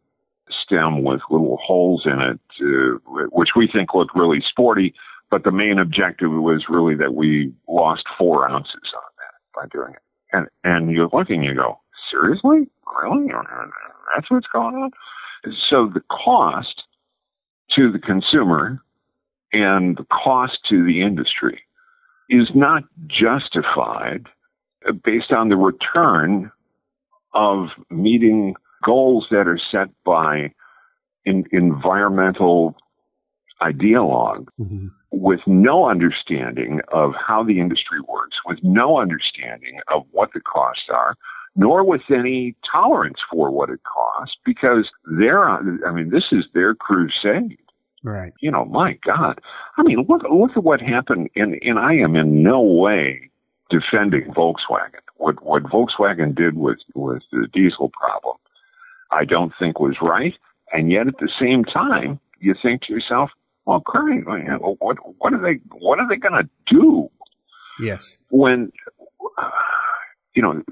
stem 0.64 1.04
with 1.04 1.20
little 1.30 1.58
holes 1.64 2.02
in 2.04 2.20
it, 2.20 2.40
uh, 2.60 3.26
which 3.30 3.50
we 3.56 3.68
think 3.72 3.94
look 3.94 4.14
really 4.14 4.42
sporty. 4.48 4.94
But 5.32 5.44
the 5.44 5.50
main 5.50 5.78
objective 5.78 6.30
was 6.30 6.66
really 6.68 6.94
that 6.96 7.14
we 7.14 7.54
lost 7.66 8.04
four 8.18 8.46
ounces 8.50 8.92
on 8.94 9.02
that 9.16 9.34
by 9.54 9.66
doing 9.72 9.94
it. 9.94 10.02
And 10.30 10.46
and 10.62 10.92
you 10.92 11.08
look 11.10 11.30
and 11.30 11.42
you 11.42 11.54
go, 11.54 11.80
seriously, 12.10 12.68
really? 13.00 13.32
That's 14.14 14.30
what's 14.30 14.46
going 14.52 14.74
on. 14.74 14.90
So 15.70 15.90
the 15.92 16.02
cost 16.10 16.82
to 17.74 17.90
the 17.90 17.98
consumer 17.98 18.82
and 19.54 19.96
the 19.96 20.04
cost 20.04 20.58
to 20.68 20.84
the 20.84 21.00
industry 21.00 21.62
is 22.28 22.50
not 22.54 22.82
justified 23.06 24.26
based 25.02 25.32
on 25.32 25.48
the 25.48 25.56
return 25.56 26.52
of 27.32 27.68
meeting 27.88 28.54
goals 28.84 29.28
that 29.30 29.48
are 29.48 29.60
set 29.70 29.88
by 30.04 30.52
in, 31.24 31.44
environmental 31.52 32.76
ideologue 33.62 34.46
mm-hmm. 34.60 34.88
With 35.12 35.40
no 35.46 35.88
understanding 35.88 36.80
of 36.90 37.12
how 37.14 37.44
the 37.44 37.60
industry 37.60 38.00
works, 38.08 38.38
with 38.46 38.58
no 38.62 38.98
understanding 38.98 39.78
of 39.92 40.04
what 40.10 40.32
the 40.32 40.40
costs 40.40 40.84
are, 40.92 41.14
nor 41.54 41.84
with 41.84 42.00
any 42.10 42.56
tolerance 42.70 43.18
for 43.30 43.50
what 43.50 43.68
it 43.68 43.80
costs, 43.84 44.36
because 44.44 44.90
they're, 45.18 45.48
I 45.48 45.92
mean, 45.92 46.10
this 46.10 46.24
is 46.32 46.46
their 46.54 46.74
crusade. 46.74 47.58
Right. 48.02 48.32
You 48.40 48.50
know, 48.50 48.64
my 48.64 48.98
God. 49.04 49.40
I 49.76 49.82
mean, 49.82 50.04
look, 50.08 50.22
look 50.28 50.56
at 50.56 50.64
what 50.64 50.80
happened, 50.80 51.28
and, 51.36 51.58
and 51.62 51.78
I 51.78 51.94
am 51.94 52.16
in 52.16 52.42
no 52.42 52.60
way 52.60 53.30
defending 53.70 54.32
Volkswagen. 54.32 55.00
What, 55.16 55.44
what 55.44 55.62
Volkswagen 55.64 56.34
did 56.34 56.56
with, 56.56 56.78
with 56.94 57.22
the 57.30 57.46
diesel 57.52 57.90
problem, 57.90 58.36
I 59.10 59.24
don't 59.24 59.52
think 59.58 59.78
was 59.78 59.96
right. 60.00 60.34
And 60.72 60.90
yet 60.90 61.06
at 61.06 61.18
the 61.18 61.30
same 61.38 61.64
time, 61.64 62.18
you 62.40 62.54
think 62.60 62.82
to 62.82 62.92
yourself, 62.92 63.30
well, 63.64 63.80
crying, 63.80 64.24
what, 64.24 64.96
what 65.18 65.32
are 65.32 65.40
they, 65.40 65.60
what 65.78 65.98
are 65.98 66.08
they 66.08 66.16
going 66.16 66.42
to 66.42 66.48
do? 66.66 67.08
Yes. 67.80 68.16
When, 68.30 68.72
you 70.34 70.42
know, 70.42 70.62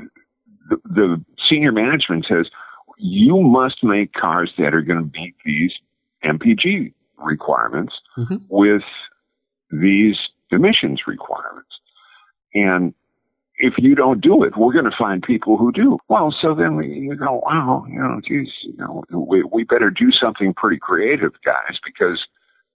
the, 0.68 0.76
the 0.84 1.24
senior 1.48 1.72
management 1.72 2.26
says, 2.28 2.46
you 2.98 3.40
must 3.40 3.82
make 3.82 4.12
cars 4.12 4.52
that 4.58 4.74
are 4.74 4.82
going 4.82 5.10
to 5.10 5.18
meet 5.18 5.34
these 5.44 5.72
MPG 6.24 6.92
requirements 7.16 7.94
mm-hmm. 8.18 8.36
with 8.48 8.82
these 9.70 10.16
emissions 10.50 11.02
requirements. 11.06 11.70
And 12.54 12.92
if 13.56 13.74
you 13.78 13.94
don't 13.94 14.20
do 14.20 14.42
it, 14.42 14.56
we're 14.56 14.72
going 14.72 14.90
to 14.90 14.96
find 14.98 15.22
people 15.22 15.56
who 15.56 15.70
do. 15.70 15.98
Well, 16.08 16.34
so 16.40 16.54
then 16.54 16.76
we, 16.76 16.88
you 16.88 17.14
go, 17.14 17.42
wow, 17.44 17.86
you 17.88 17.98
know, 17.98 18.20
geez, 18.26 18.48
you 18.62 18.76
know, 18.78 19.04
we, 19.12 19.44
we 19.44 19.64
better 19.64 19.90
do 19.90 20.10
something 20.10 20.54
pretty 20.54 20.78
creative, 20.78 21.32
guys, 21.44 21.78
because 21.84 22.26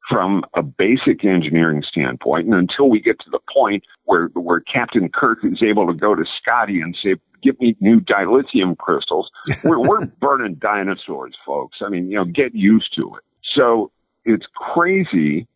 from 0.10 0.44
a 0.54 0.62
basic 0.62 1.26
engineering 1.26 1.84
standpoint, 1.88 2.46
and 2.46 2.54
until 2.54 2.90
we 2.90 3.00
get 3.00 3.20
to 3.20 3.30
the 3.30 3.40
point 3.54 3.84
where 4.04 4.28
where 4.34 4.60
Captain 4.60 5.10
Kirk 5.10 5.40
is 5.44 5.64
able 5.64 5.88
to 5.88 5.94
go 5.94 6.16
to 6.16 6.24
Scotty 6.42 6.82
and 6.82 6.96
say, 7.02 7.16
"Give 7.42 7.60
me 7.60 7.76
new 7.80 8.00
dilithium 8.00 8.78
crystals," 8.78 9.30
we're, 9.64 9.80
we're 9.80 10.06
burning 10.06 10.56
dinosaurs, 10.56 11.36
folks. 11.46 11.78
I 11.82 11.90
mean, 11.90 12.10
you 12.10 12.18
know, 12.18 12.26
get 12.26 12.54
used 12.54 12.94
to 12.96 13.16
it. 13.16 13.24
So 13.56 13.92
it's 14.26 14.46
crazy 14.56 15.48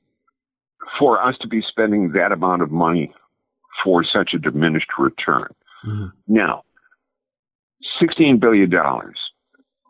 for 0.98 1.22
us 1.22 1.36
to 1.42 1.48
be 1.48 1.62
spending 1.62 2.14
that 2.14 2.32
amount 2.32 2.62
of 2.62 2.72
money 2.72 3.14
for 3.84 4.04
such 4.04 4.34
a 4.34 4.40
diminished 4.40 4.92
return. 4.98 5.54
Mm-hmm. 5.86 6.08
Now, 6.28 6.64
$16 8.02 8.40
billion 8.40 8.70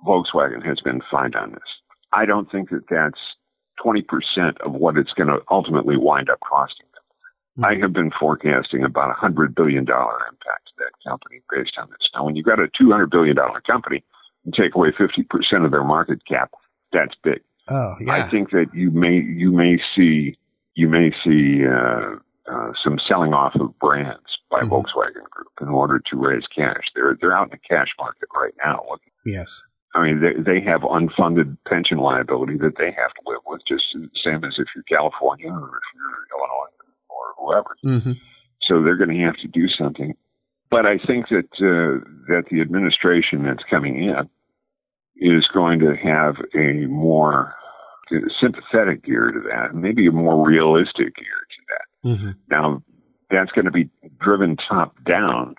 Volkswagen 0.06 0.66
has 0.66 0.80
been 0.82 1.02
fined 1.10 1.36
on 1.36 1.52
this. 1.52 1.62
I 2.14 2.26
don't 2.26 2.52
think 2.52 2.70
that 2.70 2.84
that's 2.90 3.20
20% 3.84 4.60
of 4.62 4.74
what 4.74 4.98
it's 4.98 5.14
going 5.14 5.28
to 5.28 5.40
ultimately 5.50 5.98
wind 5.98 6.30
up 6.30 6.40
costing 6.42 6.86
them. 6.94 7.04
Mm-hmm. 7.58 7.66
I 7.66 7.82
have 7.82 7.94
been 7.94 8.12
forecasting 8.20 8.84
about 8.84 9.12
a 9.12 9.14
$100 9.14 9.56
billion 9.56 9.82
impact 9.82 9.90
to 9.90 10.74
that 10.80 10.92
company 11.10 11.42
based 11.52 11.74
on 11.78 11.90
this. 11.90 12.10
Now, 12.14 12.26
when 12.26 12.36
you've 12.36 12.46
got 12.46 12.60
a 12.60 12.68
$200 12.82 13.10
billion 13.10 13.36
company 13.66 14.04
and 14.46 14.54
take 14.54 14.76
away 14.76 14.90
50% 14.92 15.66
of 15.66 15.72
their 15.72 15.84
market 15.84 16.26
cap, 16.28 16.52
that's 16.92 17.16
big. 17.24 17.42
Oh, 17.68 17.96
yeah. 18.02 18.14
I 18.14 18.30
think 18.30 18.52
that 18.52 18.68
you 18.74 18.92
may, 18.92 19.22
you 19.22 19.52
may 19.52 19.78
see, 19.96 20.38
you 20.76 20.88
may 20.90 21.12
see, 21.24 21.66
uh, 21.66 22.16
uh, 22.52 22.72
some 22.84 22.98
selling 23.08 23.34
off 23.34 23.54
of 23.60 23.78
brands 23.78 24.40
by 24.50 24.62
mm-hmm. 24.62 24.74
Volkswagen 24.74 25.30
Group 25.30 25.52
in 25.62 25.68
order 25.68 26.00
to 26.00 26.18
raise 26.18 26.48
cash. 26.48 26.84
They're 26.96 27.16
they're 27.20 27.36
out 27.36 27.44
in 27.44 27.52
the 27.52 27.58
cash 27.58 27.90
market 28.00 28.28
right 28.36 28.54
now. 28.64 28.84
Yes. 29.26 29.62
I 29.96 30.04
mean, 30.04 30.22
they 30.22 30.42
they 30.42 30.62
have 30.66 30.82
unfunded 30.82 31.58
pension 31.68 31.98
liability 31.98 32.58
that 32.58 32.78
they 32.78 32.92
have 32.92 33.14
to 33.14 33.22
live 33.26 33.42
with, 33.48 33.62
just 33.68 33.86
the 33.94 34.08
same 34.24 34.44
as 34.44 34.56
if 34.58 34.68
you're 34.76 34.84
California 34.84 35.50
or 35.50 35.80
if 35.80 35.88
you're 35.96 36.38
Illinois 36.38 36.70
or 37.10 37.34
whoever. 37.38 37.76
Mm-hmm. 37.86 38.12
So 38.62 38.84
they're 38.84 38.98
going 38.98 39.18
to 39.18 39.26
have 39.26 39.38
to 39.38 39.48
do 39.48 39.68
something. 39.68 40.16
But 40.70 40.86
I 40.86 41.00
think 41.00 41.30
that 41.30 41.50
uh, 41.58 42.06
that 42.28 42.46
the 42.52 42.62
administration 42.62 43.44
that's 43.44 43.64
coming 43.70 44.04
in 44.04 44.30
is 45.18 45.48
going 45.48 45.80
to 45.80 45.96
have 45.96 46.36
a 46.56 46.86
more 46.86 47.56
sympathetic 48.40 49.04
gear 49.04 49.32
to 49.32 49.40
that, 49.50 49.76
maybe 49.76 50.08
a 50.08 50.12
more 50.12 50.48
realistic 50.48 51.16
gear 51.16 51.46
to 51.50 51.62
that. 51.68 52.10
Mm-hmm. 52.10 52.30
Now, 52.50 52.84
that's 53.30 53.52
going 53.52 53.66
to 53.66 53.72
be 53.72 53.90
driven 54.20 54.58
top 54.58 54.96
down. 55.04 55.56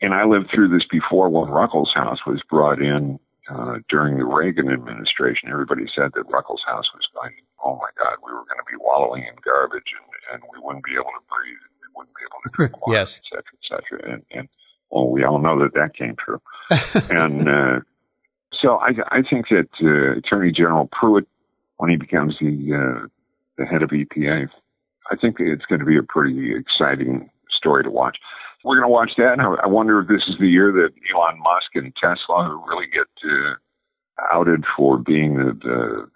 And 0.00 0.14
I 0.14 0.24
lived 0.24 0.50
through 0.54 0.68
this 0.68 0.86
before 0.90 1.28
when 1.28 1.50
Ruckelshaus 1.50 2.18
was 2.26 2.40
brought 2.48 2.80
in 2.80 3.18
uh, 3.48 3.78
during 3.88 4.18
the 4.18 4.24
Reagan 4.24 4.70
administration. 4.70 5.48
Everybody 5.50 5.86
said 5.94 6.12
that 6.14 6.28
Ruckelshaus 6.28 6.88
was 6.94 7.08
going, 7.14 7.34
oh 7.64 7.76
my 7.76 7.90
God, 7.98 8.16
we 8.24 8.32
were 8.32 8.44
going 8.44 8.58
to 8.58 8.70
be 8.70 8.76
wallowing 8.78 9.22
in 9.22 9.34
garbage 9.44 9.92
and, 9.96 10.34
and 10.34 10.42
we 10.52 10.58
wouldn't 10.62 10.84
be 10.84 10.94
able 10.94 11.04
to 11.04 11.24
breathe. 11.28 11.64
And 11.64 11.78
we 11.80 11.88
wouldn't 11.96 12.16
be 12.16 12.22
able 12.22 12.40
to 12.44 12.50
drink 12.54 12.86
water, 12.86 12.98
yes. 12.98 13.20
et 13.20 13.28
cetera, 13.30 13.52
et 13.54 13.66
cetera. 13.68 14.12
And, 14.12 14.22
and 14.30 14.48
well, 14.90 15.08
we 15.08 15.24
all 15.24 15.38
know 15.38 15.58
that 15.60 15.74
that 15.74 15.94
came 15.94 16.16
true. 16.16 16.40
and 17.10 17.48
uh, 17.48 17.80
so 18.52 18.76
I, 18.76 18.90
I 19.10 19.22
think 19.22 19.48
that 19.48 19.68
uh, 19.82 20.18
Attorney 20.18 20.52
General 20.52 20.88
Pruitt, 20.92 21.26
when 21.76 21.90
he 21.90 21.96
becomes 21.96 22.36
the 22.40 22.74
uh, 22.74 23.06
the 23.56 23.66
head 23.66 23.82
of 23.82 23.90
EPA, 23.90 24.48
I 25.10 25.16
think 25.16 25.36
it's 25.40 25.64
going 25.64 25.80
to 25.80 25.84
be 25.84 25.98
a 25.98 26.02
pretty 26.02 26.54
exciting 26.54 27.30
story 27.50 27.82
to 27.84 27.90
watch. 27.90 28.18
We're 28.64 28.76
going 28.76 28.88
to 28.88 28.92
watch 28.92 29.12
that. 29.18 29.38
I 29.38 29.66
wonder 29.66 30.00
if 30.00 30.08
this 30.08 30.26
is 30.28 30.36
the 30.38 30.48
year 30.48 30.72
that 30.72 30.90
Elon 31.14 31.38
Musk 31.38 31.70
and 31.74 31.94
Tesla 31.94 32.60
really 32.68 32.86
get 32.86 33.06
uh, 33.24 33.54
outed 34.32 34.64
for 34.76 34.98
being 34.98 35.36
the, 35.36 35.52
the, 35.62 36.08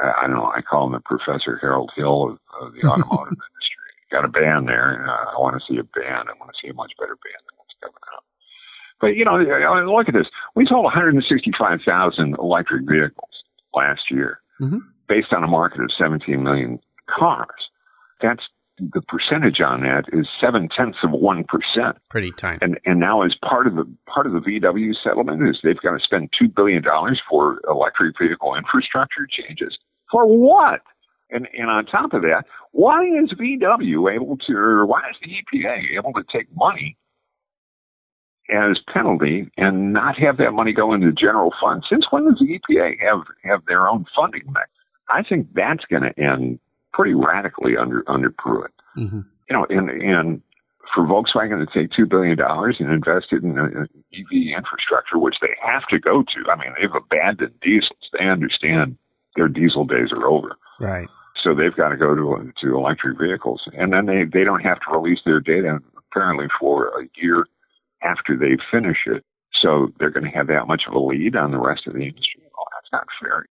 I 0.00 0.26
don't 0.26 0.36
know, 0.36 0.52
I 0.54 0.62
call 0.62 0.86
him 0.86 0.92
the 0.92 1.00
Professor 1.00 1.58
Harold 1.60 1.90
Hill 1.96 2.30
of, 2.30 2.38
of 2.60 2.74
the 2.74 2.86
automotive 2.86 3.34
industry. 3.50 3.90
Got 4.12 4.24
a 4.24 4.28
band 4.28 4.68
there. 4.68 5.04
Uh, 5.08 5.34
I 5.34 5.40
want 5.40 5.60
to 5.60 5.66
see 5.66 5.78
a 5.78 5.84
band. 5.84 6.28
I 6.28 6.38
want 6.38 6.52
to 6.52 6.58
see 6.62 6.68
a 6.68 6.74
much 6.74 6.92
better 6.98 7.16
band 7.18 7.42
than 7.48 7.56
what's 7.58 7.74
coming 7.80 7.96
out. 8.14 8.24
But, 9.00 9.16
you 9.16 9.24
know, 9.24 9.38
look 9.90 10.08
at 10.08 10.14
this. 10.14 10.28
We 10.54 10.66
sold 10.66 10.84
165,000 10.84 12.36
electric 12.38 12.88
vehicles 12.88 13.42
last 13.74 14.02
year 14.10 14.40
mm-hmm. 14.60 14.78
based 15.08 15.32
on 15.32 15.42
a 15.42 15.48
market 15.48 15.80
of 15.80 15.90
17 15.98 16.40
million 16.40 16.78
cars 17.08 17.72
that's 18.22 18.44
the 18.78 19.02
percentage 19.02 19.60
on 19.60 19.82
that 19.82 20.04
is 20.12 20.26
seven 20.40 20.68
tenths 20.74 20.98
of 21.02 21.10
one 21.10 21.44
percent. 21.44 21.96
Pretty 22.08 22.32
tiny. 22.32 22.58
And 22.62 22.78
and 22.84 22.98
now 22.98 23.22
as 23.22 23.34
part 23.44 23.66
of 23.66 23.74
the 23.74 23.84
part 24.06 24.26
of 24.26 24.32
the 24.32 24.40
VW 24.40 24.94
settlement 25.02 25.46
is 25.46 25.58
they've 25.62 25.80
got 25.80 25.92
to 25.92 26.00
spend 26.02 26.30
two 26.38 26.48
billion 26.48 26.82
dollars 26.82 27.20
for 27.28 27.60
electric 27.68 28.18
vehicle 28.18 28.54
infrastructure 28.54 29.26
changes. 29.30 29.78
For 30.10 30.26
what? 30.26 30.80
And 31.30 31.48
and 31.56 31.70
on 31.70 31.86
top 31.86 32.12
of 32.14 32.22
that, 32.22 32.44
why 32.72 33.02
is 33.04 33.32
VW 33.32 34.14
able 34.14 34.36
to 34.38 34.56
or 34.56 34.86
why 34.86 35.00
is 35.10 35.16
the 35.22 35.58
EPA 35.58 35.96
able 35.96 36.12
to 36.14 36.24
take 36.32 36.46
money 36.56 36.96
as 38.50 38.78
penalty 38.92 39.50
and 39.56 39.92
not 39.92 40.18
have 40.18 40.36
that 40.38 40.52
money 40.52 40.72
go 40.72 40.94
into 40.94 41.08
the 41.08 41.12
general 41.12 41.52
fund? 41.60 41.84
Since 41.88 42.06
when 42.10 42.24
does 42.24 42.38
the 42.38 42.58
EPA 42.58 42.94
have 43.00 43.20
have 43.44 43.60
their 43.66 43.88
own 43.88 44.06
funding 44.16 44.44
mechanism? 44.46 44.68
I 45.08 45.22
think 45.22 45.48
that's 45.54 45.84
going 45.84 46.04
to 46.04 46.18
end 46.18 46.58
pretty 46.92 47.14
radically 47.14 47.76
under 47.76 48.04
under 48.08 48.30
Pruitt. 48.30 48.72
Mm-hmm. 48.96 49.20
You 49.48 49.56
know, 49.56 49.66
and 49.70 49.90
and 49.90 50.42
for 50.94 51.04
Volkswagen 51.04 51.64
to 51.64 51.72
take 51.72 51.92
two 51.92 52.06
billion 52.06 52.36
dollars 52.36 52.76
and 52.78 52.90
invest 52.90 53.26
it 53.32 53.42
in 53.42 53.58
EV 53.58 54.56
infrastructure, 54.56 55.18
which 55.18 55.36
they 55.40 55.54
have 55.62 55.86
to 55.88 55.98
go 55.98 56.22
to. 56.22 56.50
I 56.50 56.56
mean, 56.56 56.74
they've 56.80 56.94
abandoned 56.94 57.54
diesels. 57.60 58.10
They 58.12 58.26
understand 58.26 58.96
their 59.36 59.48
diesel 59.48 59.84
days 59.84 60.12
are 60.12 60.26
over. 60.26 60.56
Right. 60.80 61.08
So 61.42 61.54
they've 61.54 61.74
got 61.74 61.90
to 61.90 61.96
go 61.96 62.14
to 62.14 62.52
to 62.60 62.76
electric 62.76 63.18
vehicles, 63.18 63.62
and 63.72 63.92
then 63.92 64.06
they 64.06 64.24
they 64.24 64.44
don't 64.44 64.60
have 64.60 64.80
to 64.80 64.92
release 64.92 65.20
their 65.24 65.40
data 65.40 65.78
apparently 65.96 66.46
for 66.60 66.88
a 67.00 67.08
year 67.16 67.46
after 68.02 68.36
they 68.36 68.58
finish 68.70 68.98
it. 69.06 69.24
So 69.60 69.92
they're 69.98 70.10
going 70.10 70.30
to 70.30 70.36
have 70.36 70.48
that 70.48 70.66
much 70.66 70.82
of 70.86 70.94
a 70.94 70.98
lead 70.98 71.36
on 71.36 71.52
the 71.52 71.58
rest 71.58 71.86
of 71.86 71.94
the 71.94 72.06
industry. 72.06 72.42
Oh, 72.58 72.64
that's 72.74 72.92
not 72.92 73.06
fair. 73.20 73.46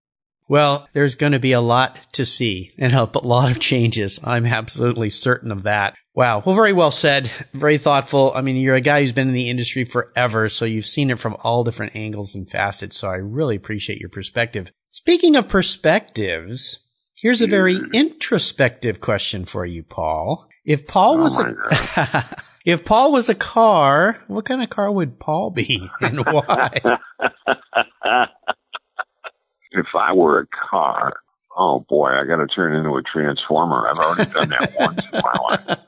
Well, 0.50 0.88
there's 0.94 1.16
going 1.16 1.34
to 1.34 1.40
be 1.40 1.52
a 1.52 1.62
lot 1.62 1.98
to 2.14 2.26
see 2.26 2.72
and 2.78 2.94
a 2.94 3.10
lot 3.20 3.52
of 3.52 3.60
changes. 3.60 4.20
I'm 4.24 4.46
absolutely 4.46 5.10
certain 5.10 5.52
of 5.52 5.64
that. 5.64 5.96
Wow. 6.16 6.42
Well, 6.46 6.56
very 6.56 6.74
well 6.74 6.92
said. 6.92 7.30
Very 7.54 7.78
thoughtful. 7.78 8.32
I 8.34 8.42
mean, 8.42 8.56
you're 8.56 8.76
a 8.76 8.82
guy 8.82 9.02
who's 9.02 9.12
been 9.12 9.28
in 9.28 9.34
the 9.34 9.50
industry 9.50 9.84
forever, 9.84 10.50
so 10.50 10.66
you've 10.66 10.86
seen 10.86 11.12
it 11.12 11.20
from 11.20 11.36
all 11.44 11.64
different 11.64 11.96
angles 11.96 12.34
and 12.34 12.50
facets. 12.50 12.98
So 12.98 13.10
I 13.10 13.18
really 13.18 13.56
appreciate 13.56 14.00
your 14.00 14.10
perspective. 14.10 14.72
Speaking 14.92 15.36
of 15.36 15.48
perspectives, 15.48 16.80
here's 17.22 17.42
a 17.42 17.48
very 17.48 17.76
mm-hmm. 17.76 17.94
introspective 17.94 19.00
question 19.00 19.46
for 19.46 19.66
you, 19.66 19.84
Paul. 19.84 20.48
If 20.66 20.88
Paul 20.88 21.18
oh, 21.18 21.24
was 21.24 21.38
oh 21.38 21.54
a, 21.98 22.26
if 22.66 22.84
Paul 22.84 23.12
was 23.12 23.30
a 23.30 23.36
car, 23.36 24.18
what 24.28 24.46
kind 24.46 24.64
of 24.64 24.70
car 24.70 24.92
would 24.92 25.20
Paul 25.20 25.52
be 25.52 25.88
and 26.02 26.26
why? 26.26 26.80
if 29.72 29.88
I 29.98 30.14
were 30.14 30.40
a 30.40 30.48
car, 30.70 31.14
oh 31.56 31.86
boy, 31.88 32.10
I 32.10 32.26
got 32.26 32.38
to 32.38 32.48
turn 32.48 32.76
into 32.76 32.96
a 32.96 33.02
transformer. 33.04 33.88
I've 33.90 34.00
already 34.00 34.32
done 34.32 34.50
that 34.50 34.72
once 34.80 35.02
in 35.12 35.22
my 35.22 35.40
life. 35.50 35.80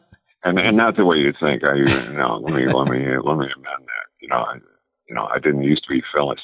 and 0.43 0.59
and 0.59 0.77
not 0.77 0.95
the 0.95 1.05
way 1.05 1.17
you 1.17 1.33
think. 1.39 1.63
I 1.63 1.75
you 1.75 2.17
know, 2.17 2.39
let 2.41 2.53
me 2.55 2.65
let 2.71 2.87
me 2.87 2.99
let 2.99 3.37
me 3.37 3.45
amend 3.45 3.85
that. 3.85 4.07
You 4.21 4.27
know, 4.29 4.35
I 4.35 4.55
you 5.07 5.15
know 5.15 5.25
I 5.25 5.39
didn't 5.39 5.63
used 5.63 5.83
to 5.83 5.93
be 5.93 6.03
Phyllis. 6.13 6.39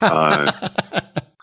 Uh, 0.00 0.50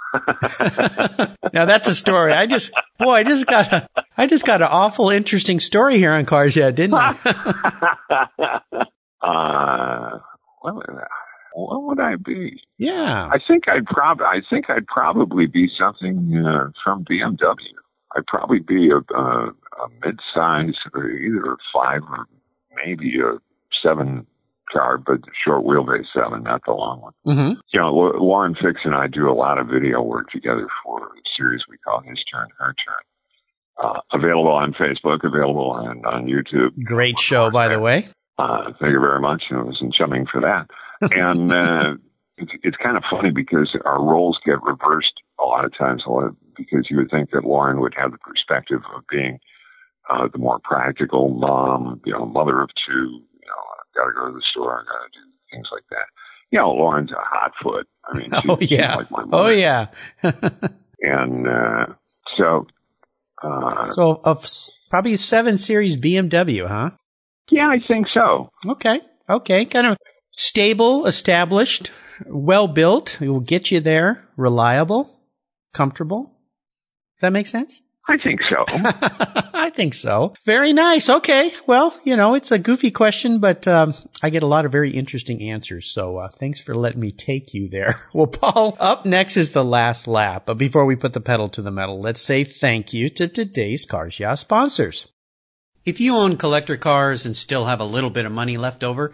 now 1.54 1.66
that's 1.66 1.88
a 1.88 1.96
story. 1.96 2.34
I 2.34 2.46
just, 2.46 2.72
boy, 2.98 3.14
I 3.14 3.24
just 3.24 3.46
got 3.46 3.72
a, 3.72 3.88
I 4.18 4.28
just 4.28 4.46
got 4.46 4.62
an 4.62 4.68
awful 4.70 5.10
interesting 5.10 5.60
story 5.60 5.98
here 5.98 6.12
on 6.12 6.26
Cars 6.26 6.56
Yeah, 6.56 6.72
didn't 6.72 6.96
I? 6.96 7.16
uh, 9.22 10.20
what, 10.62 10.86
what 11.68 11.84
would 11.84 12.00
I 12.00 12.16
be? 12.16 12.62
Yeah, 12.78 13.28
I 13.32 13.40
think 13.46 13.68
I'd 13.68 13.86
probably, 13.86 14.26
I 14.26 14.42
think 14.50 14.70
I'd 14.70 14.88
probably 14.88 15.46
be 15.46 15.70
something 15.78 16.44
uh, 16.46 16.72
from 16.84 17.06
BMW. 17.06 17.56
I'd 18.16 18.26
probably 18.28 18.60
be 18.60 18.90
a, 18.90 18.98
a, 19.14 19.50
a 19.50 19.90
mid-size, 20.04 20.76
either 20.96 21.54
a 21.54 21.58
five 21.74 22.02
or 22.10 22.26
maybe 22.86 23.20
a 23.20 23.38
seven 23.84 24.26
car, 24.72 24.98
but 24.98 25.20
short 25.44 25.66
wheelbase 25.66 26.06
seven, 26.14 26.44
not 26.44 26.62
the 26.66 26.72
long 26.72 27.02
one. 27.02 27.14
mm-hmm. 27.26 27.60
You 27.74 27.80
know, 27.80 27.92
Lauren 27.92 28.56
Fix 28.56 28.82
and 28.84 28.96
I 28.96 29.08
do 29.08 29.30
a 29.30 29.34
lot 29.34 29.58
of 29.58 29.68
video 29.68 30.02
work 30.02 30.30
together 30.30 30.68
for 30.84 31.04
a 31.04 31.22
series 31.38 31.62
we 31.70 31.78
call 31.78 32.02
His 32.02 32.24
Turn, 32.32 32.48
Her 32.58 32.74
Turn. 32.86 33.04
Uh, 33.82 34.02
available 34.12 34.52
on 34.52 34.74
Facebook, 34.74 35.24
available 35.24 35.72
on, 35.72 36.04
on 36.06 36.26
YouTube. 36.26 36.84
great 36.84 37.18
show, 37.18 37.50
by 37.50 37.70
the 37.70 37.80
way. 37.80 38.10
Uh, 38.38 38.72
thank 38.80 38.92
you 38.92 39.00
very 39.00 39.22
much. 39.22 39.44
I 39.52 39.62
was 39.62 39.78
in 39.82 39.92
chumming 39.92 40.26
for 40.30 40.42
that. 40.42 40.68
And 41.02 41.54
uh, 41.54 41.96
it's, 42.38 42.52
it's 42.64 42.78
kind 42.78 42.98
of 42.98 43.04
funny 43.10 43.32
because 43.32 43.76
our 43.86 44.02
roles 44.04 44.40
get 44.46 44.62
reversed 44.64 45.14
a 45.40 45.44
lot 45.46 45.66
of 45.66 45.76
times 45.78 46.04
a 46.06 46.10
lot, 46.10 46.32
because 46.58 46.88
you 46.90 46.98
would 46.98 47.10
think 47.10 47.32
that 47.32 47.46
Lauren 47.46 47.80
would 47.80 47.94
have 47.98 48.12
the 48.12 48.18
perspective 48.18 48.82
of 48.96 49.04
being 49.10 49.40
uh, 50.10 50.28
the 50.32 50.38
more 50.40 50.60
practical 50.64 51.30
mom, 51.30 52.02
you 52.06 52.12
know, 52.14 52.26
mother 52.26 52.62
of 52.62 52.70
two, 52.86 52.94
you 52.94 53.48
know, 53.48 53.62
I've 53.80 53.96
got 53.96 54.06
to 54.08 54.14
go 54.14 54.28
to 54.28 54.34
the 54.34 54.44
store, 54.52 54.80
I've 54.82 54.88
got 54.88 54.94
to 55.06 55.20
do 55.20 55.28
things 55.52 55.68
like 55.72 55.84
that. 55.92 56.06
You 56.52 56.60
know, 56.60 56.72
Lauren's 56.72 57.12
a 57.12 57.16
hot 57.20 57.52
foot. 57.62 57.88
I 58.06 58.18
mean, 58.18 58.30
Oh 58.50 58.58
she's 58.60 58.72
yeah, 58.72 58.96
like 58.96 59.12
my 59.12 59.24
oh 59.32 59.48
yeah. 59.50 59.88
And 61.02 61.48
uh, 61.48 61.86
so, 62.36 62.68
uh, 63.42 63.86
so 63.92 64.20
of 64.24 64.44
s- 64.44 64.72
probably 64.90 65.14
a 65.14 65.18
seven 65.18 65.58
series 65.58 65.96
BMW, 65.96 66.68
huh? 66.68 66.90
yeah, 67.50 67.70
I 67.70 67.78
think 67.88 68.08
so. 68.14 68.50
Okay, 68.68 69.00
okay, 69.30 69.64
kind 69.66 69.88
of 69.88 69.98
stable, 70.40 71.06
established, 71.06 71.92
well 72.26 72.68
built. 72.68 73.22
It 73.22 73.30
will 73.30 73.42
get 73.42 73.72
you 73.72 73.82
there, 73.82 74.26
reliable, 74.38 75.20
comfortable. 75.74 76.24
Does 77.18 77.22
that 77.22 77.34
make 77.34 77.48
sense? 77.48 77.82
I 78.08 78.18
think 78.18 78.40
so. 78.50 78.64
I 79.54 79.70
think 79.70 79.94
so. 79.94 80.34
Very 80.44 80.74
nice. 80.74 81.10
Okay. 81.10 81.52
Well, 81.68 81.96
you 82.04 82.16
know, 82.16 82.34
it's 82.34 82.52
a 82.52 82.58
goofy 82.58 82.90
question, 82.90 83.40
but 83.40 83.68
um, 83.68 83.94
I 84.24 84.32
get 84.32 84.42
a 84.42 84.48
lot 84.48 84.66
of 84.66 84.72
very 84.72 84.90
interesting 84.92 85.44
answers. 85.44 85.92
So 85.92 86.18
uh, 86.18 86.30
thanks 86.30 86.60
for 86.60 86.74
letting 86.74 87.02
me 87.02 87.12
take 87.12 87.54
you 87.54 87.70
there. 87.70 88.02
Well, 88.14 88.28
Paul, 88.28 88.76
up 88.80 89.06
next 89.06 89.38
is 89.38 89.52
the 89.52 89.64
last 89.64 90.08
lap. 90.08 90.44
But 90.48 90.58
before 90.58 90.86
we 90.86 90.96
put 90.96 91.14
the 91.14 91.22
pedal 91.22 91.50
to 91.50 91.62
the 91.62 91.70
metal, 91.70 92.02
let's 92.02 92.22
say 92.22 92.44
thank 92.44 92.92
you 92.94 93.10
to 93.10 93.28
today's 93.28 93.86
Cars 93.86 94.20
Yeah 94.20 94.34
sponsors. 94.36 95.08
If 95.86 96.02
you 96.02 96.16
own 96.16 96.38
collector 96.38 96.78
cars 96.78 97.26
and 97.26 97.38
still 97.38 97.66
have 97.66 97.80
a 97.80 97.86
little 97.86 98.10
bit 98.10 98.26
of 98.26 98.32
money 98.32 98.58
left 98.58 98.84
over, 98.84 99.14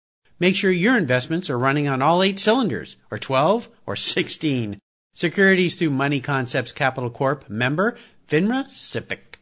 Make 0.41 0.55
sure 0.55 0.71
your 0.71 0.97
investments 0.97 1.51
are 1.51 1.59
running 1.59 1.87
on 1.87 2.01
all 2.01 2.23
eight 2.23 2.39
cylinders, 2.39 2.97
or 3.11 3.19
12, 3.19 3.69
or 3.85 3.95
16. 3.95 4.79
Securities 5.13 5.75
through 5.75 5.91
Money 5.91 6.19
Concepts 6.19 6.71
Capital 6.71 7.11
Corp. 7.11 7.47
Member, 7.47 7.95
FINRA 8.27 8.65
SIPC. 8.71 9.35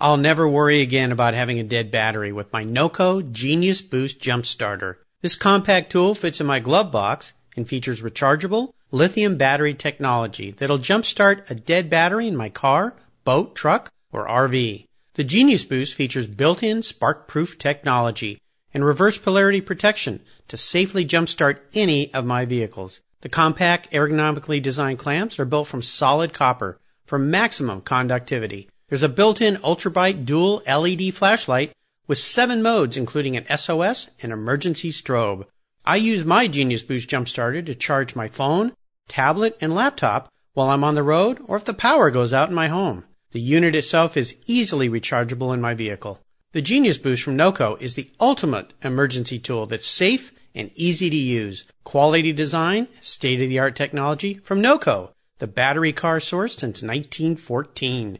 I'll 0.00 0.16
never 0.16 0.48
worry 0.48 0.80
again 0.80 1.12
about 1.12 1.34
having 1.34 1.60
a 1.60 1.64
dead 1.64 1.90
battery 1.90 2.32
with 2.32 2.50
my 2.50 2.64
NOCO 2.64 3.30
Genius 3.30 3.82
Boost 3.82 4.22
Jump 4.22 4.46
Starter. 4.46 4.96
This 5.20 5.36
compact 5.36 5.92
tool 5.92 6.14
fits 6.14 6.40
in 6.40 6.46
my 6.46 6.60
glove 6.60 6.90
box 6.90 7.34
and 7.54 7.68
features 7.68 8.00
rechargeable 8.00 8.72
lithium 8.90 9.36
battery 9.36 9.74
technology 9.74 10.52
that'll 10.52 10.78
jumpstart 10.78 11.50
a 11.50 11.54
dead 11.56 11.90
battery 11.90 12.26
in 12.26 12.38
my 12.38 12.48
car, 12.48 12.94
boat, 13.22 13.54
truck, 13.54 13.92
or 14.12 14.26
RV. 14.26 14.86
The 15.12 15.24
Genius 15.24 15.66
Boost 15.66 15.92
features 15.92 16.26
built-in 16.26 16.82
spark-proof 16.82 17.58
technology 17.58 18.40
and 18.74 18.84
reverse 18.84 19.18
polarity 19.18 19.60
protection 19.60 20.20
to 20.48 20.56
safely 20.56 21.06
jumpstart 21.06 21.58
any 21.74 22.12
of 22.14 22.24
my 22.24 22.44
vehicles. 22.44 23.00
The 23.20 23.28
compact, 23.28 23.90
ergonomically 23.90 24.62
designed 24.62 24.98
clamps 24.98 25.38
are 25.38 25.44
built 25.44 25.66
from 25.66 25.82
solid 25.82 26.32
copper 26.32 26.78
for 27.04 27.18
maximum 27.18 27.80
conductivity. 27.80 28.68
There's 28.88 29.02
a 29.02 29.08
built-in 29.08 29.56
ultrabright 29.56 30.24
dual 30.24 30.62
LED 30.66 31.12
flashlight 31.14 31.72
with 32.06 32.18
seven 32.18 32.62
modes, 32.62 32.96
including 32.96 33.36
an 33.36 33.58
SOS 33.58 34.08
and 34.22 34.32
emergency 34.32 34.90
strobe. 34.90 35.46
I 35.84 35.96
use 35.96 36.24
my 36.24 36.48
Genius 36.48 36.82
Boost 36.82 37.08
Jump 37.08 37.28
Starter 37.28 37.62
to 37.62 37.74
charge 37.74 38.14
my 38.14 38.28
phone, 38.28 38.72
tablet, 39.08 39.56
and 39.60 39.74
laptop 39.74 40.30
while 40.54 40.70
I'm 40.70 40.84
on 40.84 40.94
the 40.94 41.02
road 41.02 41.38
or 41.46 41.56
if 41.56 41.64
the 41.64 41.74
power 41.74 42.10
goes 42.10 42.32
out 42.32 42.48
in 42.48 42.54
my 42.54 42.68
home. 42.68 43.04
The 43.32 43.40
unit 43.40 43.74
itself 43.74 44.16
is 44.16 44.36
easily 44.46 44.88
rechargeable 44.88 45.52
in 45.52 45.60
my 45.60 45.74
vehicle. 45.74 46.20
The 46.58 46.62
Genius 46.62 46.98
Boost 46.98 47.22
from 47.22 47.36
NOCO 47.36 47.80
is 47.80 47.94
the 47.94 48.10
ultimate 48.18 48.72
emergency 48.82 49.38
tool 49.38 49.66
that's 49.66 49.86
safe 49.86 50.32
and 50.56 50.72
easy 50.74 51.08
to 51.08 51.16
use. 51.16 51.64
Quality 51.84 52.32
design, 52.32 52.88
state 53.00 53.40
of 53.40 53.48
the 53.48 53.60
art 53.60 53.76
technology 53.76 54.40
from 54.42 54.60
NOCO, 54.60 55.12
the 55.38 55.46
battery 55.46 55.92
car 55.92 56.18
source 56.18 56.54
since 56.54 56.82
1914. 56.82 58.18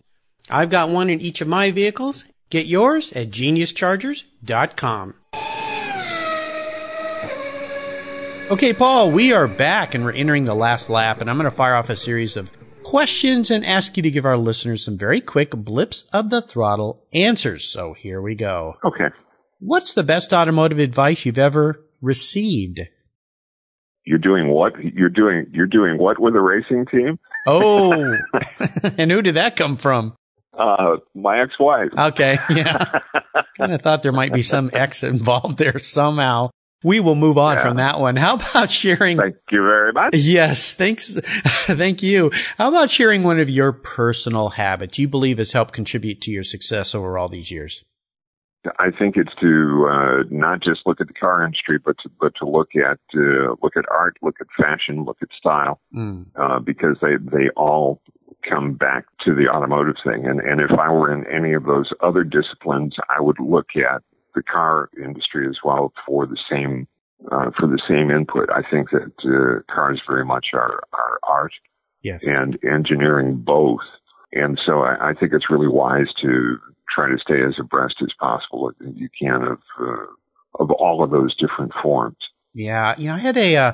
I've 0.49 0.71
got 0.71 0.89
one 0.89 1.11
in 1.11 1.21
each 1.21 1.41
of 1.41 1.49
my 1.49 1.73
vehicles. 1.73 2.27
Get 2.49 2.67
yours 2.67 3.11
at 3.15 3.33
geniuschargers.com. 3.33 5.15
Okay, 8.53 8.73
Paul, 8.73 9.11
we 9.11 9.33
are 9.33 9.49
back 9.49 9.97
and 9.97 10.05
we're 10.05 10.13
entering 10.13 10.45
the 10.45 10.55
last 10.55 10.89
lap, 10.89 11.21
and 11.21 11.29
I'm 11.29 11.39
going 11.39 11.51
to 11.51 11.57
fire 11.57 11.75
off 11.75 11.91
a 11.91 11.97
series 11.97 12.37
of 12.37 12.53
questions 12.89 13.51
and 13.51 13.67
ask 13.67 13.99
you 13.99 14.03
to 14.03 14.11
give 14.11 14.25
our 14.25 14.39
listeners 14.39 14.83
some 14.83 14.97
very 14.97 15.21
quick 15.21 15.51
blips 15.51 16.05
of 16.11 16.31
the 16.31 16.41
throttle 16.41 17.05
answers. 17.13 17.67
So 17.71 17.93
here 17.93 18.23
we 18.23 18.35
go. 18.35 18.77
Okay. 18.83 19.15
What's 19.61 19.93
the 19.93 20.03
best 20.03 20.33
automotive 20.33 20.79
advice 20.79 21.27
you've 21.27 21.37
ever 21.37 21.85
received? 22.01 22.81
You're 24.05 24.19
doing 24.19 24.49
what? 24.49 24.73
You're 24.83 25.11
doing 25.11 25.49
you're 25.53 25.67
doing 25.67 25.99
what 25.99 26.19
with 26.19 26.35
a 26.35 26.41
racing 26.41 26.87
team? 26.87 27.19
Oh, 27.47 28.17
and 28.97 29.11
who 29.11 29.21
did 29.21 29.35
that 29.35 29.57
come 29.57 29.77
from? 29.77 30.17
Uh, 30.59 30.97
my 31.15 31.43
ex-wife. 31.43 31.91
Okay, 31.97 32.39
yeah. 32.49 33.01
kind 33.59 33.75
of 33.75 33.83
thought 33.83 34.03
there 34.03 34.13
might 34.13 34.33
be 34.33 34.43
some 34.43 34.71
ex 34.73 35.03
involved 35.03 35.59
there 35.59 35.79
somehow. 35.81 36.49
We 36.85 37.01
will 37.01 37.17
move 37.17 37.37
on 37.39 37.57
Yeah. 37.57 37.63
from 37.63 37.77
that 37.79 37.99
one. 37.99 38.17
How 38.17 38.35
about 38.37 38.71
sharing? 38.71 39.19
Thank 39.19 39.37
you 39.51 39.63
very 39.63 39.93
much. 39.93 40.15
Yes, 40.15 40.75
thanks. 40.75 41.15
Thank 41.67 42.03
you. 42.03 42.31
How 42.57 42.69
about 42.69 42.91
sharing 42.91 43.25
one 43.25 43.41
of 43.41 43.51
your 43.51 43.73
personal 43.73 44.51
habits 44.51 44.99
you 44.99 45.09
believe 45.09 45.39
has 45.39 45.53
helped 45.53 45.75
contribute 45.75 46.21
to 46.23 46.31
your 46.31 46.45
success 46.45 46.95
over 46.95 47.19
all 47.19 47.29
these 47.29 47.51
years? 47.51 47.85
I 48.79 48.91
think 48.91 49.17
it's 49.17 49.35
to 49.41 49.89
uh, 49.91 50.23
not 50.31 50.61
just 50.61 50.81
look 50.85 51.01
at 51.01 51.07
the 51.07 51.15
car 51.15 51.45
industry, 51.45 51.79
but 51.85 51.97
to, 52.03 52.11
but 52.21 52.33
to 52.39 52.49
look 52.49 52.69
at 52.77 52.99
uh, 53.17 53.55
look 53.63 53.77
at 53.77 53.85
art, 53.91 54.17
look 54.21 54.37
at 54.41 54.47
fashion, 54.57 55.05
look 55.05 55.19
at 55.23 55.29
style, 55.37 55.81
Mm. 55.97 56.27
uh, 56.37 56.59
because 56.61 56.97
they 57.01 57.17
they 57.19 57.49
all 57.57 58.03
come 58.49 58.75
back 58.75 59.05
to 59.25 59.35
the 59.35 59.49
automotive 59.49 59.97
thing. 60.05 60.27
And 60.27 60.41
and 60.41 60.61
if 60.61 60.71
I 60.79 60.93
were 60.93 61.13
in 61.13 61.25
any 61.33 61.55
of 61.55 61.65
those 61.65 61.93
other 62.03 62.25
disciplines, 62.25 62.95
I 63.09 63.21
would 63.21 63.39
look 63.41 63.69
at 63.77 64.03
the 64.39 64.43
car 64.43 64.89
industry 65.03 65.47
as 65.49 65.59
well 65.65 65.93
for 66.07 66.27
the 66.27 66.39
same 66.51 66.87
uh, 67.33 67.51
for 67.59 67.67
the 67.67 67.81
same 67.89 68.11
input. 68.11 68.49
I 68.51 68.63
think 68.71 68.91
that 68.91 69.13
uh, 69.25 69.75
cars 69.75 70.01
very 70.09 70.25
much 70.25 70.47
are 70.55 70.81
are 70.93 71.19
art 71.29 71.53
Yes. 72.03 72.25
and 72.27 72.57
engineering 72.65 73.43
both. 73.45 73.81
And 74.33 74.59
so 74.65 74.83
I, 74.83 75.11
I 75.11 75.15
think 75.19 75.33
it's 75.33 75.51
really 75.51 75.67
wise 75.69 76.07
to 76.23 76.59
try 76.95 77.09
to 77.11 77.19
stay 77.19 77.41
as 77.47 77.55
abreast 77.59 77.97
as 78.03 78.13
possible 78.21 78.71
that 78.79 78.97
you 78.97 79.09
can 79.21 79.43
of 79.43 79.59
uh, 79.81 80.07
of 80.63 80.71
all 80.71 81.03
of 81.03 81.11
those 81.11 81.35
different 81.37 81.73
forms. 81.83 82.17
Yeah, 82.55 82.95
you 82.99 83.09
know, 83.09 83.15
I 83.15 83.19
had 83.19 83.37
a 83.37 83.57
uh, 83.57 83.73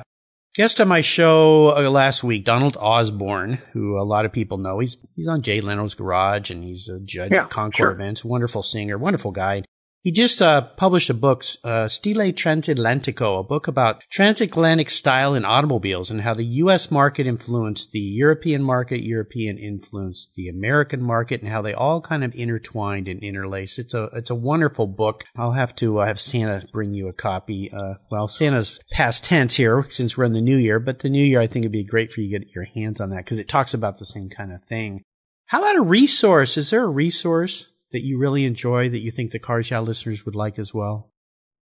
guest 0.55 0.81
on 0.81 0.87
my 0.87 1.01
show 1.01 1.73
uh, 1.77 1.89
last 1.89 2.23
week, 2.23 2.43
Donald 2.45 2.77
Osborne, 2.79 3.59
who 3.73 3.99
a 3.99 4.03
lot 4.03 4.25
of 4.25 4.31
people 4.33 4.57
know. 4.57 4.79
He's 4.79 4.97
he's 5.15 5.27
on 5.27 5.41
Jay 5.43 5.61
Leno's 5.61 5.93
Garage, 5.93 6.49
and 6.51 6.63
he's 6.63 6.89
a 6.89 6.99
judge 6.99 7.31
Yeah, 7.31 7.43
at 7.43 7.49
Concours 7.51 7.77
sure. 7.77 7.91
events. 7.91 8.25
Wonderful 8.25 8.63
singer, 8.63 8.97
wonderful 8.97 9.31
guy. 9.31 9.63
He 10.05 10.11
just 10.11 10.39
uh, 10.39 10.61
published 10.61 11.09
a 11.09 11.15
book, 11.15 11.43
uh, 11.63 11.87
Stile 11.87 12.31
Transatlantico, 12.31 13.39
a 13.39 13.43
book 13.43 13.67
about 13.67 14.03
transatlantic 14.11 14.91
style 14.91 15.33
in 15.33 15.43
automobiles 15.43 16.11
and 16.11 16.21
how 16.21 16.35
the 16.35 16.45
U.S. 16.61 16.91
market 16.91 17.25
influenced 17.25 17.91
the 17.91 17.97
European 17.97 18.61
market, 18.61 19.01
European 19.01 19.57
influenced 19.57 20.35
the 20.35 20.47
American 20.47 21.01
market, 21.01 21.41
and 21.41 21.51
how 21.51 21.63
they 21.63 21.73
all 21.73 22.01
kind 22.01 22.23
of 22.23 22.35
intertwined 22.35 23.07
and 23.07 23.23
interlace. 23.23 23.79
It's 23.79 23.95
a 23.95 24.03
it's 24.13 24.29
a 24.29 24.35
wonderful 24.35 24.85
book. 24.85 25.23
I'll 25.35 25.53
have 25.53 25.75
to 25.77 25.97
uh, 25.97 26.05
have 26.05 26.21
Santa 26.21 26.63
bring 26.71 26.93
you 26.93 27.07
a 27.07 27.13
copy. 27.13 27.71
Uh, 27.73 27.95
well, 28.11 28.27
Santa's 28.27 28.79
past 28.91 29.23
tense 29.23 29.55
here 29.55 29.87
since 29.89 30.15
we're 30.15 30.25
in 30.25 30.33
the 30.33 30.39
new 30.39 30.57
year, 30.57 30.79
but 30.79 30.99
the 30.99 31.09
new 31.09 31.25
year 31.25 31.39
I 31.39 31.47
think 31.47 31.63
it'd 31.63 31.71
be 31.71 31.83
great 31.83 32.11
for 32.11 32.21
you 32.21 32.29
to 32.29 32.39
get 32.45 32.53
your 32.53 32.65
hands 32.65 33.01
on 33.01 33.09
that 33.09 33.25
because 33.25 33.39
it 33.39 33.49
talks 33.49 33.73
about 33.73 33.97
the 33.97 34.05
same 34.05 34.29
kind 34.29 34.53
of 34.53 34.63
thing. 34.65 35.01
How 35.47 35.63
about 35.63 35.77
a 35.77 35.81
resource? 35.81 36.57
Is 36.57 36.69
there 36.69 36.83
a 36.83 36.89
resource? 36.89 37.69
That 37.95 38.03
you 38.03 38.17
really 38.17 38.43
enjoy 38.43 38.89
that 38.89 38.99
you 38.99 39.09
think 39.09 39.31
the 39.31 39.39
Cars 39.39 39.71
Yeah 39.71 39.79
listeners 39.79 40.25
would 40.25 40.35
like 40.35 40.59
as 40.59 40.73
well? 40.73 41.13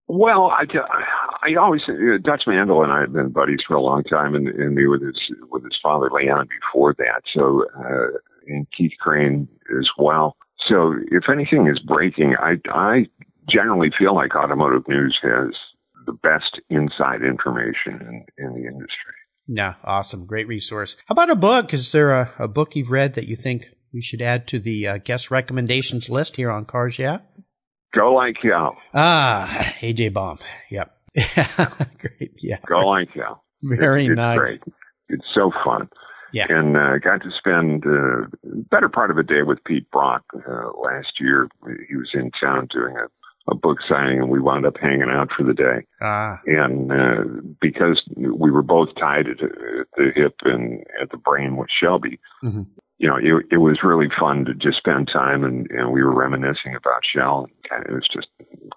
Well, 0.08 0.50
I, 0.50 0.64
I 1.44 1.56
always 1.60 1.82
uh, 1.90 2.20
Dutch 2.24 2.44
Mandel 2.48 2.84
and 2.84 2.92
I 2.92 3.02
have 3.02 3.12
been 3.12 3.32
buddies 3.32 3.60
for 3.68 3.74
a 3.76 3.82
long 3.82 4.06
time, 4.06 4.34
and, 4.34 4.48
and 4.48 4.74
me 4.74 4.88
with 4.88 5.02
his 5.02 5.20
with 5.52 5.66
his 5.66 5.78
father 5.84 6.10
Leon 6.10 6.48
before 6.48 6.96
that. 7.00 7.24
So 7.34 7.66
uh, 7.78 8.18
and 8.48 8.66
Keith 8.72 8.94
Crain 9.02 9.50
as 9.78 9.90
well. 9.98 10.38
So 10.70 10.94
if 11.12 11.26
anything 11.30 11.68
is 11.68 11.80
breaking, 11.80 12.36
I 12.40 12.62
I 12.72 13.08
generally 13.50 13.92
feel 14.00 14.16
like 14.16 14.34
automotive 14.34 14.88
news 14.88 15.20
has 15.22 15.54
the 16.06 16.14
best 16.14 16.62
inside 16.70 17.24
information 17.24 18.00
in, 18.38 18.46
in 18.46 18.54
the 18.54 18.68
industry. 18.70 19.16
Yeah, 19.48 19.74
awesome, 19.84 20.26
great 20.26 20.48
resource. 20.48 20.96
How 21.08 21.14
about 21.14 21.30
a 21.30 21.36
book? 21.36 21.74
Is 21.74 21.92
there 21.92 22.12
a, 22.12 22.32
a 22.40 22.48
book 22.48 22.78
you've 22.78 22.90
read 22.90 23.16
that 23.16 23.28
you 23.28 23.36
think 23.36 23.66
we 23.94 24.02
should 24.02 24.22
add 24.22 24.48
to 24.48 24.60
the 24.60 24.88
uh, 24.88 24.98
guest 24.98 25.32
recommendations 25.32 26.10
list 26.10 26.38
here 26.38 26.52
on 26.52 26.66
Cars 26.66 26.98
Yeah? 26.98 27.20
Go 27.94 28.14
like 28.14 28.38
hell. 28.42 28.78
Ah, 28.94 29.74
AJ 29.82 30.14
Baime. 30.14 30.40
Yep. 30.70 30.96
great. 32.00 32.32
Yeah. 32.38 32.60
Go 32.66 32.88
like 32.88 33.10
hell. 33.14 33.44
Very 33.62 34.04
it's, 34.04 34.12
it's 34.12 34.16
nice. 34.16 34.38
Great. 34.38 34.60
It's 35.10 35.26
so 35.34 35.52
fun. 35.66 35.90
Yeah. 36.32 36.46
And 36.48 36.78
uh, 36.78 37.00
got 37.04 37.22
to 37.24 37.30
spend 37.38 37.84
uh, 37.86 38.28
better 38.70 38.88
part 38.88 39.12
of 39.12 39.18
a 39.18 39.24
day 39.24 39.42
with 39.46 39.62
Pete 39.66 39.92
Brock 39.92 40.24
uh, 40.34 40.70
last 40.82 41.20
year. 41.20 41.50
He 41.90 41.98
was 41.98 42.12
in 42.14 42.32
town 42.40 42.70
doing 42.74 42.96
a, 42.96 43.52
a 43.52 43.56
book 43.56 43.80
signing, 43.90 44.22
and 44.22 44.30
we 44.30 44.40
wound 44.40 44.66
up 44.66 44.78
hanging 44.82 45.10
out 45.12 45.28
for 45.38 45.44
the 45.44 45.54
day. 45.54 45.86
Ah. 46.02 46.40
And 46.46 46.94
uh, 46.94 47.42
because 47.60 48.02
we 48.16 48.52
were 48.52 48.64
both 48.64 48.96
tied 48.98 49.28
at, 49.28 49.44
at 49.44 49.88
the 49.98 50.12
hip 50.16 50.36
and 50.44 50.86
at 51.02 51.12
the 51.12 51.18
brain 51.18 51.58
with 51.58 51.68
Shelby, 51.78 52.22
mm-hmm 52.42 52.62
you 53.02 53.08
know, 53.08 53.16
it, 53.16 53.48
it 53.50 53.58
was 53.58 53.80
really 53.84 54.10
fun 54.20 54.46
to 54.46 54.54
just 54.54 54.78
spend 54.78 55.10
time 55.12 55.44
and, 55.44 55.68
and 55.72 55.92
we 55.92 56.04
were 56.04 56.14
reminiscing 56.14 56.76
about 56.76 57.02
Shell 57.04 57.48
and 57.72 57.84
it 57.88 57.92
was 57.92 58.08
just 58.14 58.28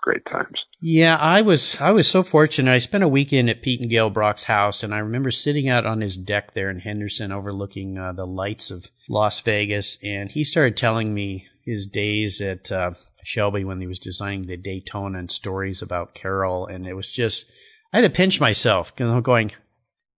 great 0.00 0.24
times. 0.24 0.64
Yeah, 0.80 1.18
I 1.18 1.42
was, 1.42 1.78
I 1.78 1.90
was 1.90 2.08
so 2.08 2.22
fortunate. 2.22 2.72
I 2.72 2.78
spent 2.78 3.04
a 3.04 3.08
weekend 3.08 3.50
at 3.50 3.60
Pete 3.60 3.82
and 3.82 3.90
Gail 3.90 4.08
Brock's 4.08 4.44
house 4.44 4.82
and 4.82 4.94
I 4.94 4.98
remember 5.00 5.30
sitting 5.30 5.68
out 5.68 5.84
on 5.84 6.00
his 6.00 6.16
deck 6.16 6.54
there 6.54 6.70
in 6.70 6.80
Henderson 6.80 7.32
overlooking 7.32 7.98
uh, 7.98 8.14
the 8.14 8.26
lights 8.26 8.70
of 8.70 8.90
Las 9.10 9.42
Vegas. 9.42 9.98
And 10.02 10.30
he 10.30 10.42
started 10.42 10.74
telling 10.74 11.12
me 11.12 11.46
his 11.62 11.86
days 11.86 12.40
at 12.40 12.72
uh, 12.72 12.92
Shelby 13.24 13.62
when 13.62 13.82
he 13.82 13.86
was 13.86 13.98
designing 13.98 14.44
the 14.44 14.56
Daytona 14.56 15.18
and 15.18 15.30
stories 15.30 15.82
about 15.82 16.14
Carroll. 16.14 16.66
And 16.66 16.86
it 16.86 16.94
was 16.94 17.10
just, 17.12 17.44
I 17.92 17.98
had 17.98 18.10
to 18.10 18.16
pinch 18.16 18.40
myself 18.40 18.94
because 18.96 19.10
I'm 19.10 19.20
going, 19.20 19.52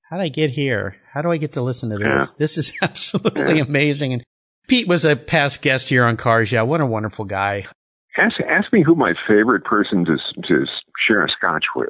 how 0.08 0.18
did 0.18 0.22
I 0.22 0.28
get 0.28 0.50
here? 0.50 0.94
How 1.16 1.22
do 1.22 1.30
I 1.30 1.38
get 1.38 1.52
to 1.52 1.62
listen 1.62 1.88
to 1.88 1.96
this? 1.96 2.04
Yeah. 2.04 2.36
This 2.36 2.58
is 2.58 2.74
absolutely 2.82 3.56
yeah. 3.56 3.64
amazing. 3.64 4.12
And 4.12 4.22
Pete 4.68 4.86
was 4.86 5.06
a 5.06 5.16
past 5.16 5.62
guest 5.62 5.88
here 5.88 6.04
on 6.04 6.18
Cars. 6.18 6.52
Yeah, 6.52 6.60
what 6.60 6.82
a 6.82 6.86
wonderful 6.86 7.24
guy. 7.24 7.64
Ask, 8.18 8.38
ask 8.46 8.70
me 8.70 8.82
who 8.82 8.94
my 8.94 9.14
favorite 9.26 9.64
person 9.64 10.04
to, 10.04 10.18
to 10.46 10.66
share 11.06 11.24
a 11.24 11.30
scotch 11.30 11.64
with. 11.74 11.88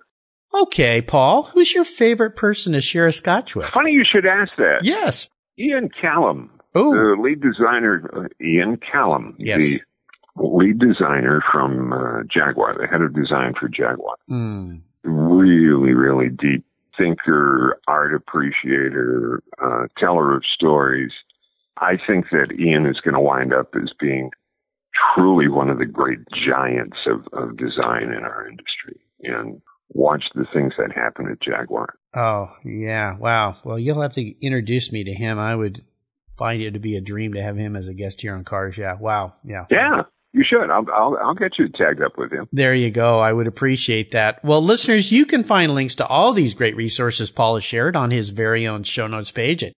Okay, 0.55 1.03
Paul, 1.03 1.43
who's 1.43 1.75
your 1.75 1.85
favorite 1.85 2.37
person 2.37 2.73
to 2.75 2.81
share 2.81 3.09
a 3.09 3.13
scotch 3.13 3.57
with? 3.57 3.69
Funny 3.75 3.91
you 3.91 4.05
should 4.05 4.27
ask 4.27 4.53
that. 4.59 4.83
Yes. 4.83 5.29
Ian 5.59 5.89
Callum, 6.01 6.49
Ooh. 6.79 6.93
the 6.93 7.21
lead 7.21 7.41
designer, 7.41 8.09
uh, 8.17 8.45
Ian 8.45 8.77
Callum, 8.77 9.35
yes. 9.41 9.61
the 9.61 9.81
lead 10.37 10.79
designer 10.79 11.43
from 11.51 11.93
uh, 11.93 12.23
Jaguar, 12.33 12.77
the 12.79 12.87
head 12.87 13.03
of 13.03 13.13
design 13.13 13.55
for 13.59 13.69
Jaguar. 13.69 14.15
Mm. 14.31 14.83
Really, 15.03 15.95
really 15.95 16.29
deep 16.29 16.65
thinker, 16.97 17.79
art 17.87 18.15
appreciator, 18.15 19.43
uh, 19.63 19.87
teller 19.99 20.37
of 20.37 20.43
stories. 20.55 21.13
I 21.79 21.99
think 22.07 22.27
that 22.31 22.55
Ian 22.59 22.87
is 22.87 23.01
going 23.01 23.15
to 23.15 23.21
wind 23.21 23.53
up 23.53 23.75
as 23.75 23.93
being 23.99 24.31
truly 25.15 25.49
one 25.49 25.69
of 25.69 25.79
the 25.79 25.87
great 25.87 26.21
giants 26.33 26.99
of, 27.07 27.27
of 27.33 27.57
design 27.57 28.05
in 28.05 28.25
our 28.25 28.49
industry. 28.49 29.01
And 29.23 29.61
watch 29.91 30.25
the 30.35 30.47
things 30.53 30.73
that 30.79 30.93
happen 30.93 31.29
at 31.31 31.41
Jaguar. 31.41 31.95
Oh, 32.15 32.49
yeah. 32.65 33.17
Wow. 33.17 33.57
Well, 33.65 33.79
you'll 33.79 34.03
have 34.03 34.13
to 34.13 34.45
introduce 34.45 34.91
me 34.91 35.05
to 35.05 35.13
him. 35.13 35.39
I 35.39 35.55
would 35.55 35.85
find 36.39 36.63
it 36.63 36.73
to 36.73 36.81
be 36.81 36.97
a 36.97 37.01
dream 37.01 37.35
to 37.35 37.43
have 37.43 37.57
him 37.57 37.77
as 37.77 37.89
a 37.89 37.95
guest 37.95 38.21
here 38.21 38.35
on 38.35 38.45
Cars. 38.45 38.79
Yeah. 38.79 38.95
Wow. 38.99 39.35
Yeah. 39.45 39.67
Yeah. 39.71 40.03
You 40.37 40.45
should. 40.45 40.71
I'll, 40.71 40.85
I'll, 40.93 41.17
I'll 41.17 41.35
get 41.35 41.59
you 41.59 41.71
tagged 41.71 42.03
up 42.03 42.19
with 42.19 42.31
him. 42.31 42.47
There 42.53 42.75
you 42.75 42.91
go. 42.91 43.19
I 43.21 43.33
would 43.33 43.47
appreciate 43.47 44.11
that. 44.11 44.45
Well, 44.45 44.61
listeners, 44.63 45.11
you 45.11 45.25
can 45.25 45.43
find 45.45 45.73
links 45.75 45.95
to 45.95 46.07
all 46.07 46.35
these 46.35 46.53
great 46.53 46.77
resources 46.77 47.31
Paul 47.31 47.55
has 47.55 47.65
shared 47.65 47.97
on 47.97 48.11
his 48.11 48.29
very 48.29 48.67
own 48.67 48.83
show 48.83 49.07
notes 49.07 49.31
page 49.31 49.65
at 49.65 49.73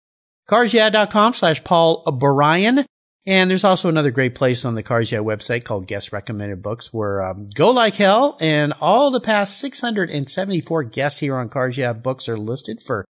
carsyeah.com 0.50 1.34
slash 1.34 1.62
Paul 1.62 2.02
Brian. 2.18 2.84
And 3.24 3.48
there's 3.48 3.62
also 3.62 3.88
another 3.88 4.11
great 4.11 4.34
place 4.34 4.64
on 4.64 4.74
the 4.74 4.82
Cars 4.82 5.12
Yeah 5.12 5.20
website 5.20 5.62
called 5.62 5.86
Guest 5.86 6.11
Recommended 6.12 6.61
Books 6.61 6.92
where 6.92 7.22
um, 7.22 7.50
Go 7.54 7.70
Like 7.70 7.94
Hell 7.94 8.36
and 8.40 8.72
all 8.80 9.12
the 9.12 9.20
past 9.20 9.61
674 9.61 10.82
guests 10.84 11.20
here 11.20 11.36
on 11.36 11.50
Cars 11.50 11.78
Yeah 11.78 11.92
books 11.92 12.28
are 12.28 12.36
listed 12.36 12.82
for 12.82 13.04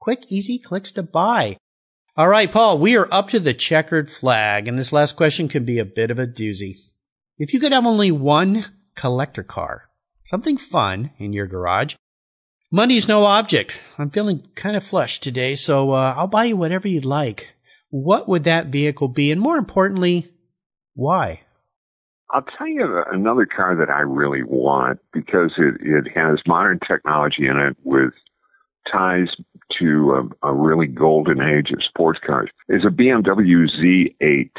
quick, 0.00 0.22
easy 0.30 0.58
clicks 0.58 0.90
to 0.92 1.02
buy. 1.02 1.58
All 2.16 2.28
right, 2.28 2.50
Paul, 2.50 2.78
we 2.78 2.96
are 2.96 3.08
up 3.10 3.28
to 3.30 3.40
the 3.40 3.52
checkered 3.52 4.10
flag, 4.10 4.68
and 4.68 4.78
this 4.78 4.92
last 4.92 5.16
question 5.16 5.48
could 5.48 5.66
be 5.66 5.78
a 5.78 5.84
bit 5.84 6.10
of 6.10 6.18
a 6.18 6.26
doozy. 6.26 6.76
If 7.36 7.52
you 7.52 7.58
could 7.58 7.72
have 7.72 7.84
only 7.84 8.12
one 8.12 8.64
collector 8.94 9.42
car, 9.42 9.88
something 10.22 10.56
fun 10.56 11.10
in 11.18 11.32
your 11.32 11.48
garage, 11.48 11.96
money's 12.70 13.08
no 13.08 13.24
object. 13.24 13.80
I'm 13.98 14.10
feeling 14.10 14.46
kind 14.54 14.76
of 14.76 14.84
flush 14.84 15.18
today, 15.18 15.56
so 15.56 15.90
uh, 15.90 16.14
I'll 16.16 16.28
buy 16.28 16.44
you 16.44 16.56
whatever 16.56 16.86
you'd 16.86 17.04
like. 17.04 17.52
What 17.90 18.28
would 18.28 18.44
that 18.44 18.66
vehicle 18.66 19.08
be? 19.08 19.32
And 19.32 19.40
more 19.40 19.56
importantly, 19.56 20.30
why? 20.94 21.40
I'll 22.30 22.46
tell 22.56 22.68
you 22.68 23.02
another 23.10 23.46
car 23.46 23.74
that 23.74 23.90
I 23.90 24.02
really 24.02 24.44
want 24.44 25.00
because 25.12 25.50
it, 25.58 25.74
it 25.80 26.12
has 26.14 26.38
modern 26.46 26.78
technology 26.86 27.48
in 27.48 27.56
it 27.56 27.76
with 27.82 28.12
ties 28.92 29.28
to 29.80 30.30
a, 30.42 30.50
a 30.50 30.54
really 30.54 30.86
golden 30.86 31.40
age 31.40 31.72
of 31.72 31.82
sports 31.82 32.20
cars 32.24 32.48
is 32.68 32.84
a 32.84 32.90
BMW 32.90 33.66
Z8 33.80 34.50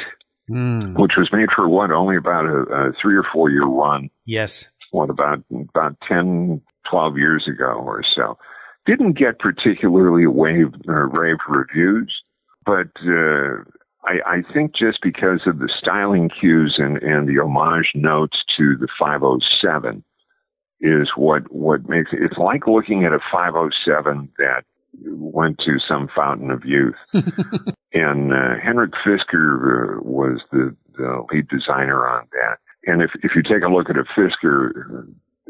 mm. 0.50 1.00
which 1.00 1.14
was 1.18 1.30
made 1.32 1.50
for 1.56 1.68
what 1.68 1.92
only 1.92 2.16
about 2.16 2.46
a, 2.46 2.58
a 2.74 2.92
three 3.02 3.16
or 3.16 3.26
four 3.32 3.50
year 3.50 3.66
run. 3.66 4.10
Yes. 4.26 4.70
What 4.92 5.10
about 5.10 5.44
about 5.52 5.98
10, 6.08 6.62
12 6.90 7.18
years 7.18 7.48
ago 7.48 7.82
or 7.86 8.04
so. 8.16 8.38
Didn't 8.86 9.18
get 9.18 9.40
particularly 9.40 10.28
wave 10.28 10.74
or 10.88 11.08
rave 11.08 11.38
reviews, 11.48 12.22
but 12.66 12.90
uh, 13.06 13.64
I, 14.04 14.20
I 14.26 14.54
think 14.54 14.76
just 14.76 15.00
because 15.02 15.42
of 15.48 15.60
the 15.60 15.70
styling 15.76 16.30
cues 16.30 16.76
and, 16.78 16.98
and 16.98 17.28
the 17.28 17.42
homage 17.42 17.92
notes 17.96 18.44
to 18.58 18.78
the 18.78 18.88
507 19.00 20.04
is 20.82 21.10
what 21.16 21.52
what 21.52 21.90
makes 21.90 22.12
it. 22.14 22.20
It's 22.22 22.38
like 22.38 22.68
looking 22.68 23.06
at 23.06 23.14
a 23.14 23.20
507 23.32 24.30
that 24.38 24.66
went 25.04 25.60
to 25.60 25.78
some 25.88 26.10
fountain 26.16 26.52
of 26.52 26.64
youth. 26.66 26.96
and 27.94 28.34
uh, 28.34 28.56
Henrik 28.64 28.92
Fisker 29.06 29.98
uh, 29.98 30.02
was 30.02 30.42
the, 30.52 30.76
the 30.98 31.26
lead 31.32 31.48
designer 31.48 32.08
on 32.08 32.28
that. 32.32 32.58
And 32.88 33.02
if 33.02 33.12
if 33.24 33.32
you 33.36 33.42
take 33.42 33.64
a 33.64 33.72
look 33.72 33.90
at 33.90 33.98
a 33.98 34.04
Fisker 34.18 35.08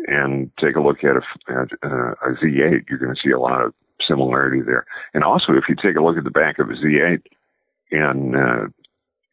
and 0.07 0.51
take 0.59 0.75
a 0.75 0.81
look 0.81 1.03
at 1.03 1.17
a, 1.17 1.51
at, 1.51 1.67
uh, 1.83 2.11
a 2.11 2.33
Z8, 2.41 2.89
you're 2.89 2.99
going 2.99 3.13
to 3.13 3.21
see 3.21 3.31
a 3.31 3.39
lot 3.39 3.61
of 3.61 3.73
similarity 4.07 4.61
there. 4.61 4.85
And 5.13 5.23
also, 5.23 5.53
if 5.53 5.65
you 5.67 5.75
take 5.75 5.97
a 5.97 6.03
look 6.03 6.17
at 6.17 6.23
the 6.23 6.31
back 6.31 6.59
of 6.59 6.69
a 6.69 6.73
Z8 6.73 7.21
and 7.91 8.35
uh, 8.35 8.67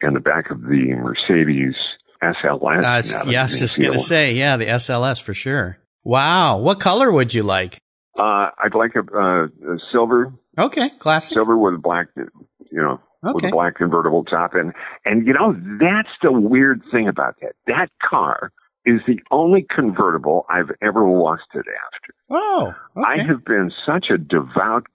and 0.00 0.16
the 0.16 0.20
back 0.20 0.50
of 0.50 0.62
the 0.62 0.94
Mercedes 0.96 1.74
SLS, 2.22 3.14
uh, 3.14 3.30
yes, 3.30 3.58
just 3.58 3.78
going 3.78 3.92
to 3.92 4.00
say, 4.00 4.34
yeah, 4.34 4.56
the 4.56 4.66
SLS 4.66 5.20
for 5.20 5.34
sure. 5.34 5.78
Wow, 6.04 6.58
what 6.58 6.80
color 6.80 7.12
would 7.12 7.32
you 7.32 7.44
like? 7.44 7.78
Uh, 8.22 8.50
I'd 8.56 8.74
like 8.74 8.92
a, 8.94 9.00
uh, 9.00 9.44
a 9.46 9.78
silver. 9.90 10.32
Okay, 10.56 10.90
classic. 11.00 11.34
Silver 11.34 11.56
with 11.56 11.74
a 11.74 11.78
black, 11.78 12.06
you 12.16 12.30
know, 12.70 13.00
okay. 13.24 13.32
with 13.34 13.44
a 13.46 13.50
black 13.50 13.74
convertible 13.74 14.22
top. 14.22 14.54
And, 14.54 14.72
and 15.04 15.26
you 15.26 15.32
know, 15.32 15.54
that's 15.80 16.14
the 16.22 16.30
weird 16.30 16.82
thing 16.92 17.08
about 17.08 17.40
that. 17.40 17.54
That 17.66 17.88
car 18.00 18.52
is 18.86 19.00
the 19.08 19.18
only 19.32 19.66
convertible 19.68 20.46
I've 20.48 20.70
ever 20.80 21.04
lusted 21.08 21.64
after. 21.66 22.14
Oh, 22.30 22.74
okay. 22.96 23.20
I 23.20 23.24
have 23.24 23.44
been 23.44 23.72
such 23.84 24.06
a 24.10 24.18
devout 24.18 24.86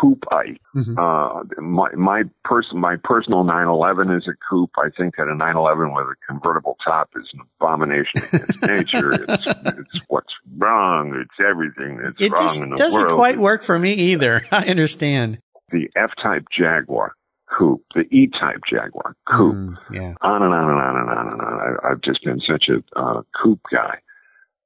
coupeite. 0.00 0.58
Mm-hmm. 0.74 0.98
Uh, 0.98 1.42
my 1.62 1.88
my 1.94 2.22
person 2.44 2.78
my 2.80 2.96
personal 3.02 3.44
911 3.44 4.10
is 4.16 4.26
a 4.28 4.32
coupe. 4.48 4.70
I 4.78 4.88
think 4.96 5.16
that 5.16 5.28
a 5.28 5.34
911 5.34 5.94
with 5.94 6.06
a 6.06 6.14
convertible 6.32 6.76
top 6.84 7.10
is 7.16 7.28
an 7.34 7.40
abomination 7.60 8.22
against 8.32 8.62
nature. 8.66 9.12
It's, 9.12 9.46
it's 9.46 10.04
what's 10.08 10.32
wrong. 10.56 11.14
It's 11.20 11.46
everything 11.48 11.98
that's 12.02 12.20
it 12.20 12.32
wrong 12.32 12.42
just 12.42 12.60
in 12.60 12.70
the 12.70 12.76
doesn't 12.76 13.00
world. 13.02 13.14
quite 13.16 13.38
work 13.38 13.62
for 13.62 13.78
me 13.78 13.92
either. 13.92 14.46
I 14.52 14.66
understand. 14.66 15.38
The 15.70 15.88
F-type 15.96 16.44
Jaguar 16.56 17.14
coupe, 17.58 17.84
the 17.94 18.02
E-type 18.10 18.60
Jaguar 18.70 19.14
coupe, 19.28 19.54
Mm, 19.54 19.76
yeah. 19.90 20.14
on 20.22 20.42
and 20.42 20.54
on 20.54 20.70
and 20.70 20.80
on 20.80 20.96
and 20.96 21.10
on 21.10 21.32
and 21.32 21.40
on. 21.42 21.78
I, 21.84 21.90
I've 21.90 22.00
just 22.00 22.24
been 22.24 22.40
such 22.40 22.68
a 22.68 22.82
uh, 22.98 23.22
coupe 23.42 23.60
guy. 23.70 23.98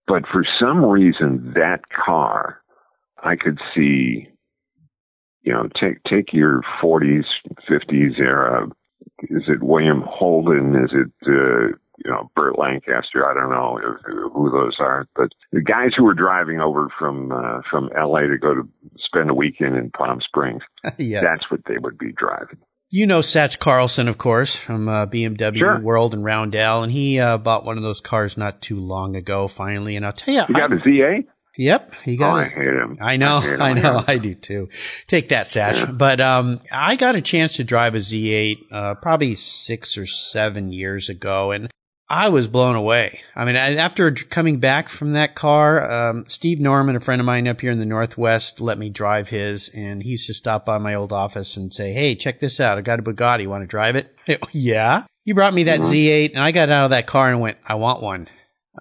But 0.07 0.23
for 0.33 0.45
some 0.61 0.85
reason, 0.85 1.53
that 1.57 1.81
car, 1.89 2.61
I 3.23 3.35
could 3.35 3.59
see, 3.75 4.29
you 5.47 5.53
know, 5.53 5.69
take 5.81 6.03
take 6.05 6.33
your 6.33 6.61
40s, 6.83 7.25
50s 7.71 8.19
era. 8.19 8.67
Is 9.23 9.45
it 9.49 9.63
William 9.63 10.03
Holden? 10.07 10.75
Is 10.85 10.91
it 10.93 11.13
uh, 11.27 11.69
you 12.05 12.11
know 12.11 12.31
Burt 12.35 12.59
Lancaster? 12.59 13.25
I 13.25 13.33
don't 13.33 13.51
know 13.51 13.79
who 14.35 14.51
those 14.51 14.77
are, 14.81 15.07
but 15.17 15.31
the 15.53 15.63
guys 15.63 15.93
who 15.97 16.05
were 16.05 16.13
driving 16.15 16.61
over 16.61 16.89
from 16.99 17.33
uh, 17.33 17.63
from 17.71 17.89
L.A. 17.97 18.23
to 18.29 18.37
go 18.39 18.55
to 18.55 18.69
spend 18.99 19.31
a 19.31 19.35
weekend 19.35 19.77
in 19.77 19.91
Palm 19.91 20.21
Springs. 20.21 20.63
yes. 20.99 21.23
That's 21.25 21.51
what 21.51 21.61
they 21.67 21.79
would 21.79 21.97
be 21.97 22.13
driving. 22.13 22.59
You 22.91 23.07
know 23.07 23.19
Satch 23.21 23.59
Carlson, 23.59 24.07
of 24.09 24.17
course, 24.19 24.55
from 24.55 24.89
uh, 24.89 25.07
BMW 25.07 25.59
Sure. 25.59 25.81
World 25.81 26.15
and 26.15 26.25
Roundel, 26.25 26.83
and 26.83 26.93
he 26.93 27.19
uh, 27.19 27.39
bought 27.39 27.65
one 27.65 27.77
of 27.79 27.83
those 27.83 28.01
cars 28.01 28.37
not 28.37 28.61
too 28.61 28.77
long 28.77 29.17
ago. 29.17 29.49
Finally, 29.49 29.97
and 29.97 30.05
I'll 30.07 30.13
tell 30.13 30.35
you, 30.35 30.43
You 30.49 30.55
got 30.55 30.73
a 30.73 30.77
Z8? 30.77 31.25
Yep, 31.57 31.93
he 32.05 32.15
Oh, 32.15 32.19
got. 32.19 32.35
I 32.37 32.45
hate 32.45 32.67
him. 32.67 32.99
I 33.01 33.17
know, 33.17 33.41
hate 33.41 33.55
him. 33.55 33.63
I 33.63 33.73
know, 33.73 33.95
Yeah. 33.99 34.05
I 34.09 34.19
do 34.19 34.35
too. 34.35 34.69
Take 35.07 35.31
that, 35.31 35.47
Satch. 35.47 35.97
But 35.97 36.21
um, 36.21 36.61
I 36.73 36.97
got 36.97 37.15
a 37.17 37.23
chance 37.23 37.57
to 37.57 37.65
drive 37.65 37.95
a 37.95 37.99
Z8 37.99 38.57
uh, 38.71 38.95
probably 38.97 39.35
six 39.35 39.97
or 39.99 40.07
seven 40.07 40.73
years 40.73 41.09
ago, 41.09 41.51
and 41.53 41.71
I 42.09 42.29
was 42.29 42.47
blown 42.47 42.77
away. 42.77 43.21
I 43.35 43.45
mean, 43.45 43.57
after 43.57 44.13
coming 44.13 44.61
back 44.61 44.89
from 44.89 45.11
that 45.13 45.35
car, 45.35 45.91
um, 45.91 46.25
Steve 46.29 46.61
Norman, 46.61 46.95
a 46.95 47.01
friend 47.01 47.21
of 47.21 47.25
mine 47.27 47.49
up 47.49 47.61
here 47.61 47.73
in 47.73 47.81
the 47.81 47.85
Northwest, 47.85 48.61
let 48.61 48.79
me 48.79 48.91
drive 48.91 49.29
his, 49.31 49.71
and 49.71 50.03
he 50.05 50.11
used 50.11 50.29
to 50.29 50.35
stop 50.35 50.65
by 50.65 50.79
my 50.79 50.95
old 50.95 51.13
office 51.13 51.57
and 51.57 51.75
say, 51.75 51.93
"Hey, 51.93 52.15
check 52.15 52.39
this 52.39 52.61
out! 52.61 52.79
I 52.79 52.83
got 52.83 53.01
a 53.01 53.03
Bugatti. 53.03 53.49
Want 53.49 53.63
to 53.65 53.67
drive 53.67 53.97
it?" 53.97 54.15
yeah. 54.53 55.05
He 55.25 55.33
brought 55.33 55.53
me 55.55 55.65
that 55.65 55.81
Z8, 55.81 56.31
and 56.35 56.39
I 56.45 56.53
got 56.53 56.71
out 56.71 56.85
of 56.85 56.91
that 56.91 57.09
car 57.09 57.29
and 57.29 57.41
went, 57.41 57.59
"I 57.67 57.75
want 57.75 58.01
one." 58.03 58.29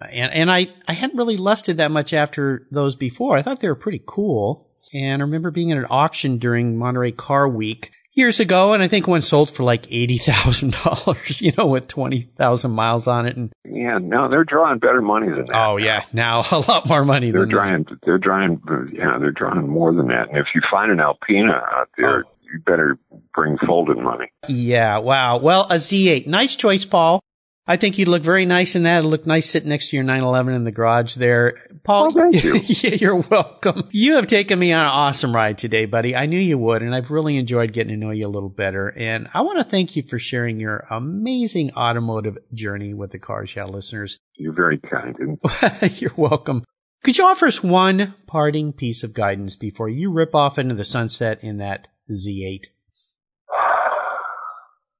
Uh, 0.01 0.05
and 0.05 0.33
and 0.33 0.51
I 0.51 0.67
I 0.87 0.93
hadn't 0.93 1.17
really 1.17 1.37
lusted 1.37 1.77
that 1.77 1.91
much 1.91 2.13
after 2.13 2.67
those 2.71 2.95
before. 2.95 3.37
I 3.37 3.41
thought 3.41 3.59
they 3.59 3.67
were 3.69 3.75
pretty 3.75 4.01
cool. 4.05 4.69
And 4.93 5.21
I 5.21 5.25
remember 5.25 5.51
being 5.51 5.71
at 5.71 5.77
an 5.77 5.87
auction 5.89 6.37
during 6.37 6.77
Monterey 6.77 7.11
Car 7.11 7.49
Week 7.49 7.91
years 8.13 8.39
ago, 8.39 8.71
and 8.73 8.81
I 8.83 8.87
think 8.87 9.07
one 9.07 9.21
sold 9.23 9.49
for 9.49 9.63
like 9.63 9.85
eighty 9.91 10.17
thousand 10.19 10.73
dollars. 10.83 11.41
You 11.41 11.51
know, 11.57 11.65
with 11.67 11.87
twenty 11.87 12.21
thousand 12.21 12.71
miles 12.71 13.07
on 13.07 13.25
it. 13.25 13.35
And 13.35 13.51
Yeah, 13.65 13.97
no, 14.01 14.29
they're 14.29 14.43
drawing 14.45 14.79
better 14.79 15.01
money 15.01 15.27
than 15.27 15.45
that. 15.47 15.55
oh 15.57 15.77
yeah, 15.77 16.03
now 16.13 16.41
a 16.51 16.59
lot 16.59 16.87
more 16.87 17.03
money 17.03 17.31
They're 17.31 17.41
than 17.41 17.49
that. 17.49 17.53
drawing, 17.55 17.85
they're 18.05 18.17
drawing, 18.19 18.61
yeah, 18.93 19.17
they're 19.19 19.31
drawing 19.31 19.67
more 19.67 19.93
than 19.93 20.07
that. 20.09 20.29
And 20.29 20.37
if 20.37 20.47
you 20.53 20.61
find 20.71 20.91
an 20.91 20.99
Alpina 20.99 21.53
out 21.73 21.89
there, 21.97 22.23
Oh. 22.25 22.29
you 22.53 22.59
better 22.65 22.97
bring 23.33 23.57
folded 23.65 23.97
money. 23.97 24.31
Yeah, 24.47 24.99
wow. 24.99 25.37
Well, 25.39 25.63
a 25.69 25.75
Z8, 25.75 26.27
nice 26.27 26.55
choice, 26.55 26.85
Paul. 26.85 27.21
I 27.67 27.77
think 27.77 27.97
you'd 27.97 28.07
look 28.07 28.21
very 28.21 28.45
nice 28.45 28.75
in 28.75 28.83
that. 28.83 28.99
It'd 28.99 29.09
look 29.09 29.25
nice 29.25 29.49
sitting 29.49 29.69
next 29.69 29.89
to 29.89 29.95
your 29.95 30.03
911 30.03 30.53
in 30.53 30.63
the 30.65 30.71
garage 30.71 31.15
there. 31.15 31.55
Paul, 31.83 32.07
Oh, 32.07 32.11
thank 32.11 32.43
you. 32.43 32.55
yeah, 32.65 32.95
you're 32.95 33.15
welcome. 33.15 33.87
You 33.89 34.15
have 34.15 34.27
taken 34.27 34.59
me 34.59 34.71
on 34.71 34.81
an 34.85 34.91
awesome 34.91 35.33
ride 35.33 35.57
today, 35.57 35.85
buddy. 35.85 36.15
I 36.15 36.27
knew 36.27 36.39
you 36.39 36.59
would, 36.59 36.83
and 36.83 36.93
I've 36.93 37.09
really 37.09 37.37
enjoyed 37.37 37.73
getting 37.73 37.89
to 37.89 37.97
know 37.97 38.11
you 38.11 38.27
a 38.27 38.29
little 38.29 38.49
better. 38.49 38.93
And 38.95 39.27
I 39.33 39.41
want 39.41 39.57
to 39.57 39.63
thank 39.63 39.95
you 39.95 40.03
for 40.03 40.19
sharing 40.19 40.59
your 40.59 40.85
amazing 40.91 41.73
automotive 41.73 42.37
journey 42.53 42.93
with 42.93 43.11
the 43.11 43.19
Cars 43.19 43.55
Yeah 43.55 43.65
listeners. 43.65 44.19
You're 44.35 44.53
very 44.53 44.77
kind. 44.77 45.15
And 45.19 46.01
you're 46.01 46.13
welcome. 46.15 46.65
Could 47.03 47.17
you 47.17 47.25
offer 47.25 47.47
us 47.47 47.63
one 47.63 48.13
parting 48.27 48.73
piece 48.73 49.03
of 49.03 49.13
guidance 49.13 49.55
before 49.55 49.89
you 49.89 50.11
rip 50.11 50.35
off 50.35 50.59
into 50.59 50.75
the 50.75 50.85
sunset 50.85 51.43
in 51.43 51.57
that 51.57 51.87
Z8? 52.11 52.65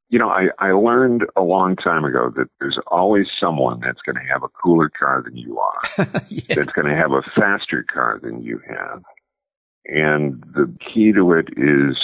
You 0.09 0.19
know, 0.19 0.29
I, 0.29 0.49
I 0.59 0.71
learned 0.71 1.25
a 1.35 1.41
long 1.41 1.75
time 1.75 2.05
ago 2.05 2.31
that 2.35 2.47
there's 2.59 2.77
always 2.87 3.27
someone 3.39 3.79
that's 3.79 4.01
going 4.01 4.15
to 4.15 4.31
have 4.31 4.43
a 4.43 4.49
cooler 4.49 4.89
car 4.89 5.23
than 5.23 5.35
you 5.35 5.59
are, 5.59 5.79
yeah. 6.29 6.41
that's 6.49 6.71
going 6.73 6.87
to 6.87 6.95
have 6.95 7.11
a 7.11 7.23
faster 7.35 7.83
car 7.91 8.19
than 8.21 8.43
you 8.43 8.61
have. 8.67 9.01
And 9.85 10.43
the 10.53 10.73
key 10.79 11.11
to 11.13 11.33
it 11.33 11.49
is 11.57 11.97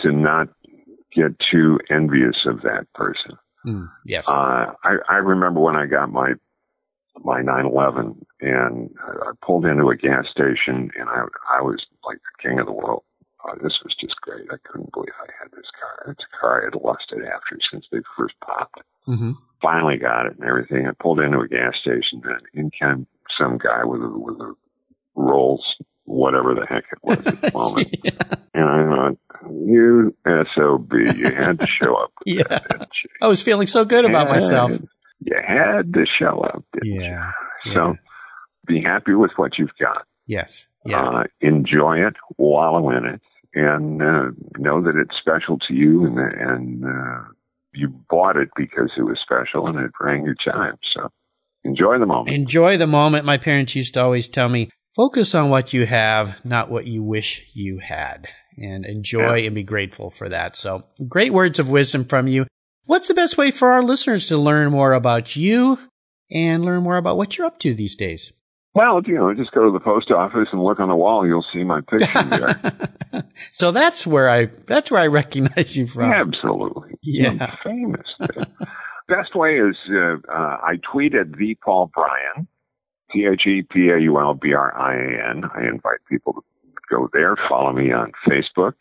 to 0.00 0.12
not 0.12 0.48
get 1.14 1.38
too 1.50 1.78
envious 1.90 2.44
of 2.44 2.62
that 2.62 2.86
person. 2.94 3.38
Mm, 3.66 3.90
yes. 4.04 4.28
Uh, 4.28 4.72
I, 4.84 4.96
I 5.08 5.14
remember 5.16 5.60
when 5.60 5.76
I 5.76 5.86
got 5.86 6.10
my 6.10 6.34
my 7.24 7.40
911 7.40 8.26
and 8.42 8.90
I 9.02 9.28
I 9.28 9.32
pulled 9.40 9.64
into 9.64 9.88
a 9.88 9.96
gas 9.96 10.26
station 10.30 10.90
and 10.98 11.08
I 11.08 11.24
I 11.50 11.62
was 11.62 11.86
like 12.06 12.18
the 12.18 12.48
king 12.48 12.60
of 12.60 12.66
the 12.66 12.72
world. 12.72 13.04
Uh, 13.48 13.54
this 13.62 13.78
was 13.84 13.94
just 14.00 14.20
great. 14.22 14.46
I 14.50 14.56
couldn't 14.68 14.92
believe 14.92 15.12
I 15.22 15.30
had 15.40 15.50
this 15.52 15.70
car. 15.80 16.12
It's 16.12 16.24
a 16.24 16.36
car 16.40 16.62
I 16.62 16.64
had 16.66 16.74
lusted 16.82 17.24
after 17.24 17.56
since 17.70 17.86
they 17.92 17.98
first 18.16 18.34
popped. 18.44 18.80
hmm 19.04 19.32
Finally 19.62 19.96
got 19.96 20.26
it 20.26 20.34
and 20.38 20.44
everything. 20.46 20.86
I 20.86 20.90
pulled 21.02 21.18
into 21.20 21.38
a 21.40 21.48
gas 21.48 21.74
station 21.80 22.20
and 22.24 22.42
in 22.54 22.70
came 22.70 23.06
some 23.38 23.56
guy 23.58 23.84
with 23.84 24.02
a 24.02 24.08
with 24.08 24.36
a 24.40 24.54
Rolls, 25.14 25.64
whatever 26.04 26.54
the 26.54 26.66
heck 26.66 26.84
it 26.92 26.98
was 27.02 27.18
at 27.26 27.40
the 27.40 27.50
moment. 27.54 27.96
And 28.52 28.64
I 28.64 28.84
thought, 28.84 29.16
you 29.50 30.14
SOB, 30.54 30.92
you 31.16 31.30
had 31.32 31.58
to 31.60 31.66
show 31.66 31.94
up. 31.94 32.12
Yeah. 32.26 32.42
that? 32.48 32.88
I 33.22 33.28
was 33.28 33.40
feeling 33.42 33.66
so 33.66 33.84
good 33.86 34.04
about 34.04 34.26
Yeah, 34.26 34.32
myself. 34.34 34.72
You 35.20 35.36
had 35.46 35.94
to 35.94 36.04
show 36.18 36.40
up, 36.40 36.64
didn't 36.74 37.00
Yeah. 37.00 37.30
you? 37.64 37.72
So 37.72 37.96
be 38.66 38.82
happy 38.82 39.14
with 39.14 39.30
what 39.36 39.56
you've 39.58 39.74
got. 39.80 40.04
Yes. 40.26 40.68
Yeah. 40.84 41.00
Uh, 41.02 41.22
enjoy 41.40 42.06
it, 42.06 42.14
wallow 42.36 42.90
in 42.90 43.06
it, 43.06 43.22
and 43.56 44.02
uh, 44.02 44.30
know 44.58 44.82
that 44.82 44.96
it's 44.96 45.16
special 45.18 45.58
to 45.66 45.74
you 45.74 46.04
and, 46.04 46.18
and 46.18 46.84
uh, 46.84 47.24
you 47.72 47.88
bought 48.08 48.36
it 48.36 48.50
because 48.54 48.90
it 48.98 49.02
was 49.02 49.18
special 49.22 49.66
and 49.66 49.78
it 49.78 49.90
rang 49.98 50.24
your 50.24 50.34
chime. 50.34 50.76
So 50.94 51.08
enjoy 51.64 51.98
the 51.98 52.06
moment. 52.06 52.36
Enjoy 52.36 52.76
the 52.76 52.86
moment. 52.86 53.24
My 53.24 53.38
parents 53.38 53.74
used 53.74 53.94
to 53.94 54.02
always 54.02 54.28
tell 54.28 54.50
me, 54.50 54.68
focus 54.94 55.34
on 55.34 55.48
what 55.48 55.72
you 55.72 55.86
have, 55.86 56.44
not 56.44 56.70
what 56.70 56.86
you 56.86 57.02
wish 57.02 57.50
you 57.54 57.78
had. 57.78 58.28
And 58.58 58.86
enjoy 58.86 59.44
and 59.44 59.54
be 59.54 59.64
grateful 59.64 60.10
for 60.10 60.28
that. 60.28 60.56
So 60.56 60.84
great 61.08 61.32
words 61.32 61.58
of 61.58 61.68
wisdom 61.68 62.04
from 62.04 62.26
you. 62.26 62.46
What's 62.84 63.08
the 63.08 63.14
best 63.14 63.36
way 63.36 63.50
for 63.50 63.68
our 63.68 63.82
listeners 63.82 64.28
to 64.28 64.38
learn 64.38 64.70
more 64.70 64.92
about 64.92 65.34
you 65.34 65.78
and 66.30 66.64
learn 66.64 66.82
more 66.82 66.96
about 66.96 67.16
what 67.16 67.36
you're 67.36 67.46
up 67.46 67.58
to 67.60 67.74
these 67.74 67.96
days? 67.96 68.32
Well, 68.76 69.00
you 69.06 69.14
know, 69.14 69.32
just 69.32 69.52
go 69.52 69.64
to 69.64 69.70
the 69.70 69.80
post 69.80 70.10
office 70.10 70.48
and 70.52 70.62
look 70.62 70.80
on 70.80 70.90
the 70.90 70.96
wall. 70.96 71.26
You'll 71.26 71.46
see 71.50 71.64
my 71.64 71.80
picture 71.80 72.22
there. 72.24 73.24
so 73.50 73.72
that's 73.72 74.06
where 74.06 74.28
I, 74.28 74.50
that's 74.66 74.90
where 74.90 75.00
I 75.00 75.06
recognize 75.06 75.78
you 75.78 75.86
from. 75.86 76.12
Absolutely. 76.12 76.90
Yeah. 77.02 77.32
You're 77.32 77.58
famous. 77.64 78.06
Best 79.08 79.34
way 79.34 79.60
is 79.60 79.76
uh, 79.90 80.16
uh, 80.30 80.58
I 80.62 80.74
tweeted 80.92 81.38
the 81.38 81.56
Paul 81.64 81.90
Brian, 81.94 82.48
T 83.10 83.24
H 83.24 83.46
E 83.46 83.62
P 83.62 83.88
A 83.88 83.98
U 83.98 84.20
L 84.20 84.34
B 84.34 84.52
R 84.52 84.78
I 84.78 84.94
A 84.94 85.30
N. 85.30 85.44
I 85.54 85.66
invite 85.66 86.00
people 86.06 86.34
to 86.34 86.42
go 86.90 87.08
there. 87.14 87.34
Follow 87.48 87.72
me 87.72 87.92
on 87.92 88.12
Facebook. 88.28 88.74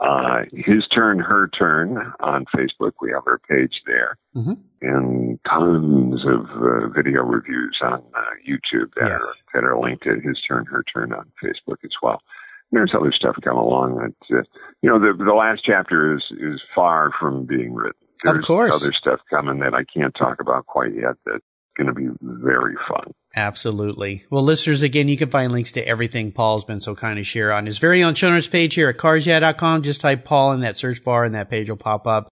Uh, 0.00 0.42
his 0.52 0.86
turn, 0.88 1.18
her 1.18 1.48
turn 1.48 2.12
on 2.20 2.44
Facebook. 2.56 2.92
We 3.00 3.10
have 3.10 3.24
our 3.26 3.40
page 3.48 3.82
there, 3.86 4.16
Mhm. 4.36 4.56
and 4.80 5.40
tons 5.44 6.24
of 6.24 6.46
uh, 6.62 6.88
video 6.88 7.22
reviews 7.24 7.76
on 7.82 8.02
uh, 8.14 8.20
YouTube 8.48 8.92
that 8.96 9.08
Yes. 9.08 9.42
are 9.54 9.60
that 9.60 9.66
are 9.66 9.76
linked 9.78 10.04
to 10.04 10.20
his 10.20 10.40
turn, 10.42 10.66
her 10.66 10.84
turn 10.84 11.12
on 11.12 11.30
Facebook 11.42 11.78
as 11.84 11.90
well. 12.00 12.22
There's 12.70 12.94
other 12.94 13.10
stuff 13.12 13.36
come 13.42 13.56
along 13.56 13.96
that 13.96 14.36
uh, 14.38 14.42
you 14.82 14.88
know. 14.90 14.98
The 15.00 15.12
the 15.24 15.34
last 15.34 15.64
chapter 15.64 16.14
is 16.14 16.24
is 16.38 16.62
far 16.74 17.10
from 17.18 17.44
being 17.44 17.74
written. 17.74 17.94
Of 18.24 18.34
There's 18.34 18.46
course. 18.46 18.72
other 18.74 18.92
stuff 18.92 19.20
coming 19.30 19.58
that 19.60 19.74
I 19.74 19.84
can't 19.84 20.14
talk 20.14 20.40
about 20.40 20.66
quite 20.66 20.94
yet. 20.94 21.16
That's 21.26 21.44
going 21.76 21.86
to 21.88 21.92
be 21.92 22.08
very 22.20 22.74
fun. 22.88 23.12
Absolutely. 23.36 24.24
Well, 24.30 24.42
listeners, 24.42 24.82
again, 24.82 25.08
you 25.08 25.16
can 25.16 25.28
find 25.28 25.52
links 25.52 25.72
to 25.72 25.86
everything 25.86 26.32
Paul's 26.32 26.64
been 26.64 26.80
so 26.80 26.94
kind 26.94 27.18
to 27.18 27.24
share 27.24 27.52
on 27.52 27.66
his 27.66 27.78
very 27.78 28.02
own 28.02 28.14
show 28.14 28.30
notes 28.30 28.48
page 28.48 28.74
here 28.74 28.88
at 28.88 28.96
carsyeah.com. 28.96 29.82
Just 29.82 30.00
type 30.00 30.24
Paul 30.24 30.52
in 30.52 30.60
that 30.60 30.78
search 30.78 31.04
bar 31.04 31.24
and 31.24 31.34
that 31.34 31.50
page 31.50 31.68
will 31.68 31.76
pop 31.76 32.06
up. 32.06 32.28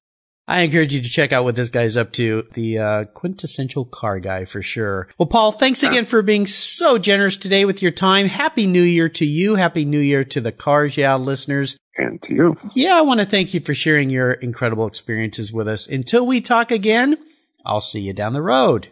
I 0.49 0.63
encourage 0.63 0.95
you 0.95 1.03
to 1.03 1.09
check 1.09 1.33
out 1.33 1.43
what 1.43 1.57
this 1.57 1.71
guy's 1.71 1.97
up 1.97 2.13
to, 2.13 2.47
the 2.55 2.79
uh, 2.79 3.05
quintessential 3.07 3.85
car 3.85 4.21
guy 4.21 4.45
for 4.45 4.63
sure. 4.63 5.09
Well, 5.19 5.27
Paul, 5.27 5.51
thanks 5.51 5.83
again 5.83 6.07
for 6.07 6.23
being 6.23 6.47
so 6.47 6.99
generous 6.99 7.37
today 7.37 7.65
with 7.65 7.83
your 7.83 7.91
time. 7.91 8.29
Happy 8.29 8.69
New 8.69 8.83
Year 8.83 9.09
to 9.09 9.27
you. 9.27 9.57
Happy 9.57 9.85
New 9.85 9.99
Year 9.99 10.25
to 10.25 10.41
the 10.41 10.53
Cars 10.53 10.97
Yeah 10.97 11.17
listeners. 11.17 11.77
And 11.97 12.23
to 12.23 12.33
you, 12.33 12.57
Yeah, 12.75 12.97
I 12.97 13.03
want 13.03 13.21
to 13.21 13.27
thank 13.27 13.55
you 13.55 13.61
for 13.61 13.75
sharing 13.75 14.09
your 14.09 14.33
incredible 14.33 14.87
experiences 14.87 15.53
with 15.53 15.67
us. 15.67 15.89
Until 15.89 16.25
we 16.25 16.41
talk 16.41 16.71
again, 16.71 17.17
I'll 17.65 17.81
see 17.81 18.01
you 18.01 18.13
down 18.13 18.33
the 18.33 18.43
road. 18.43 18.89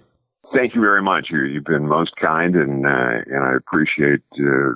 Thank 0.54 0.74
you 0.74 0.80
very 0.80 1.02
much. 1.02 1.28
You, 1.30 1.44
you've 1.44 1.64
been 1.64 1.86
most 1.86 2.12
kind, 2.16 2.54
and 2.54 2.86
uh, 2.86 3.22
and 3.26 3.44
I 3.44 3.54
appreciate 3.56 4.22
uh, 4.38 4.74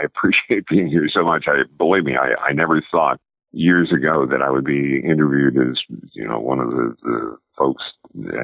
I 0.00 0.04
appreciate 0.04 0.66
being 0.70 0.88
here 0.88 1.08
so 1.12 1.24
much. 1.24 1.46
I 1.48 1.62
believe 1.76 2.04
me, 2.04 2.16
I, 2.16 2.50
I 2.50 2.52
never 2.52 2.82
thought 2.90 3.20
years 3.52 3.90
ago 3.92 4.26
that 4.26 4.42
I 4.42 4.50
would 4.50 4.64
be 4.64 5.00
interviewed 5.00 5.56
as 5.56 5.78
you 6.12 6.26
know 6.26 6.38
one 6.38 6.60
of 6.60 6.70
the, 6.70 6.96
the 7.02 7.36
folks 7.56 7.82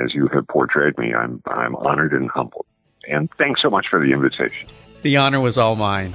as 0.04 0.14
you 0.14 0.28
have 0.34 0.46
portrayed 0.48 0.98
me. 0.98 1.14
I'm 1.14 1.42
I'm 1.46 1.76
honored 1.76 2.12
and 2.12 2.30
humbled, 2.30 2.66
and 3.08 3.28
thanks 3.38 3.62
so 3.62 3.70
much 3.70 3.86
for 3.90 4.00
the 4.00 4.12
invitation. 4.12 4.68
The 5.02 5.16
honor 5.16 5.40
was 5.40 5.58
all 5.58 5.76
mine. 5.76 6.14